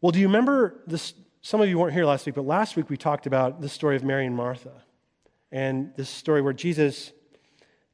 Well, 0.00 0.12
do 0.12 0.18
you 0.18 0.26
remember 0.26 0.82
this? 0.86 1.14
Some 1.42 1.60
of 1.60 1.68
you 1.68 1.78
weren't 1.78 1.94
here 1.94 2.04
last 2.04 2.26
week, 2.26 2.34
but 2.34 2.44
last 2.44 2.76
week 2.76 2.90
we 2.90 2.96
talked 2.96 3.26
about 3.26 3.60
the 3.60 3.68
story 3.68 3.96
of 3.96 4.04
Mary 4.04 4.26
and 4.26 4.36
Martha. 4.36 4.72
And 5.50 5.92
this 5.96 6.08
story 6.08 6.42
where 6.42 6.52
Jesus 6.52 7.12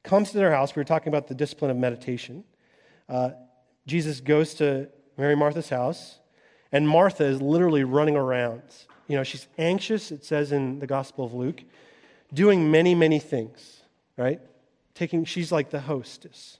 comes 0.03 0.31
to 0.31 0.37
their 0.37 0.51
house. 0.51 0.75
We 0.75 0.79
were 0.79 0.85
talking 0.85 1.09
about 1.09 1.27
the 1.27 1.35
discipline 1.35 1.71
of 1.71 1.77
meditation. 1.77 2.43
Uh, 3.07 3.31
Jesus 3.85 4.21
goes 4.21 4.53
to 4.55 4.87
Mary 5.17 5.35
Martha's 5.35 5.69
house, 5.69 6.19
and 6.71 6.87
Martha 6.87 7.25
is 7.25 7.41
literally 7.41 7.83
running 7.83 8.15
around. 8.15 8.61
You 9.07 9.17
know, 9.17 9.23
she's 9.23 9.47
anxious, 9.57 10.11
it 10.11 10.23
says 10.23 10.51
in 10.51 10.79
the 10.79 10.87
Gospel 10.87 11.25
of 11.25 11.33
Luke, 11.33 11.63
doing 12.33 12.71
many, 12.71 12.95
many 12.95 13.19
things, 13.19 13.81
right? 14.17 14.39
Taking, 14.99 15.23
she's 15.23 15.49
like 15.49 15.69
the 15.69 15.79
hostess. 15.79 16.57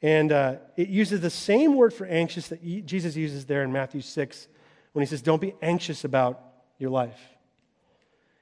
And 0.00 0.32
uh, 0.32 0.54
it 0.78 0.88
uses 0.88 1.20
the 1.20 1.28
same 1.28 1.74
word 1.74 1.92
for 1.92 2.06
anxious 2.06 2.48
that 2.48 2.64
Jesus 2.86 3.16
uses 3.16 3.44
there 3.44 3.62
in 3.62 3.70
Matthew 3.70 4.00
6 4.00 4.48
when 4.94 5.02
he 5.02 5.06
says, 5.06 5.20
Don't 5.20 5.42
be 5.42 5.54
anxious 5.60 6.02
about 6.02 6.40
your 6.78 6.88
life. 6.88 7.20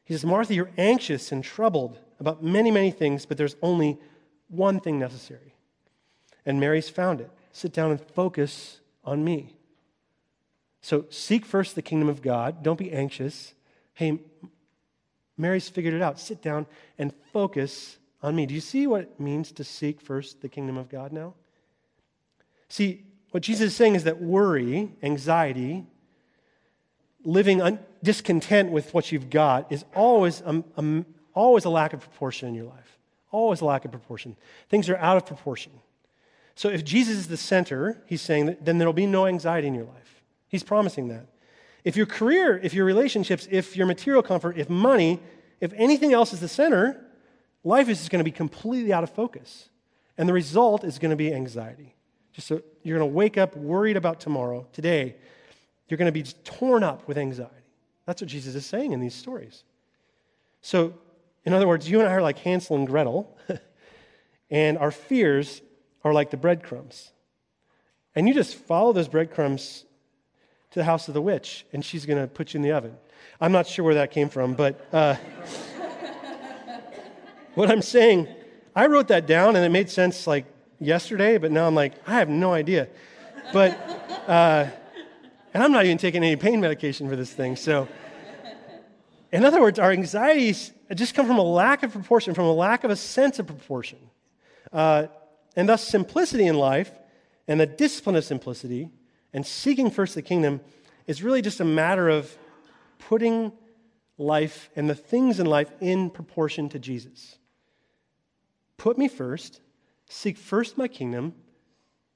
He 0.04 0.14
says, 0.14 0.24
Martha, 0.24 0.54
you're 0.54 0.70
anxious 0.78 1.32
and 1.32 1.42
troubled 1.42 1.98
about 2.20 2.44
many, 2.44 2.70
many 2.70 2.92
things, 2.92 3.26
but 3.26 3.38
there's 3.38 3.56
only 3.60 3.98
one 4.46 4.78
thing 4.78 5.00
necessary. 5.00 5.56
And 6.46 6.60
Mary's 6.60 6.88
found 6.88 7.20
it. 7.20 7.30
Sit 7.50 7.72
down 7.72 7.90
and 7.90 8.00
focus 8.00 8.78
on 9.04 9.24
me. 9.24 9.56
So 10.80 11.06
seek 11.10 11.44
first 11.44 11.74
the 11.74 11.82
kingdom 11.82 12.08
of 12.08 12.22
God. 12.22 12.62
Don't 12.62 12.78
be 12.78 12.92
anxious. 12.92 13.52
Hey, 13.94 14.20
Mary's 15.36 15.68
figured 15.68 15.94
it 15.94 16.02
out. 16.02 16.20
Sit 16.20 16.40
down 16.40 16.66
and 16.98 17.12
focus 17.32 17.96
on 18.22 18.36
me. 18.36 18.46
Do 18.46 18.54
you 18.54 18.60
see 18.60 18.86
what 18.86 19.02
it 19.02 19.20
means 19.20 19.52
to 19.52 19.64
seek 19.64 20.00
first 20.00 20.40
the 20.40 20.48
kingdom 20.48 20.76
of 20.76 20.88
God 20.88 21.12
now? 21.12 21.34
See, 22.68 23.04
what 23.30 23.42
Jesus 23.42 23.68
is 23.68 23.76
saying 23.76 23.94
is 23.94 24.04
that 24.04 24.20
worry, 24.20 24.90
anxiety, 25.02 25.84
living 27.24 27.60
un- 27.60 27.78
discontent 28.02 28.70
with 28.70 28.92
what 28.94 29.12
you've 29.12 29.30
got 29.30 29.70
is 29.70 29.84
always 29.94 30.40
a, 30.42 30.62
a, 30.76 31.04
always 31.34 31.64
a 31.64 31.70
lack 31.70 31.92
of 31.92 32.00
proportion 32.00 32.48
in 32.48 32.54
your 32.54 32.64
life. 32.64 32.98
Always 33.30 33.60
a 33.60 33.64
lack 33.64 33.84
of 33.84 33.92
proportion. 33.92 34.36
Things 34.68 34.88
are 34.88 34.96
out 34.96 35.16
of 35.16 35.26
proportion. 35.26 35.72
So 36.54 36.68
if 36.68 36.84
Jesus 36.84 37.16
is 37.16 37.28
the 37.28 37.36
center, 37.36 38.02
he's 38.06 38.20
saying 38.20 38.46
that 38.46 38.64
then 38.64 38.78
there'll 38.78 38.92
be 38.92 39.06
no 39.06 39.26
anxiety 39.26 39.68
in 39.68 39.74
your 39.74 39.84
life. 39.84 40.22
He's 40.48 40.64
promising 40.64 41.08
that. 41.08 41.26
If 41.84 41.96
your 41.96 42.06
career, 42.06 42.58
if 42.62 42.74
your 42.74 42.84
relationships, 42.84 43.48
if 43.50 43.76
your 43.76 43.86
material 43.86 44.22
comfort, 44.22 44.58
if 44.58 44.68
money, 44.68 45.20
if 45.60 45.72
anything 45.74 46.12
else 46.12 46.32
is 46.32 46.40
the 46.40 46.48
center, 46.48 47.00
life 47.64 47.88
is 47.88 47.98
just 47.98 48.10
going 48.10 48.20
to 48.20 48.24
be 48.24 48.30
completely 48.30 48.92
out 48.92 49.04
of 49.04 49.10
focus. 49.10 49.68
And 50.18 50.28
the 50.28 50.32
result 50.32 50.84
is 50.84 50.98
going 50.98 51.10
to 51.10 51.16
be 51.16 51.32
anxiety. 51.32 51.94
Just 52.32 52.48
so 52.48 52.62
you're 52.82 52.98
going 52.98 53.10
to 53.10 53.14
wake 53.14 53.38
up 53.38 53.56
worried 53.56 53.96
about 53.96 54.20
tomorrow. 54.20 54.66
Today, 54.72 55.16
you're 55.88 55.98
going 55.98 56.06
to 56.06 56.12
be 56.12 56.22
torn 56.44 56.82
up 56.82 57.06
with 57.08 57.18
anxiety. 57.18 57.54
That's 58.06 58.22
what 58.22 58.28
Jesus 58.28 58.54
is 58.54 58.66
saying 58.66 58.92
in 58.92 59.00
these 59.00 59.14
stories. 59.14 59.64
So, 60.62 60.94
in 61.44 61.52
other 61.52 61.66
words, 61.66 61.88
you 61.88 62.00
and 62.00 62.08
I 62.08 62.12
are 62.12 62.22
like 62.22 62.38
Hansel 62.38 62.76
and 62.76 62.86
Gretel, 62.86 63.36
and 64.50 64.78
our 64.78 64.90
fears 64.90 65.62
are 66.04 66.12
like 66.12 66.30
the 66.30 66.36
breadcrumbs. 66.36 67.12
And 68.14 68.28
you 68.28 68.34
just 68.34 68.54
follow 68.54 68.92
those 68.92 69.08
breadcrumbs 69.08 69.84
to 70.70 70.78
the 70.78 70.84
house 70.84 71.08
of 71.08 71.14
the 71.14 71.22
witch, 71.22 71.66
and 71.72 71.84
she's 71.84 72.06
going 72.06 72.20
to 72.20 72.26
put 72.26 72.52
you 72.52 72.58
in 72.58 72.62
the 72.62 72.72
oven. 72.72 72.96
I'm 73.40 73.52
not 73.52 73.66
sure 73.66 73.84
where 73.84 73.94
that 73.94 74.10
came 74.10 74.28
from, 74.28 74.54
but 74.54 74.86
uh, 74.92 75.16
what 77.60 77.70
I'm 77.70 77.82
saying, 77.82 78.26
I 78.74 78.86
wrote 78.86 79.08
that 79.08 79.26
down, 79.26 79.54
and 79.54 79.64
it 79.64 79.68
made 79.68 79.90
sense 79.90 80.26
like 80.26 80.46
yesterday, 80.78 81.36
but 81.36 81.52
now 81.52 81.66
I'm 81.66 81.74
like, 81.74 81.92
I 82.08 82.14
have 82.14 82.30
no 82.30 82.54
idea. 82.54 82.88
But, 83.52 83.78
uh, 84.26 84.66
and 85.52 85.62
I'm 85.62 85.70
not 85.70 85.84
even 85.84 85.98
taking 85.98 86.24
any 86.24 86.36
pain 86.36 86.60
medication 86.60 87.06
for 87.08 87.16
this 87.16 87.32
thing. 87.32 87.56
So, 87.56 87.86
in 89.30 89.44
other 89.44 89.60
words, 89.60 89.78
our 89.78 89.92
anxieties 89.92 90.72
just 90.94 91.14
come 91.14 91.26
from 91.26 91.38
a 91.38 91.44
lack 91.44 91.82
of 91.82 91.92
proportion, 91.92 92.32
from 92.32 92.46
a 92.46 92.52
lack 92.52 92.82
of 92.82 92.90
a 92.90 92.96
sense 92.96 93.38
of 93.38 93.46
proportion. 93.46 93.98
Uh, 94.72 95.08
and 95.54 95.68
thus, 95.68 95.86
simplicity 95.86 96.46
in 96.46 96.56
life 96.56 96.90
and 97.46 97.60
the 97.60 97.66
discipline 97.66 98.16
of 98.16 98.24
simplicity 98.24 98.88
and 99.34 99.44
seeking 99.44 99.90
first 99.90 100.14
the 100.14 100.22
kingdom 100.22 100.60
is 101.06 101.22
really 101.22 101.42
just 101.42 101.60
a 101.60 101.64
matter 101.64 102.08
of 102.08 102.34
putting 102.98 103.52
life 104.16 104.70
and 104.76 104.88
the 104.88 104.94
things 104.94 105.40
in 105.40 105.46
life 105.46 105.70
in 105.80 106.08
proportion 106.08 106.70
to 106.70 106.78
Jesus. 106.78 107.36
Put 108.80 108.96
me 108.96 109.08
first, 109.08 109.60
seek 110.08 110.38
first 110.38 110.78
my 110.78 110.88
kingdom. 110.88 111.34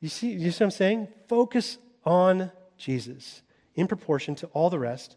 You 0.00 0.09
see, 0.09 0.31
you 0.31 0.50
see 0.50 0.64
what 0.64 0.68
I'm 0.68 0.70
saying? 0.70 1.09
Focus 1.29 1.77
on 2.07 2.50
Jesus 2.79 3.42
in 3.74 3.87
proportion 3.87 4.35
to 4.37 4.46
all 4.46 4.70
the 4.70 4.79
rest. 4.79 5.16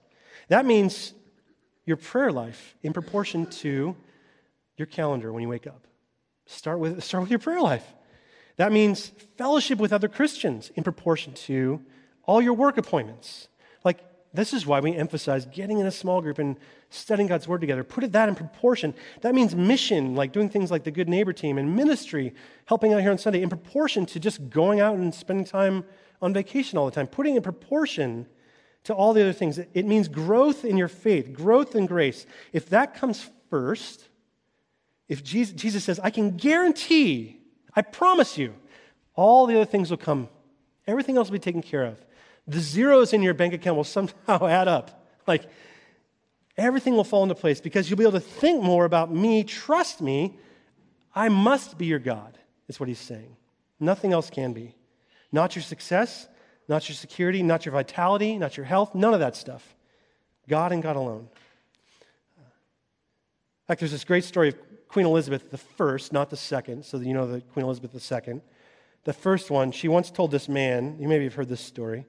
That 0.49 0.65
means 0.65 1.13
your 1.85 1.95
prayer 1.95 2.33
life 2.33 2.75
in 2.83 2.91
proportion 2.91 3.45
to 3.61 3.95
your 4.75 4.87
calendar 4.87 5.31
when 5.31 5.41
you 5.41 5.47
wake 5.47 5.67
up. 5.67 5.87
Start 6.47 6.79
with, 6.79 7.01
start 7.01 7.21
with 7.21 7.29
your 7.29 7.39
prayer 7.39 7.61
life. 7.61 7.93
That 8.57 8.73
means 8.73 9.13
fellowship 9.37 9.79
with 9.79 9.93
other 9.93 10.09
Christians 10.09 10.69
in 10.75 10.83
proportion 10.83 11.31
to 11.45 11.81
all 12.23 12.41
your 12.41 12.55
work 12.55 12.77
appointments. 12.77 13.47
This 14.37 14.53
is 14.53 14.67
why 14.67 14.79
we 14.79 14.95
emphasize 14.95 15.47
getting 15.47 15.79
in 15.79 15.87
a 15.87 15.91
small 15.91 16.21
group 16.21 16.37
and 16.37 16.57
studying 16.91 17.27
God's 17.27 17.47
Word 17.47 17.59
together. 17.59 17.83
Put 17.83 18.03
it 18.03 18.11
that 18.11 18.29
in 18.29 18.35
proportion. 18.35 18.93
That 19.21 19.33
means 19.33 19.55
mission, 19.55 20.15
like 20.15 20.31
doing 20.31 20.47
things 20.47 20.69
like 20.69 20.83
the 20.83 20.91
Good 20.91 21.09
Neighbor 21.09 21.33
team, 21.33 21.57
and 21.57 21.75
ministry, 21.75 22.35
helping 22.65 22.93
out 22.93 23.01
here 23.01 23.09
on 23.09 23.17
Sunday, 23.17 23.41
in 23.41 23.49
proportion 23.49 24.05
to 24.05 24.19
just 24.19 24.51
going 24.51 24.79
out 24.79 24.95
and 24.95 25.13
spending 25.13 25.43
time 25.43 25.85
on 26.21 26.33
vacation 26.33 26.77
all 26.77 26.85
the 26.85 26.91
time. 26.91 27.07
Putting 27.07 27.35
in 27.35 27.41
proportion 27.41 28.27
to 28.83 28.93
all 28.93 29.13
the 29.13 29.21
other 29.21 29.33
things. 29.33 29.57
It 29.57 29.85
means 29.87 30.07
growth 30.07 30.63
in 30.63 30.77
your 30.77 30.87
faith, 30.87 31.33
growth 31.33 31.75
in 31.75 31.87
grace. 31.87 32.27
If 32.53 32.69
that 32.69 32.93
comes 32.93 33.27
first, 33.49 34.07
if 35.09 35.23
Jesus, 35.23 35.55
Jesus 35.55 35.83
says, 35.83 35.99
I 35.99 36.11
can 36.11 36.37
guarantee, 36.37 37.41
I 37.75 37.81
promise 37.81 38.37
you, 38.37 38.53
all 39.15 39.47
the 39.47 39.55
other 39.55 39.65
things 39.65 39.89
will 39.89 39.97
come. 39.97 40.29
Everything 40.85 41.17
else 41.17 41.27
will 41.27 41.33
be 41.33 41.39
taken 41.39 41.63
care 41.63 41.83
of. 41.83 41.97
The 42.47 42.59
zeros 42.59 43.13
in 43.13 43.21
your 43.21 43.33
bank 43.33 43.53
account 43.53 43.77
will 43.77 43.83
somehow 43.83 44.13
add 44.47 44.67
up. 44.67 45.05
Like, 45.27 45.45
everything 46.57 46.95
will 46.95 47.03
fall 47.03 47.23
into 47.23 47.35
place 47.35 47.59
because 47.59 47.89
you'll 47.89 47.97
be 47.97 48.03
able 48.03 48.13
to 48.13 48.19
think 48.19 48.63
more 48.63 48.85
about 48.85 49.13
me. 49.13 49.43
Trust 49.43 50.01
me. 50.01 50.37
I 51.13 51.29
must 51.29 51.77
be 51.77 51.87
your 51.87 51.99
God, 51.99 52.37
is 52.67 52.79
what 52.79 52.87
he's 52.87 52.99
saying. 52.99 53.35
Nothing 53.79 54.13
else 54.13 54.29
can 54.29 54.53
be. 54.53 54.75
Not 55.31 55.55
your 55.55 55.63
success, 55.63 56.27
not 56.67 56.87
your 56.87 56.95
security, 56.95 57.43
not 57.43 57.65
your 57.65 57.73
vitality, 57.73 58.37
not 58.37 58.55
your 58.55 58.65
health, 58.65 58.95
none 58.95 59.13
of 59.13 59.19
that 59.19 59.35
stuff. 59.35 59.75
God 60.47 60.71
and 60.71 60.81
God 60.81 60.95
alone. 60.95 61.27
In 62.37 63.67
fact, 63.67 63.81
there's 63.81 63.91
this 63.91 64.05
great 64.05 64.23
story 64.23 64.49
of 64.49 64.55
Queen 64.87 65.05
Elizabeth 65.05 65.43
I, 65.79 65.97
not 66.11 66.29
the 66.29 66.37
second, 66.37 66.85
so 66.85 66.97
that 66.97 67.05
you 67.05 67.13
know 67.13 67.27
the 67.27 67.41
Queen 67.41 67.65
Elizabeth 67.65 67.93
II. 68.11 68.41
The 69.03 69.13
first 69.13 69.51
one, 69.51 69.71
she 69.71 69.87
once 69.87 70.09
told 70.09 70.31
this 70.31 70.47
man, 70.47 70.97
you 70.99 71.07
maybe 71.07 71.25
have 71.25 71.33
heard 71.33 71.49
this 71.49 71.61
story, 71.61 72.05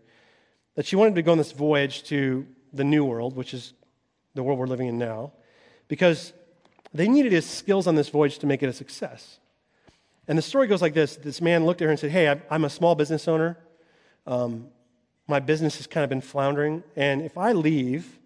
that 0.78 0.86
she 0.86 0.94
wanted 0.94 1.16
to 1.16 1.22
go 1.22 1.32
on 1.32 1.38
this 1.38 1.50
voyage 1.50 2.04
to 2.04 2.46
the 2.72 2.84
New 2.84 3.04
World, 3.04 3.34
which 3.34 3.52
is 3.52 3.72
the 4.34 4.44
world 4.44 4.60
we're 4.60 4.68
living 4.68 4.86
in 4.86 4.96
now, 4.96 5.32
because 5.88 6.32
they 6.94 7.08
needed 7.08 7.32
his 7.32 7.44
skills 7.44 7.88
on 7.88 7.96
this 7.96 8.10
voyage 8.10 8.38
to 8.38 8.46
make 8.46 8.62
it 8.62 8.68
a 8.68 8.72
success. 8.72 9.40
And 10.28 10.38
the 10.38 10.42
story 10.42 10.68
goes 10.68 10.80
like 10.80 10.94
this 10.94 11.16
this 11.16 11.40
man 11.40 11.66
looked 11.66 11.82
at 11.82 11.86
her 11.86 11.90
and 11.90 11.98
said, 11.98 12.12
Hey, 12.12 12.40
I'm 12.48 12.64
a 12.64 12.70
small 12.70 12.94
business 12.94 13.26
owner. 13.26 13.58
Um, 14.24 14.68
my 15.26 15.40
business 15.40 15.78
has 15.78 15.88
kind 15.88 16.04
of 16.04 16.10
been 16.10 16.20
floundering. 16.20 16.84
And 16.94 17.22
if 17.22 17.36
I 17.36 17.54
leave, 17.54 18.16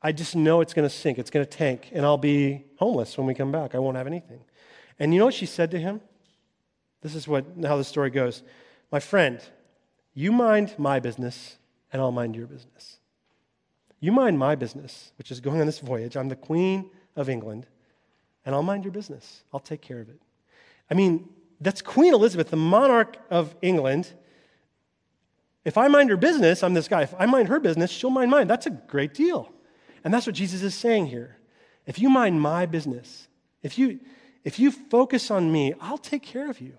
I 0.00 0.10
just 0.10 0.34
know 0.34 0.62
it's 0.62 0.72
going 0.72 0.88
to 0.88 0.94
sink, 0.94 1.18
it's 1.18 1.28
going 1.28 1.44
to 1.44 1.50
tank, 1.50 1.90
and 1.92 2.06
I'll 2.06 2.16
be 2.16 2.64
homeless 2.78 3.18
when 3.18 3.26
we 3.26 3.34
come 3.34 3.52
back. 3.52 3.74
I 3.74 3.78
won't 3.78 3.98
have 3.98 4.06
anything. 4.06 4.40
And 4.98 5.12
you 5.12 5.18
know 5.18 5.26
what 5.26 5.34
she 5.34 5.44
said 5.44 5.70
to 5.72 5.78
him? 5.78 6.00
This 7.02 7.14
is 7.14 7.28
what, 7.28 7.44
how 7.62 7.76
the 7.76 7.84
story 7.84 8.08
goes. 8.08 8.42
My 8.90 9.00
friend, 9.00 9.38
you 10.14 10.32
mind 10.32 10.76
my 10.78 10.98
business, 10.98 11.58
and 11.94 12.02
I'll 12.02 12.12
mind 12.12 12.34
your 12.34 12.48
business. 12.48 12.98
You 14.00 14.10
mind 14.10 14.36
my 14.36 14.56
business, 14.56 15.12
which 15.16 15.30
is 15.30 15.38
going 15.40 15.60
on 15.60 15.66
this 15.66 15.78
voyage. 15.78 16.16
I'm 16.16 16.28
the 16.28 16.36
Queen 16.36 16.90
of 17.14 17.28
England, 17.28 17.66
and 18.44 18.54
I'll 18.54 18.64
mind 18.64 18.84
your 18.84 18.92
business. 18.92 19.44
I'll 19.54 19.60
take 19.60 19.80
care 19.80 20.00
of 20.00 20.08
it. 20.08 20.20
I 20.90 20.94
mean, 20.94 21.28
that's 21.60 21.80
Queen 21.80 22.12
Elizabeth, 22.12 22.50
the 22.50 22.56
monarch 22.56 23.16
of 23.30 23.54
England. 23.62 24.12
If 25.64 25.78
I 25.78 25.86
mind 25.86 26.10
her 26.10 26.16
business, 26.16 26.64
I'm 26.64 26.74
this 26.74 26.88
guy. 26.88 27.02
If 27.02 27.14
I 27.16 27.26
mind 27.26 27.48
her 27.48 27.60
business, 27.60 27.92
she'll 27.92 28.10
mind 28.10 28.30
mine. 28.30 28.48
That's 28.48 28.66
a 28.66 28.70
great 28.70 29.14
deal. 29.14 29.52
And 30.02 30.12
that's 30.12 30.26
what 30.26 30.34
Jesus 30.34 30.62
is 30.62 30.74
saying 30.74 31.06
here. 31.06 31.38
If 31.86 32.00
you 32.00 32.10
mind 32.10 32.40
my 32.40 32.66
business, 32.66 33.28
if 33.62 33.78
you, 33.78 34.00
if 34.42 34.58
you 34.58 34.72
focus 34.72 35.30
on 35.30 35.52
me, 35.52 35.74
I'll 35.80 35.96
take 35.96 36.22
care 36.22 36.50
of 36.50 36.60
you. 36.60 36.76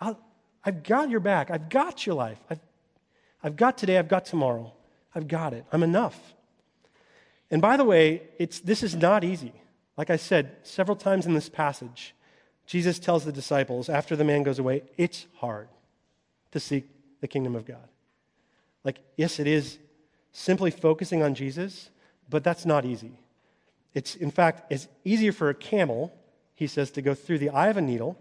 i 0.00 0.16
have 0.62 0.82
got 0.82 1.10
your 1.10 1.20
back. 1.20 1.50
I've 1.50 1.68
got 1.68 2.06
your 2.06 2.14
life. 2.14 2.38
I've 2.48 2.60
I've 3.44 3.56
got 3.56 3.76
today, 3.76 3.98
I've 3.98 4.08
got 4.08 4.24
tomorrow. 4.24 4.72
I've 5.14 5.28
got 5.28 5.52
it. 5.52 5.66
I'm 5.70 5.82
enough. 5.82 6.18
And 7.50 7.60
by 7.60 7.76
the 7.76 7.84
way, 7.84 8.22
it's, 8.38 8.58
this 8.58 8.82
is 8.82 8.96
not 8.96 9.22
easy. 9.22 9.52
Like 9.98 10.08
I 10.08 10.16
said 10.16 10.56
several 10.62 10.96
times 10.96 11.26
in 11.26 11.34
this 11.34 11.50
passage, 11.50 12.14
Jesus 12.66 12.98
tells 12.98 13.24
the 13.24 13.32
disciples 13.32 13.90
after 13.90 14.16
the 14.16 14.24
man 14.24 14.42
goes 14.42 14.58
away, 14.58 14.82
it's 14.96 15.26
hard 15.36 15.68
to 16.52 16.58
seek 16.58 16.86
the 17.20 17.28
kingdom 17.28 17.54
of 17.54 17.66
God. 17.66 17.86
Like, 18.82 18.98
yes, 19.16 19.38
it 19.38 19.46
is 19.46 19.78
simply 20.32 20.70
focusing 20.70 21.22
on 21.22 21.34
Jesus, 21.34 21.90
but 22.30 22.42
that's 22.42 22.64
not 22.64 22.86
easy. 22.86 23.18
It's, 23.92 24.16
in 24.16 24.30
fact, 24.30 24.72
it's 24.72 24.88
easier 25.04 25.32
for 25.32 25.50
a 25.50 25.54
camel, 25.54 26.16
he 26.54 26.66
says, 26.66 26.90
to 26.92 27.02
go 27.02 27.14
through 27.14 27.38
the 27.38 27.50
eye 27.50 27.68
of 27.68 27.76
a 27.76 27.82
needle 27.82 28.18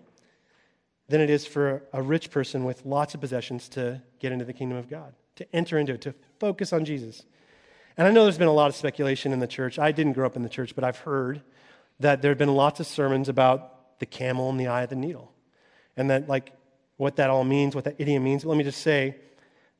than 1.14 1.22
it 1.22 1.30
is 1.30 1.46
for 1.46 1.84
a 1.94 2.02
rich 2.02 2.32
person 2.32 2.64
with 2.64 2.84
lots 2.88 3.14
of 3.14 3.22
possessions 3.22 3.70
to 3.70 4.02
get 4.18 4.32
into 4.32 4.44
the 4.46 4.52
kingdom 4.52 4.80
of 4.80 4.90
God, 4.90 5.14
to 5.36 5.46
enter 5.56 5.78
into 5.78 5.94
it, 5.94 6.02
to 6.02 6.16
focus 6.40 6.74
on 6.74 6.86
Jesus. 6.86 7.24
And 7.96 8.08
I 8.08 8.10
know 8.10 8.24
there's 8.24 8.40
been 8.40 8.48
a 8.48 8.52
lot 8.52 8.68
of 8.68 8.76
speculation 8.76 9.32
in 9.32 9.40
the 9.40 9.46
church. 9.46 9.78
I 9.78 9.92
didn't 9.92 10.14
grow 10.14 10.26
up 10.26 10.36
in 10.36 10.42
the 10.42 10.50
church, 10.50 10.74
but 10.74 10.84
I've 10.84 10.98
heard 10.98 11.44
that 12.00 12.24
there 12.24 12.32
have 12.32 12.40
been 12.40 12.56
lots 12.56 12.80
of 12.80 12.88
sermons 12.88 13.30
about 13.30 14.00
the 14.00 14.08
camel 14.08 14.50
in 14.50 14.58
the 14.58 14.66
eye 14.66 14.82
of 14.82 14.90
the 14.90 14.96
needle. 14.96 15.32
And 15.96 16.10
that, 16.10 16.28
like, 16.28 16.52
what 16.98 17.18
that 17.18 17.30
all 17.30 17.44
means, 17.44 17.76
what 17.76 17.84
that 17.84 17.98
idiom 18.00 18.24
means. 18.24 18.42
But 18.42 18.50
let 18.50 18.58
me 18.58 18.64
just 18.64 18.82
say, 18.82 19.16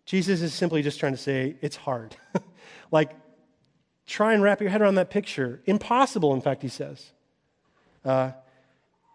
Jesus 0.06 0.40
is 0.44 0.54
simply 0.54 0.84
just 0.84 1.00
trying 1.00 1.14
to 1.14 1.18
say 1.18 1.56
it's 1.62 1.78
hard. 1.78 2.16
like, 2.92 3.10
try 4.06 4.36
and 4.36 4.44
wrap 4.44 4.62
your 4.62 4.70
head 4.70 4.84
around 4.84 4.96
that 4.96 5.10
picture. 5.10 5.64
Impossible, 5.66 6.32
in 6.36 6.42
fact, 6.42 6.62
he 6.62 6.68
says. 6.68 7.12
Uh, 8.06 8.34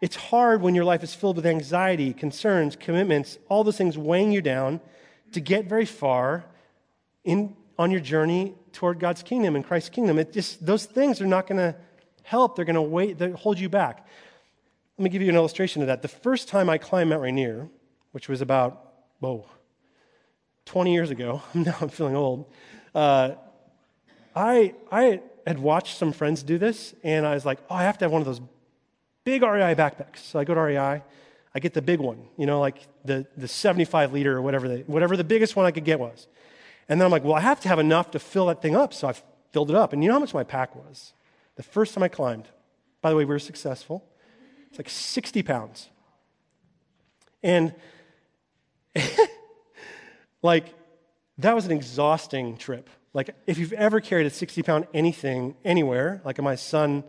it's 0.01 0.17
hard 0.17 0.63
when 0.63 0.75
your 0.75 0.85
life 0.85 1.03
is 1.03 1.15
filled 1.15 1.37
with 1.37 1.47
anxiety, 1.47 2.13
concerns, 2.13 2.77
commitments, 2.77 3.39
all 3.49 3.65
those 3.65 3.77
things 3.77 3.99
weighing 3.99 4.31
you 4.31 4.41
down, 4.41 4.81
to 5.33 5.41
get 5.41 5.67
very 5.67 5.85
far 5.85 6.45
in, 7.25 7.57
on 7.79 7.91
your 7.91 8.01
journey 8.01 8.55
toward 8.73 9.01
God's 9.01 9.23
kingdom 9.23 9.57
and 9.57 9.65
Christ's 9.65 9.91
kingdom. 9.91 10.19
It 10.19 10.33
just, 10.33 10.65
those 10.65 10.87
things 10.87 11.21
are 11.21 11.27
not 11.27 11.47
going 11.47 11.59
to 11.59 11.77
help. 12.23 12.57
They're 12.57 12.65
going 12.65 12.77
to 12.77 12.83
wait, 12.83 13.19
they 13.19 13.31
hold 13.31 13.59
you 13.59 13.69
back. 13.69 14.07
Let 14.97 15.05
me 15.05 15.11
give 15.11 15.23
you 15.23 15.29
an 15.29 15.37
illustration 15.37 15.83
of 15.83 15.89
that. 15.89 16.03
The 16.03 16.09
first 16.09 16.49
time 16.49 16.71
I 16.71 16.79
climbed 16.79 17.11
Mount 17.11 17.23
Rainier, 17.23 17.69
which 18.13 18.29
was 18.29 18.41
about, 18.41 18.93
whoa, 19.21 19.47
20 20.67 20.93
years 20.93 21.11
ago, 21.11 21.43
now 21.55 21.77
I'm 21.81 21.89
feeling 21.89 22.15
old, 22.17 22.51
uh, 22.95 23.33
I, 24.35 24.75
I 24.93 25.21
had 25.47 25.59
watched 25.59 25.97
some 25.97 26.13
friends 26.13 26.43
do 26.43 26.59
this, 26.59 26.95
and 27.03 27.27
I 27.27 27.35
was 27.35 27.45
like, 27.45 27.59
oh, 27.69 27.75
I 27.75 27.83
have 27.85 27.99
to 27.99 28.05
have 28.05 28.13
one 28.13 28.23
of 28.23 28.27
those 28.27 28.41
big 29.29 29.43
REI 29.43 29.75
backpacks. 29.75 30.21
So 30.21 30.39
I 30.39 30.45
go 30.45 30.55
to 30.55 30.61
REI, 30.63 31.03
I 31.55 31.59
get 31.61 31.75
the 31.75 31.83
big 31.83 32.01
one, 32.01 32.29
you 32.39 32.47
know, 32.47 32.61
like 32.61 32.79
the, 33.05 33.27
the 33.37 33.47
75 33.47 34.15
liter 34.15 34.35
or 34.35 34.41
whatever, 34.41 34.79
whatever 34.87 35.19
the 35.19 35.25
biggest 35.25 35.55
one 35.55 35.67
I 35.67 35.71
could 35.71 35.85
get 35.85 36.01
was. 36.01 36.27
And 36.89 36.99
then 36.99 37.05
I'm 37.05 37.13
like, 37.13 37.25
well, 37.25 37.35
I 37.35 37.41
have 37.41 37.61
to 37.61 37.69
have 37.69 37.79
enough 37.79 38.11
to 38.13 38.19
fill 38.19 38.47
that 38.47 38.63
thing 38.63 38.75
up. 38.75 38.95
So 38.95 39.07
I 39.07 39.15
filled 39.53 39.69
it 39.69 39.77
up. 39.77 39.93
And 39.93 40.03
you 40.03 40.09
know 40.09 40.15
how 40.15 40.21
much 40.21 40.33
my 40.33 40.45
pack 40.45 40.75
was? 40.75 41.13
The 41.57 41.63
first 41.63 41.93
time 41.93 42.03
I 42.03 42.09
climbed, 42.09 42.49
by 43.03 43.11
the 43.11 43.17
way, 43.17 43.27
we 43.27 43.35
were 43.35 43.39
successful. 43.39 44.03
It's 44.71 44.79
like 44.79 44.89
60 44.89 45.43
pounds. 45.43 45.91
And 47.43 47.75
like, 50.43 50.73
that 51.37 51.55
was 51.55 51.67
an 51.67 51.73
exhausting 51.73 52.57
trip. 52.57 52.89
Like, 53.13 53.35
if 53.47 53.59
you've 53.59 53.75
ever 53.75 54.01
carried 54.01 54.27
a 54.27 54.31
60 54.31 54.63
pound 54.63 54.87
anything 54.95 55.55
anywhere, 55.67 56.23
like 56.25 56.41
my 56.41 56.55
son 56.55 57.05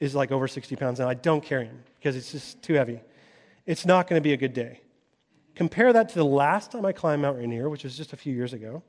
is 0.00 0.14
like 0.14 0.30
over 0.30 0.46
60 0.46 0.76
pounds 0.76 1.00
and 1.00 1.08
I 1.08 1.14
don't 1.14 1.42
carry 1.42 1.66
him 1.66 1.82
because 1.98 2.16
it's 2.16 2.32
just 2.32 2.62
too 2.62 2.74
heavy, 2.74 3.00
it's 3.64 3.86
not 3.86 4.08
going 4.08 4.20
to 4.20 4.22
be 4.22 4.32
a 4.32 4.36
good 4.36 4.52
day. 4.52 4.80
Compare 5.54 5.92
that 5.94 6.10
to 6.10 6.14
the 6.16 6.24
last 6.24 6.72
time 6.72 6.84
I 6.84 6.92
climbed 6.92 7.22
Mount 7.22 7.38
Rainier, 7.38 7.70
which 7.70 7.84
was 7.84 7.96
just 7.96 8.12
a 8.12 8.16
few 8.16 8.34
years 8.34 8.52
ago. 8.52 8.82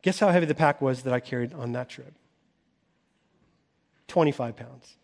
Guess 0.00 0.18
how 0.18 0.30
heavy 0.30 0.46
the 0.46 0.54
pack 0.54 0.80
was 0.80 1.02
that 1.02 1.12
I 1.12 1.20
carried 1.20 1.52
on 1.52 1.72
that 1.72 1.88
trip? 1.88 2.14
25 4.08 4.56
pounds. 4.56 4.96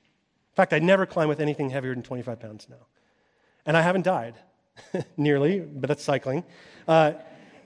In 0.53 0.57
fact, 0.57 0.73
I 0.73 0.79
never 0.81 1.07
climb 1.07 1.29
with 1.29 1.41
anything 1.41 1.71
heavier 1.71 1.95
than 1.95 2.03
25 2.03 2.41
pounds 2.41 2.67
now. 2.69 2.87
And 3.65 3.77
I 3.77 3.83
haven't 3.83 4.03
died, 4.03 4.35
nearly, 5.17 5.61
but 5.61 5.89
that's 5.89 6.03
cycling. 6.03 6.43
Uh, 6.89 7.13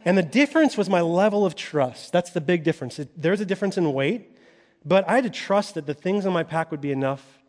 and 0.04 0.18
the 0.18 0.22
difference 0.22 0.76
was 0.76 0.90
my 0.90 1.00
level 1.00 1.46
of 1.46 1.54
trust. 1.54 2.12
That's 2.12 2.30
the 2.30 2.40
big 2.40 2.64
difference. 2.64 2.98
It, 2.98 3.08
there's 3.20 3.40
a 3.40 3.46
difference 3.46 3.78
in 3.78 3.92
weight, 3.92 4.36
but 4.84 5.08
I 5.08 5.14
had 5.14 5.24
to 5.24 5.30
trust 5.30 5.74
that 5.74 5.86
the 5.86 5.94
things 5.94 6.26
on 6.26 6.32
my 6.32 6.42
pack 6.42 6.70
would 6.70 6.80
be 6.80 6.90
enough 6.90 7.41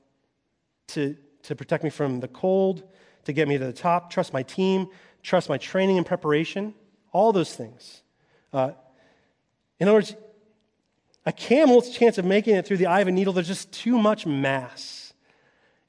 to, 0.88 1.16
to 1.44 1.56
protect 1.56 1.84
me 1.84 1.90
from 1.90 2.20
the 2.20 2.28
cold, 2.28 2.84
to 3.26 3.34
get 3.34 3.48
me 3.48 3.58
to 3.58 3.66
the 3.66 3.74
top, 3.74 4.10
trust 4.10 4.34
my 4.34 4.44
team, 4.44 4.88
trust 5.22 5.50
my 5.50 5.58
training 5.58 5.98
and 5.98 6.06
preparation, 6.06 6.74
all 7.12 7.32
those 7.32 7.56
things. 7.56 8.02
Uh, 8.52 8.72
in 9.80 9.88
other 9.88 9.96
words, 9.96 10.16
a 11.26 11.32
camel's 11.32 11.90
chance 11.90 12.18
of 12.18 12.26
making 12.26 12.56
it 12.56 12.68
through 12.68 12.78
the 12.78 12.86
eye 12.86 13.00
of 13.00 13.08
a 13.08 13.12
needle, 13.12 13.34
there's 13.34 13.48
just 13.48 13.72
too 13.72 13.98
much 13.98 14.26
mass. 14.26 15.14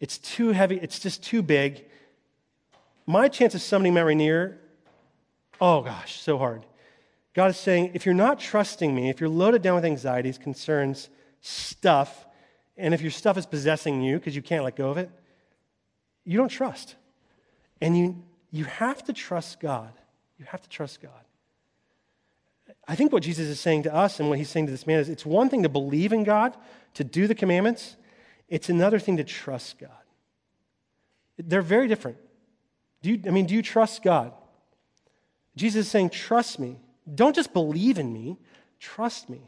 It's 0.01 0.19
too 0.19 0.49
heavy, 0.49 0.79
it's 0.81 0.99
just 0.99 1.23
too 1.23 1.43
big. 1.43 1.85
My 3.07 3.29
chance 3.29 3.55
of 3.55 3.63
summoning 3.63 3.95
Mount 3.95 4.07
Rainier, 4.07 4.59
oh 5.61 5.83
gosh, 5.83 6.21
so 6.21 6.39
hard. 6.39 6.65
God 7.35 7.51
is 7.51 7.57
saying, 7.57 7.91
if 7.95 8.07
you're 8.07 8.15
not 8.15 8.39
trusting 8.39 8.95
me, 8.95 9.11
if 9.11 9.21
you're 9.21 9.29
loaded 9.29 9.61
down 9.61 9.75
with 9.75 9.85
anxieties, 9.85 10.39
concerns, 10.39 11.11
stuff, 11.41 12.27
and 12.77 12.95
if 12.95 13.01
your 13.01 13.11
stuff 13.11 13.37
is 13.37 13.47
possessing 13.47 14.03
you 14.03 14.19
because 14.19 14.35
you 14.35 14.43
can't 14.43 14.65
let 14.65 14.77
go 14.77 14.91
of 14.91 14.99
it, 14.99 15.11
you 16.25 16.39
don't 16.39 16.49
trust. 16.49 16.97
And 17.81 17.97
you, 17.97 18.23
you 18.51 18.65
have 18.65 19.05
to 19.05 19.13
trust 19.13 19.61
God. 19.61 19.93
You 20.39 20.47
have 20.47 20.63
to 20.63 20.69
trust 20.69 21.01
God. 21.01 21.11
I 22.87 22.95
think 22.95 23.13
what 23.13 23.23
Jesus 23.23 23.49
is 23.49 23.61
saying 23.61 23.85
to 23.85 23.95
us 23.95 24.21
and 24.21 24.29
what 24.29 24.39
he's 24.39 24.51
saying 24.51 24.67
to 24.67 24.73
this 24.73 24.87
man 24.87 25.01
is 25.01 25.09
it's 25.09 25.25
one 25.25 25.49
thing 25.49 25.63
to 25.63 25.69
believe 25.69 26.13
in 26.13 26.25
God, 26.25 26.57
to 26.95 27.05
do 27.05 27.27
the 27.27 27.35
commandments, 27.35 27.97
it's 28.49 28.69
another 28.69 28.99
thing 28.99 29.17
to 29.17 29.25
trust 29.25 29.79
God. 29.79 29.91
They're 31.39 31.63
very 31.63 31.89
different. 31.89 32.19
Do 33.03 33.11
you, 33.11 33.21
I 33.27 33.31
mean, 33.31 33.47
do 33.47 33.55
you 33.55 33.63
trust 33.63 34.03
God? 34.03 34.33
Jesus 35.57 35.87
is 35.87 35.91
saying, 35.91 36.11
trust 36.11 36.59
me. 36.59 36.79
Don't 37.13 37.35
just 37.35 37.53
believe 37.53 37.99
in 37.99 38.13
me, 38.13 38.39
trust 38.81 39.29
me. 39.29 39.43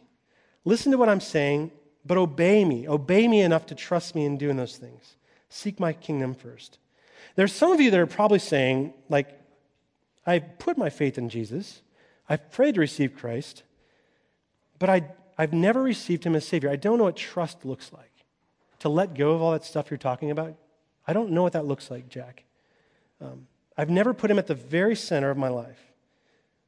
Listen 0.64 0.92
to 0.92 0.98
what 0.98 1.08
I'm 1.08 1.20
saying, 1.20 1.70
but 2.06 2.16
obey 2.16 2.64
me. 2.64 2.88
Obey 2.88 3.26
me 3.26 3.40
enough 3.40 3.66
to 3.66 3.74
trust 3.74 4.14
me 4.14 4.24
in 4.24 4.36
doing 4.36 4.56
those 4.56 4.76
things. 4.76 5.16
Seek 5.48 5.80
my 5.80 5.92
kingdom 5.92 6.34
first. 6.34 6.78
There's 7.34 7.52
some 7.52 7.72
of 7.72 7.80
you 7.80 7.90
that 7.90 8.00
are 8.00 8.06
probably 8.06 8.38
saying, 8.38 8.94
like, 9.08 9.40
I 10.26 10.38
put 10.38 10.78
my 10.78 10.90
faith 10.90 11.18
in 11.18 11.28
Jesus. 11.28 11.82
I've 12.28 12.50
prayed 12.50 12.74
to 12.74 12.80
receive 12.80 13.16
Christ, 13.16 13.62
but 14.78 14.88
I, 14.88 15.04
I've 15.38 15.52
never 15.52 15.82
received 15.82 16.24
him 16.24 16.34
as 16.34 16.46
Savior. 16.46 16.70
I 16.70 16.76
don't 16.76 16.98
know 16.98 17.04
what 17.04 17.16
trust 17.16 17.64
looks 17.64 17.92
like. 17.92 18.10
To 18.80 18.88
let 18.88 19.14
go 19.14 19.32
of 19.32 19.42
all 19.42 19.52
that 19.52 19.64
stuff 19.64 19.90
you're 19.90 19.98
talking 19.98 20.30
about, 20.30 20.54
I 21.06 21.12
don't 21.12 21.30
know 21.30 21.42
what 21.42 21.52
that 21.52 21.64
looks 21.64 21.90
like, 21.90 22.08
Jack. 22.08 22.44
Um, 23.20 23.46
I've 23.76 23.90
never 23.90 24.12
put 24.12 24.30
him 24.30 24.38
at 24.38 24.46
the 24.46 24.54
very 24.54 24.96
center 24.96 25.30
of 25.30 25.36
my 25.36 25.48
life. 25.48 25.80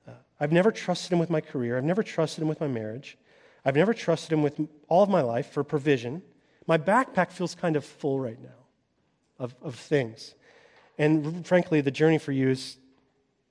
Uh, 0.06 0.12
I've 0.40 0.52
never 0.52 0.70
trusted 0.70 1.12
him 1.12 1.18
with 1.18 1.30
my 1.30 1.40
career. 1.40 1.76
I've 1.76 1.84
never 1.84 2.02
trusted 2.02 2.42
him 2.42 2.48
with 2.48 2.60
my 2.60 2.66
marriage. 2.66 3.18
I've 3.64 3.76
never 3.76 3.92
trusted 3.92 4.32
him 4.32 4.42
with 4.42 4.60
all 4.88 5.02
of 5.02 5.08
my 5.08 5.20
life 5.20 5.50
for 5.50 5.64
provision. 5.64 6.22
My 6.66 6.78
backpack 6.78 7.30
feels 7.30 7.54
kind 7.54 7.76
of 7.76 7.84
full 7.84 8.20
right 8.20 8.40
now 8.40 8.48
of, 9.38 9.54
of 9.62 9.74
things. 9.74 10.34
And 10.98 11.46
frankly, 11.46 11.80
the 11.80 11.90
journey 11.90 12.18
for 12.18 12.32
you 12.32 12.48
is, 12.50 12.76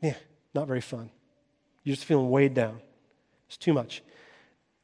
yeah, 0.02 0.16
not 0.54 0.68
very 0.68 0.82
fun. 0.82 1.10
You're 1.84 1.96
just 1.96 2.06
feeling 2.06 2.30
weighed 2.30 2.54
down. 2.54 2.82
It's 3.48 3.58
too 3.58 3.74
much. 3.74 4.04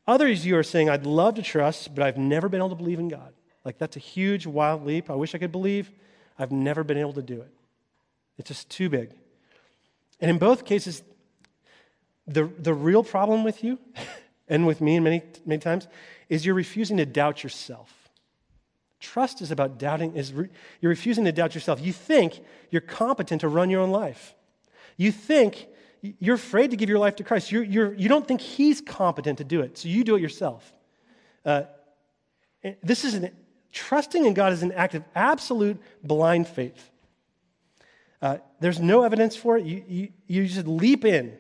Others 0.07 0.45
you 0.45 0.57
are 0.57 0.63
saying, 0.63 0.89
I'd 0.89 1.05
love 1.05 1.36
to 1.36 1.41
trust, 1.41 1.93
but 1.93 2.03
I've 2.03 2.17
never 2.17 2.49
been 2.49 2.59
able 2.59 2.69
to 2.69 2.76
believe 2.76 2.99
in 2.99 3.07
God. 3.07 3.34
Like, 3.65 3.78
that's 3.78 3.95
a 3.95 3.99
huge, 3.99 4.45
wild 4.45 4.86
leap. 4.86 5.09
I 5.09 5.15
wish 5.15 5.34
I 5.36 5.38
could 5.38 5.51
believe. 5.51 5.91
I've 6.38 6.51
never 6.51 6.84
been 6.84 6.97
able 6.97 7.13
to 7.13 7.21
do 7.21 7.41
it. 7.41 7.51
It's 8.38 8.47
just 8.47 8.69
too 8.69 8.89
big. 8.89 9.11
And 10.19 10.30
in 10.32 10.38
both 10.38 10.65
cases, 10.65 11.03
the, 12.28 12.49
the 12.59 12.74
real 12.74 13.03
problem 13.03 13.43
with 13.43 13.63
you 13.63 13.80
and 14.54 14.68
with 14.68 14.82
me 14.82 14.97
and 14.97 15.04
many, 15.04 15.24
many 15.47 15.60
times 15.60 15.88
is 16.30 16.45
you're 16.45 16.54
refusing 16.54 16.97
to 16.97 17.08
doubt 17.08 17.43
yourself. 17.43 17.91
Trust 18.99 19.41
is 19.41 19.49
about 19.49 19.80
doubting, 19.80 20.16
is 20.16 20.32
re, 20.32 20.47
you're 20.80 20.91
refusing 20.91 21.26
to 21.26 21.32
doubt 21.32 21.56
yourself. 21.56 21.82
You 21.82 21.91
think 21.91 22.39
you're 22.70 22.80
competent 22.82 23.41
to 23.41 23.47
run 23.47 23.72
your 23.72 23.82
own 23.82 23.89
life. 23.89 24.36
You 24.95 25.12
think 25.12 25.66
you're 26.20 26.36
afraid 26.36 26.70
to 26.70 26.78
give 26.78 26.88
your 26.88 26.99
life 26.99 27.16
to 27.16 27.24
Christ. 27.24 27.51
You're, 27.51 27.64
you're, 27.64 27.93
you 27.95 28.08
don't 28.08 28.28
think 28.28 28.41
He's 28.41 28.80
competent 28.80 29.39
to 29.39 29.43
do 29.43 29.62
it, 29.62 29.80
so 29.80 29.89
you 29.89 30.04
do 30.04 30.16
it 30.16 30.22
yourself. 30.22 30.72
Uh, 31.43 31.64
this 32.84 33.04
is 33.04 33.16
an, 33.16 33.32
trusting 33.72 34.24
in 34.24 34.36
God 34.36 34.54
is 34.54 34.62
an 34.62 34.72
act 34.74 34.93
of 34.93 35.04
absolute 35.16 35.82
blind 36.04 36.47
faith. 36.47 36.91
Uh, 38.22 38.38
there's 38.60 38.80
no 38.80 39.01
evidence 39.01 39.36
for 39.36 39.58
it. 39.58 39.66
You, 39.66 39.84
you, 39.88 40.10
you 40.28 40.47
just 40.47 40.68
leap 40.68 41.06
in. 41.06 41.38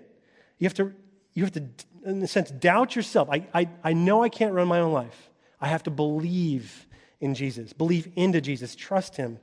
You 0.57 0.65
have 0.65 0.73
to, 0.73 0.91
you 1.35 1.43
have 1.43 1.53
to, 1.53 1.63
in 2.05 2.21
a 2.21 2.27
sense, 2.27 2.51
doubt 2.51 2.95
yourself. 2.95 3.29
I, 3.31 3.47
I, 3.53 3.69
I 3.83 3.93
know 3.93 4.23
I 4.23 4.29
can't 4.29 4.53
run 4.53 4.67
my 4.67 4.79
own 4.79 4.93
life. 4.93 5.29
I 5.59 5.67
have 5.67 5.83
to 5.83 5.91
believe 5.91 6.85
in 7.21 7.33
Jesus, 7.33 7.71
believe 7.71 8.11
into 8.15 8.41
Jesus, 8.41 8.75
trust 8.75 9.15
Him. 9.15 9.39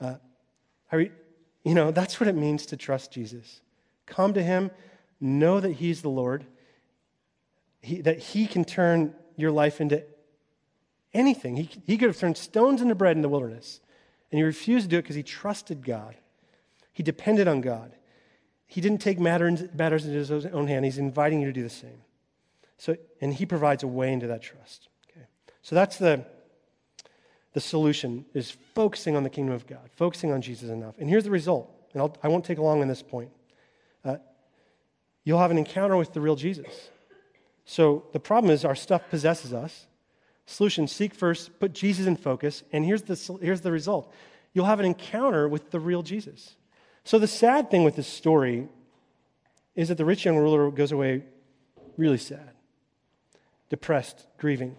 Uh, 0.00 0.16
you 0.92 1.74
know, 1.74 1.90
that's 1.90 2.20
what 2.20 2.28
it 2.28 2.34
means 2.34 2.66
to 2.66 2.76
trust 2.76 3.10
Jesus. 3.10 3.60
Come 4.04 4.34
to 4.34 4.42
Him, 4.42 4.70
know 5.20 5.58
that 5.60 5.72
He's 5.72 6.02
the 6.02 6.10
Lord, 6.10 6.44
he, 7.80 8.02
that 8.02 8.18
He 8.18 8.46
can 8.46 8.64
turn 8.64 9.14
your 9.36 9.50
life 9.50 9.80
into 9.80 10.02
anything. 11.14 11.56
He, 11.56 11.70
he 11.86 11.96
could 11.96 12.08
have 12.08 12.18
turned 12.18 12.36
stones 12.36 12.82
into 12.82 12.94
bread 12.94 13.16
in 13.16 13.22
the 13.22 13.28
wilderness, 13.28 13.80
and 14.30 14.38
He 14.38 14.44
refused 14.44 14.84
to 14.84 14.90
do 14.90 14.98
it 14.98 15.02
because 15.02 15.16
He 15.16 15.22
trusted 15.22 15.84
God. 15.84 16.16
He 16.92 17.02
depended 17.02 17.48
on 17.48 17.62
God. 17.62 17.92
He 18.66 18.80
didn't 18.80 19.00
take 19.00 19.18
matters, 19.18 19.64
matters 19.74 20.04
into 20.06 20.18
His 20.18 20.46
own 20.46 20.66
hand. 20.66 20.84
He's 20.84 20.98
inviting 20.98 21.40
you 21.40 21.46
to 21.46 21.52
do 21.52 21.62
the 21.62 21.70
same. 21.70 22.02
So, 22.78 22.96
and 23.20 23.32
He 23.32 23.46
provides 23.46 23.82
a 23.82 23.86
way 23.86 24.12
into 24.12 24.26
that 24.26 24.42
trust. 24.42 24.88
Okay. 25.10 25.26
So 25.62 25.74
that's 25.74 25.96
the 25.98 26.26
the 27.56 27.60
solution 27.62 28.26
is 28.34 28.50
focusing 28.74 29.16
on 29.16 29.22
the 29.22 29.30
kingdom 29.30 29.54
of 29.54 29.66
God, 29.66 29.88
focusing 29.96 30.30
on 30.30 30.42
Jesus 30.42 30.68
enough. 30.68 30.94
And 30.98 31.08
here's 31.08 31.24
the 31.24 31.30
result, 31.30 31.74
and 31.94 32.02
I'll, 32.02 32.14
I 32.22 32.28
will 32.28 32.34
not 32.34 32.44
take 32.44 32.58
long 32.58 32.82
on 32.82 32.86
this 32.86 33.00
point. 33.00 33.30
Uh, 34.04 34.18
you'll 35.24 35.38
have 35.38 35.50
an 35.50 35.56
encounter 35.56 35.96
with 35.96 36.12
the 36.12 36.20
real 36.20 36.36
Jesus. 36.36 36.90
So 37.64 38.04
the 38.12 38.20
problem 38.20 38.52
is 38.52 38.62
our 38.62 38.74
stuff 38.74 39.08
possesses 39.08 39.54
us. 39.54 39.86
Solution 40.44 40.86
seek 40.86 41.14
first, 41.14 41.58
put 41.58 41.72
Jesus 41.72 42.06
in 42.06 42.16
focus, 42.16 42.62
and 42.72 42.84
here's 42.84 43.04
the, 43.04 43.38
here's 43.40 43.62
the 43.62 43.72
result 43.72 44.12
you'll 44.52 44.66
have 44.66 44.80
an 44.80 44.84
encounter 44.84 45.48
with 45.48 45.70
the 45.70 45.80
real 45.80 46.02
Jesus. 46.02 46.56
So 47.06 47.20
the 47.20 47.28
sad 47.28 47.70
thing 47.70 47.84
with 47.84 47.94
this 47.94 48.08
story 48.08 48.66
is 49.76 49.86
that 49.90 49.96
the 49.96 50.04
rich 50.04 50.24
young 50.24 50.38
ruler 50.38 50.72
goes 50.72 50.90
away 50.90 51.22
really 51.96 52.18
sad, 52.18 52.50
depressed, 53.68 54.26
grieving, 54.38 54.74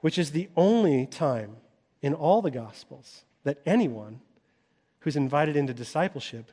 which 0.00 0.16
is 0.16 0.30
the 0.30 0.48
only 0.56 1.06
time 1.06 1.56
in 2.02 2.14
all 2.14 2.40
the 2.40 2.52
Gospels 2.52 3.24
that 3.42 3.58
anyone 3.66 4.20
who's 5.00 5.16
invited 5.16 5.56
into 5.56 5.74
discipleship 5.74 6.52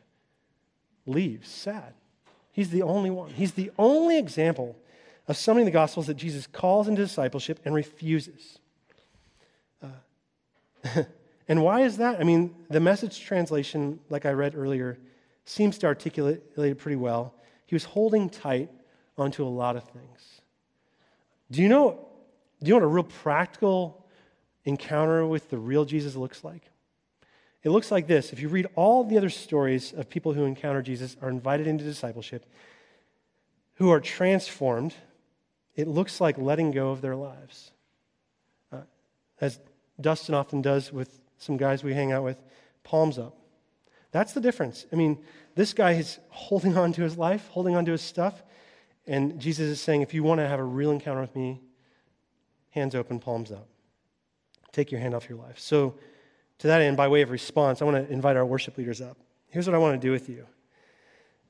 leaves 1.06 1.48
sad. 1.48 1.94
He's 2.52 2.72
the 2.72 2.82
only 2.82 3.12
one. 3.12 3.30
He's 3.30 3.52
the 3.52 3.70
only 3.78 4.18
example 4.18 4.76
of 5.28 5.38
somebody 5.38 5.62
in 5.62 5.66
the 5.66 5.72
Gospels 5.72 6.08
that 6.08 6.18
Jesus 6.18 6.48
calls 6.48 6.88
into 6.88 7.04
discipleship 7.04 7.60
and 7.66 7.76
refuses. 7.76 8.58
Uh, 9.80 11.04
and 11.48 11.64
why 11.64 11.82
is 11.82 11.98
that? 11.98 12.20
I 12.20 12.24
mean, 12.24 12.56
the 12.70 12.80
message 12.80 13.20
translation, 13.22 14.00
like 14.10 14.26
I 14.26 14.32
read 14.32 14.56
earlier, 14.56 14.98
seems 15.46 15.78
to 15.80 15.88
articulate 15.88 16.42
it 16.56 16.78
pretty 16.78 16.96
well. 16.96 17.34
He 17.66 17.76
was 17.76 17.84
holding 17.84 18.30
tight 18.30 18.70
onto 19.18 19.46
a 19.46 19.50
lot 19.50 19.76
of 19.76 19.84
things. 19.84 20.42
Do 21.52 21.62
you 21.62 21.70
know, 21.70 22.08
do 22.62 22.70
you 22.70 22.74
know 22.74 22.78
what 22.78 22.84
a 22.84 22.88
real 22.88 23.04
practical 23.04 24.06
encounter 24.66 25.26
with 25.28 25.50
the 25.50 25.58
real 25.58 25.86
Jesus 25.86 26.16
looks 26.16 26.44
like? 26.44 26.64
It 27.64 27.70
looks 27.70 27.92
like 27.92 28.08
this. 28.08 28.34
If 28.34 28.40
you 28.40 28.50
read 28.50 28.68
all 28.76 29.04
the 29.04 29.18
other 29.18 29.30
stories 29.30 29.94
of 29.94 30.10
people 30.10 30.34
who 30.34 30.44
encounter 30.46 30.82
Jesus, 30.82 31.16
are 31.22 31.30
invited 31.30 31.68
into 31.68 31.84
discipleship, 31.84 32.46
who 33.76 33.90
are 33.90 34.00
transformed, 34.00 34.94
it 35.76 35.88
looks 35.88 36.22
like 36.22 36.38
letting 36.38 36.72
go 36.72 36.92
of 36.92 37.02
their 37.02 37.16
lives. 37.16 37.72
Uh, 38.72 38.82
as 39.40 39.60
Dustin 40.00 40.36
often 40.36 40.62
does 40.62 40.92
with 40.92 41.23
some 41.44 41.58
guys 41.58 41.84
we 41.84 41.94
hang 41.94 42.12
out 42.12 42.24
with, 42.24 42.38
palms 42.84 43.18
up. 43.18 43.38
That's 44.12 44.34
the 44.34 44.42
difference. 44.42 44.86
I 44.92 44.96
mean, 44.96 45.18
this 45.56 45.74
guy 45.74 45.94
is 45.94 46.20
holding 46.30 46.78
on 46.84 46.94
to 46.94 47.02
his 47.02 47.18
life, 47.18 47.48
holding 47.50 47.76
on 47.76 47.86
to 47.86 47.92
his 47.92 48.02
stuff, 48.02 48.44
and 49.06 49.40
Jesus 49.40 49.70
is 49.70 49.82
saying, 49.82 50.02
if 50.02 50.14
you 50.14 50.24
want 50.24 50.40
to 50.40 50.48
have 50.48 50.60
a 50.60 50.64
real 50.64 50.92
encounter 50.92 51.22
with 51.22 51.36
me, 51.36 51.60
hands 52.70 52.96
open, 52.96 53.20
palms 53.20 53.52
up. 53.52 53.68
Take 54.72 54.92
your 54.92 55.02
hand 55.02 55.14
off 55.14 55.30
your 55.30 55.38
life. 55.38 55.60
So, 55.60 55.96
to 56.60 56.68
that 56.68 56.82
end, 56.82 56.96
by 56.96 57.08
way 57.10 57.22
of 57.22 57.30
response, 57.30 57.82
I 57.82 57.86
want 57.86 58.08
to 58.08 58.14
invite 58.14 58.38
our 58.38 58.46
worship 58.46 58.78
leaders 58.78 59.02
up. 59.02 59.18
Here's 59.50 59.68
what 59.68 59.76
I 59.76 59.78
want 59.78 60.00
to 60.00 60.08
do 60.08 60.12
with 60.12 60.30
you. 60.30 60.46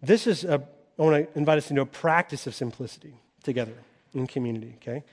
This 0.02 0.26
is 0.26 0.44
a, 0.44 0.64
I 0.98 1.02
want 1.02 1.32
to 1.32 1.38
invite 1.38 1.60
us 1.60 1.70
into 1.70 1.82
a 1.82 1.86
practice 1.86 2.48
of 2.48 2.56
simplicity 2.56 3.14
together 3.44 3.76
in 4.14 4.26
community, 4.28 4.76
okay? 4.82 4.96
And 4.96 5.04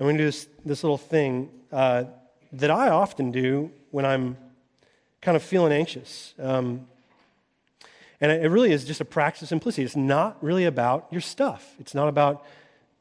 we're 0.00 0.06
going 0.06 0.16
to 0.16 0.22
do 0.24 0.26
this, 0.26 0.48
this 0.64 0.82
little 0.82 0.98
thing 0.98 1.50
uh, 1.70 2.04
that 2.52 2.70
I 2.70 2.88
often 2.88 3.30
do 3.30 3.70
when 3.94 4.04
I'm 4.04 4.36
kind 5.22 5.36
of 5.36 5.42
feeling 5.44 5.72
anxious. 5.72 6.34
Um, 6.40 6.88
and 8.20 8.32
it 8.32 8.50
really 8.50 8.72
is 8.72 8.84
just 8.84 9.00
a 9.00 9.04
practice 9.04 9.42
of 9.42 9.48
simplicity. 9.48 9.84
It's 9.84 9.94
not 9.94 10.36
really 10.42 10.64
about 10.64 11.06
your 11.12 11.20
stuff. 11.20 11.76
It's 11.78 11.94
not 11.94 12.08
about 12.08 12.44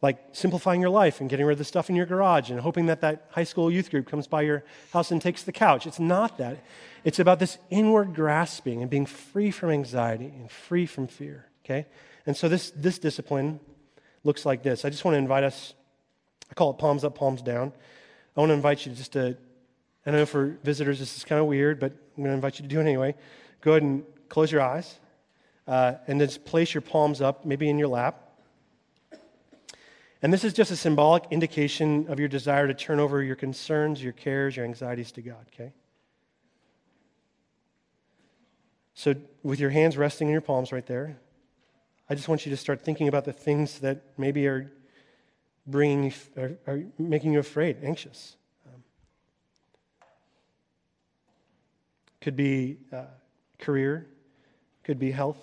like 0.03 0.19
simplifying 0.33 0.81
your 0.81 0.91
life 0.91 1.19
and 1.19 1.31
getting 1.31 1.47
rid 1.47 1.53
of 1.53 1.57
the 1.57 1.65
stuff 1.65 1.89
in 1.89 1.95
your 1.95 2.05
garage 2.05 2.51
and 2.51 2.59
hoping 2.59 2.85
that 2.85 3.01
that 3.01 3.25
high 3.31 3.43
school 3.43 3.71
youth 3.71 3.89
group 3.89 4.07
comes 4.07 4.27
by 4.27 4.43
your 4.43 4.63
house 4.91 5.09
and 5.09 5.19
takes 5.19 5.41
the 5.41 5.51
couch. 5.51 5.87
It's 5.87 5.99
not 5.99 6.37
that. 6.37 6.63
It's 7.03 7.17
about 7.17 7.39
this 7.39 7.57
inward 7.71 8.13
grasping 8.13 8.83
and 8.83 8.89
being 8.91 9.07
free 9.07 9.49
from 9.49 9.71
anxiety 9.71 10.31
and 10.37 10.51
free 10.51 10.85
from 10.85 11.07
fear, 11.07 11.47
okay? 11.65 11.87
And 12.27 12.37
so 12.37 12.47
this, 12.47 12.69
this 12.75 12.99
discipline 12.99 13.59
looks 14.23 14.45
like 14.45 14.61
this. 14.61 14.85
I 14.85 14.91
just 14.91 15.03
want 15.03 15.15
to 15.15 15.19
invite 15.19 15.43
us, 15.43 15.73
I 16.51 16.53
call 16.53 16.69
it 16.69 16.77
palms 16.77 17.03
up, 17.03 17.15
palms 17.15 17.41
down. 17.41 17.73
I 18.37 18.41
want 18.41 18.51
to 18.51 18.53
invite 18.53 18.85
you 18.85 18.91
just 18.93 19.13
to, 19.13 19.37
I 20.05 20.11
know 20.11 20.25
for 20.25 20.57
visitors 20.63 20.99
this 20.99 21.15
is 21.15 21.23
kind 21.23 21.39
of 21.39 21.47
weird, 21.47 21.79
but 21.79 21.91
I'm 21.91 22.23
going 22.23 22.31
to 22.31 22.35
invite 22.35 22.59
you 22.59 22.63
to 22.63 22.69
do 22.69 22.79
it 22.79 22.83
anyway. 22.83 23.15
Go 23.61 23.71
ahead 23.71 23.83
and 23.83 24.03
close 24.27 24.51
your 24.51 24.61
eyes 24.61 24.99
uh, 25.67 25.95
and 26.07 26.19
just 26.19 26.43
place 26.43 26.73
your 26.73 26.81
palms 26.81 27.21
up, 27.21 27.45
maybe 27.45 27.69
in 27.69 27.77
your 27.77 27.87
lap. 27.87 28.19
And 30.21 30.31
this 30.31 30.43
is 30.43 30.53
just 30.53 30.71
a 30.71 30.75
symbolic 30.75 31.25
indication 31.31 32.07
of 32.07 32.19
your 32.19 32.29
desire 32.29 32.67
to 32.67 32.73
turn 32.73 32.99
over 32.99 33.21
your 33.21 33.35
concerns, 33.35 34.01
your 34.01 34.13
cares, 34.13 34.55
your 34.55 34.65
anxieties 34.65 35.11
to 35.13 35.21
God, 35.21 35.45
okay? 35.53 35.73
So, 38.93 39.15
with 39.41 39.59
your 39.59 39.69
hands 39.69 39.97
resting 39.97 40.27
in 40.27 40.31
your 40.31 40.41
palms 40.41 40.71
right 40.71 40.85
there, 40.85 41.17
I 42.09 42.15
just 42.15 42.27
want 42.27 42.45
you 42.45 42.51
to 42.51 42.57
start 42.57 42.81
thinking 42.81 43.07
about 43.07 43.25
the 43.25 43.33
things 43.33 43.79
that 43.79 44.03
maybe 44.17 44.47
are 44.47 44.71
bringing 45.65 46.03
you, 46.05 46.11
are, 46.37 46.51
are 46.67 46.83
making 46.97 47.33
you 47.33 47.39
afraid, 47.39 47.77
anxious. 47.83 48.37
Could 52.23 52.37
be 52.37 52.77
uh, 52.93 53.03
career, 53.59 54.07
could 54.85 54.97
be 54.97 55.11
health, 55.11 55.37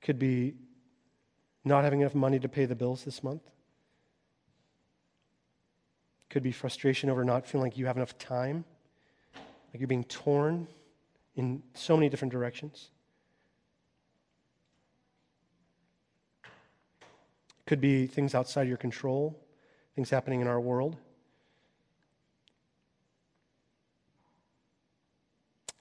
could 0.00 0.16
be 0.16 0.54
not 1.64 1.82
having 1.82 2.02
enough 2.02 2.14
money 2.14 2.38
to 2.38 2.48
pay 2.48 2.64
the 2.64 2.76
bills 2.76 3.04
this 3.04 3.24
month. 3.24 3.42
Could 6.30 6.44
be 6.44 6.52
frustration 6.52 7.10
over 7.10 7.24
not 7.24 7.48
feeling 7.48 7.66
like 7.66 7.76
you 7.76 7.86
have 7.86 7.96
enough 7.96 8.16
time, 8.16 8.64
like 9.34 9.80
you're 9.80 9.88
being 9.88 10.04
torn 10.04 10.68
in 11.34 11.60
so 11.74 11.96
many 11.96 12.08
different 12.08 12.30
directions. 12.30 12.90
Could 17.66 17.80
be 17.80 18.06
things 18.06 18.36
outside 18.36 18.68
your 18.68 18.76
control, 18.76 19.36
things 19.96 20.10
happening 20.10 20.40
in 20.40 20.46
our 20.46 20.60
world. 20.60 20.96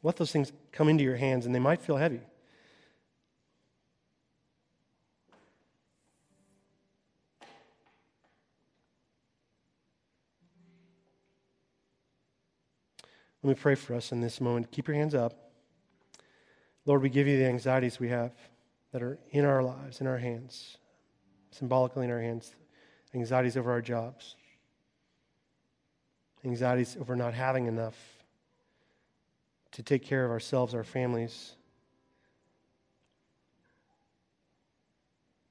Let 0.04 0.18
those 0.18 0.34
things 0.34 0.52
come 0.74 0.90
into 0.90 1.04
your 1.04 1.16
hands, 1.16 1.46
and 1.46 1.56
they 1.56 1.60
might 1.60 1.82
feel 1.82 1.96
heavy. 1.96 2.20
Let 13.42 13.50
me 13.50 13.56
pray 13.56 13.76
for 13.76 13.96
us 13.96 14.12
in 14.12 14.22
this 14.22 14.40
moment. 14.40 14.72
Keep 14.72 14.88
your 14.88 14.96
hands 14.96 15.16
up. 15.16 15.52
Lord, 16.86 17.02
we 17.02 17.10
give 17.10 17.28
you 17.28 17.38
the 17.38 17.46
anxieties 17.46 18.00
we 18.00 18.10
have 18.10 18.34
that 18.92 19.02
are 19.02 19.18
in 19.32 19.46
our 19.46 19.64
lives, 19.64 20.02
in 20.02 20.08
our 20.08 20.18
hands, 20.18 20.78
symbolically 21.52 22.06
in 22.06 22.12
our 22.12 22.22
hands, 22.22 22.56
anxieties 23.14 23.56
over 23.56 23.72
our 23.72 23.82
jobs, 23.82 24.36
anxieties 26.46 26.98
over 27.00 27.16
not 27.16 27.34
having 27.34 27.68
enough 27.68 28.23
to 29.74 29.84
take 29.84 30.04
care 30.04 30.24
of 30.24 30.32
ourselves, 30.32 30.74
our 30.74 30.84
families. 30.84 31.54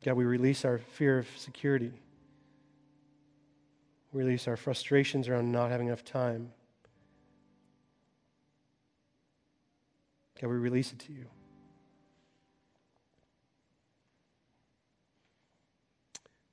God, 0.04 0.14
we 0.14 0.24
release 0.24 0.64
our 0.64 0.78
fear 0.78 1.18
of 1.18 1.28
security. 1.36 1.92
We 4.12 4.22
release 4.24 4.48
our 4.48 4.56
frustrations 4.56 5.28
around 5.28 5.52
not 5.52 5.70
having 5.70 5.88
enough 5.88 6.04
time. 6.04 6.50
God, 10.40 10.48
we 10.48 10.56
release 10.56 10.92
it 10.92 10.98
to 11.00 11.12
you. 11.12 11.26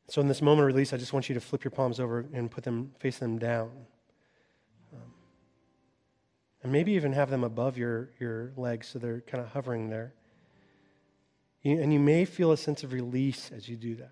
So, 0.07 0.21
in 0.21 0.27
this 0.27 0.41
moment 0.41 0.61
of 0.61 0.73
release, 0.73 0.91
I 0.91 0.97
just 0.97 1.13
want 1.13 1.29
you 1.29 1.35
to 1.35 1.41
flip 1.41 1.63
your 1.63 1.71
palms 1.71 1.99
over 1.99 2.25
and 2.33 2.49
put 2.49 2.63
them, 2.63 2.91
face 2.99 3.19
them 3.19 3.37
down. 3.37 3.69
And 6.61 6.71
maybe 6.71 6.91
even 6.93 7.13
have 7.13 7.29
them 7.29 7.43
above 7.43 7.77
your, 7.77 8.09
your 8.19 8.51
legs 8.57 8.87
so 8.87 8.99
they're 8.99 9.21
kind 9.21 9.43
of 9.43 9.49
hovering 9.51 9.89
there. 9.89 10.13
And 11.63 11.91
you 11.91 11.99
may 11.99 12.25
feel 12.25 12.51
a 12.51 12.57
sense 12.57 12.83
of 12.83 12.93
release 12.93 13.51
as 13.55 13.67
you 13.67 13.75
do 13.75 13.95
that. 13.95 14.11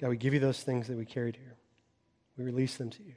God, 0.00 0.08
we 0.08 0.16
give 0.16 0.32
you 0.32 0.40
those 0.40 0.62
things 0.62 0.86
that 0.86 0.96
we 0.96 1.04
carried 1.04 1.36
here. 1.36 1.56
We 2.38 2.44
release 2.44 2.76
them 2.76 2.88
to 2.88 3.02
you. 3.02 3.14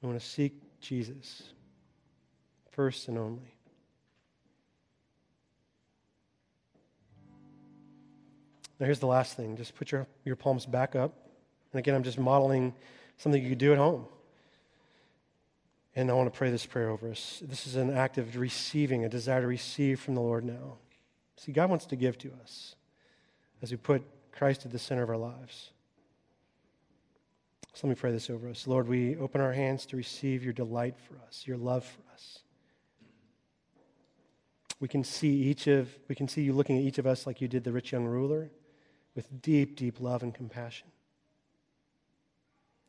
We 0.00 0.08
want 0.08 0.18
to 0.18 0.26
seek 0.26 0.80
Jesus 0.80 1.42
first 2.70 3.08
and 3.08 3.18
only. 3.18 3.57
Now, 8.78 8.86
here's 8.86 9.00
the 9.00 9.06
last 9.06 9.36
thing 9.36 9.56
just 9.56 9.74
put 9.74 9.90
your, 9.90 10.06
your 10.24 10.36
palms 10.36 10.66
back 10.66 10.94
up. 10.94 11.12
And 11.72 11.78
again, 11.78 11.94
I'm 11.94 12.02
just 12.02 12.18
modeling 12.18 12.74
something 13.18 13.42
you 13.42 13.50
could 13.50 13.58
do 13.58 13.72
at 13.72 13.78
home. 13.78 14.06
And 15.96 16.10
I 16.10 16.14
want 16.14 16.32
to 16.32 16.36
pray 16.36 16.50
this 16.50 16.64
prayer 16.64 16.90
over 16.90 17.10
us. 17.10 17.42
This 17.44 17.66
is 17.66 17.74
an 17.74 17.90
act 17.90 18.18
of 18.18 18.36
receiving, 18.36 19.04
a 19.04 19.08
desire 19.08 19.40
to 19.40 19.46
receive 19.46 20.00
from 20.00 20.14
the 20.14 20.20
Lord 20.20 20.44
now. 20.44 20.76
See, 21.36 21.52
God 21.52 21.70
wants 21.70 21.86
to 21.86 21.96
give 21.96 22.16
to 22.18 22.30
us 22.40 22.76
as 23.62 23.70
we 23.70 23.76
put 23.76 24.02
Christ 24.32 24.64
at 24.64 24.70
the 24.70 24.78
center 24.78 25.02
of 25.02 25.10
our 25.10 25.16
lives. 25.16 25.70
So 27.74 27.86
let 27.86 27.96
me 27.96 28.00
pray 28.00 28.12
this 28.12 28.30
over 28.30 28.48
us. 28.48 28.66
Lord, 28.66 28.88
we 28.88 29.16
open 29.16 29.40
our 29.40 29.52
hands 29.52 29.86
to 29.86 29.96
receive 29.96 30.44
your 30.44 30.52
delight 30.52 30.96
for 30.98 31.14
us, 31.26 31.44
your 31.46 31.56
love 31.56 31.84
for 31.84 32.02
us. 32.12 32.40
We 34.80 34.88
can 34.88 35.02
see 35.02 35.30
each 35.30 35.66
of 35.66 35.88
we 36.08 36.14
can 36.14 36.28
see 36.28 36.42
you 36.42 36.52
looking 36.52 36.78
at 36.78 36.84
each 36.84 36.98
of 36.98 37.06
us 37.06 37.26
like 37.26 37.40
you 37.40 37.48
did 37.48 37.64
the 37.64 37.72
rich 37.72 37.90
young 37.90 38.04
ruler 38.04 38.50
with 39.18 39.42
deep, 39.42 39.74
deep 39.74 39.98
love 39.98 40.22
and 40.22 40.32
compassion. 40.32 40.86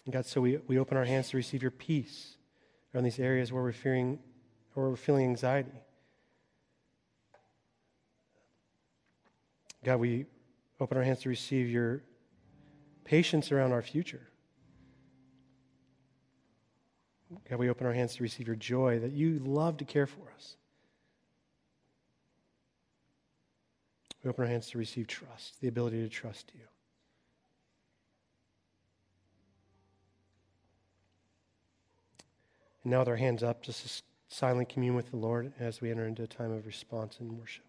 And 0.05 0.13
God, 0.13 0.27
so 0.27 0.41
we, 0.41 0.59
we 0.67 0.77
open 0.77 0.95
our 0.95 1.03
hands 1.03 1.29
to 1.29 1.37
receive 1.37 1.63
your 1.63 1.71
peace 1.71 2.37
around 2.93 3.05
these 3.05 3.17
areas 3.17 3.51
where 3.51 3.63
we're 3.63 3.71
fearing 3.71 4.19
or 4.75 4.91
we're 4.91 4.95
feeling 4.95 5.25
anxiety. 5.25 5.81
God, 9.83 9.95
we 9.95 10.27
open 10.79 10.99
our 10.99 11.03
hands 11.03 11.21
to 11.21 11.29
receive 11.29 11.67
your 11.67 12.03
patience 13.05 13.51
around 13.51 13.71
our 13.71 13.81
future. 13.81 14.27
God, 17.49 17.57
we 17.57 17.71
open 17.71 17.87
our 17.87 17.93
hands 17.93 18.13
to 18.17 18.21
receive 18.21 18.45
your 18.45 18.55
joy 18.55 18.99
that 18.99 19.13
you 19.13 19.39
love 19.39 19.77
to 19.77 19.83
care 19.83 20.05
for 20.05 20.31
us. 20.35 20.57
We 24.23 24.29
open 24.29 24.45
our 24.45 24.51
hands 24.51 24.69
to 24.71 24.77
receive 24.77 25.07
trust, 25.07 25.61
the 25.61 25.67
ability 25.67 26.01
to 26.01 26.09
trust 26.09 26.51
you. 26.53 26.61
And 32.83 32.91
now 32.91 32.99
with 32.99 33.07
our 33.07 33.15
hands 33.15 33.43
up, 33.43 33.61
just 33.61 34.03
silently 34.27 34.65
commune 34.65 34.95
with 34.95 35.11
the 35.11 35.17
Lord 35.17 35.53
as 35.59 35.81
we 35.81 35.91
enter 35.91 36.05
into 36.05 36.23
a 36.23 36.27
time 36.27 36.51
of 36.51 36.65
response 36.65 37.17
and 37.19 37.31
worship. 37.37 37.68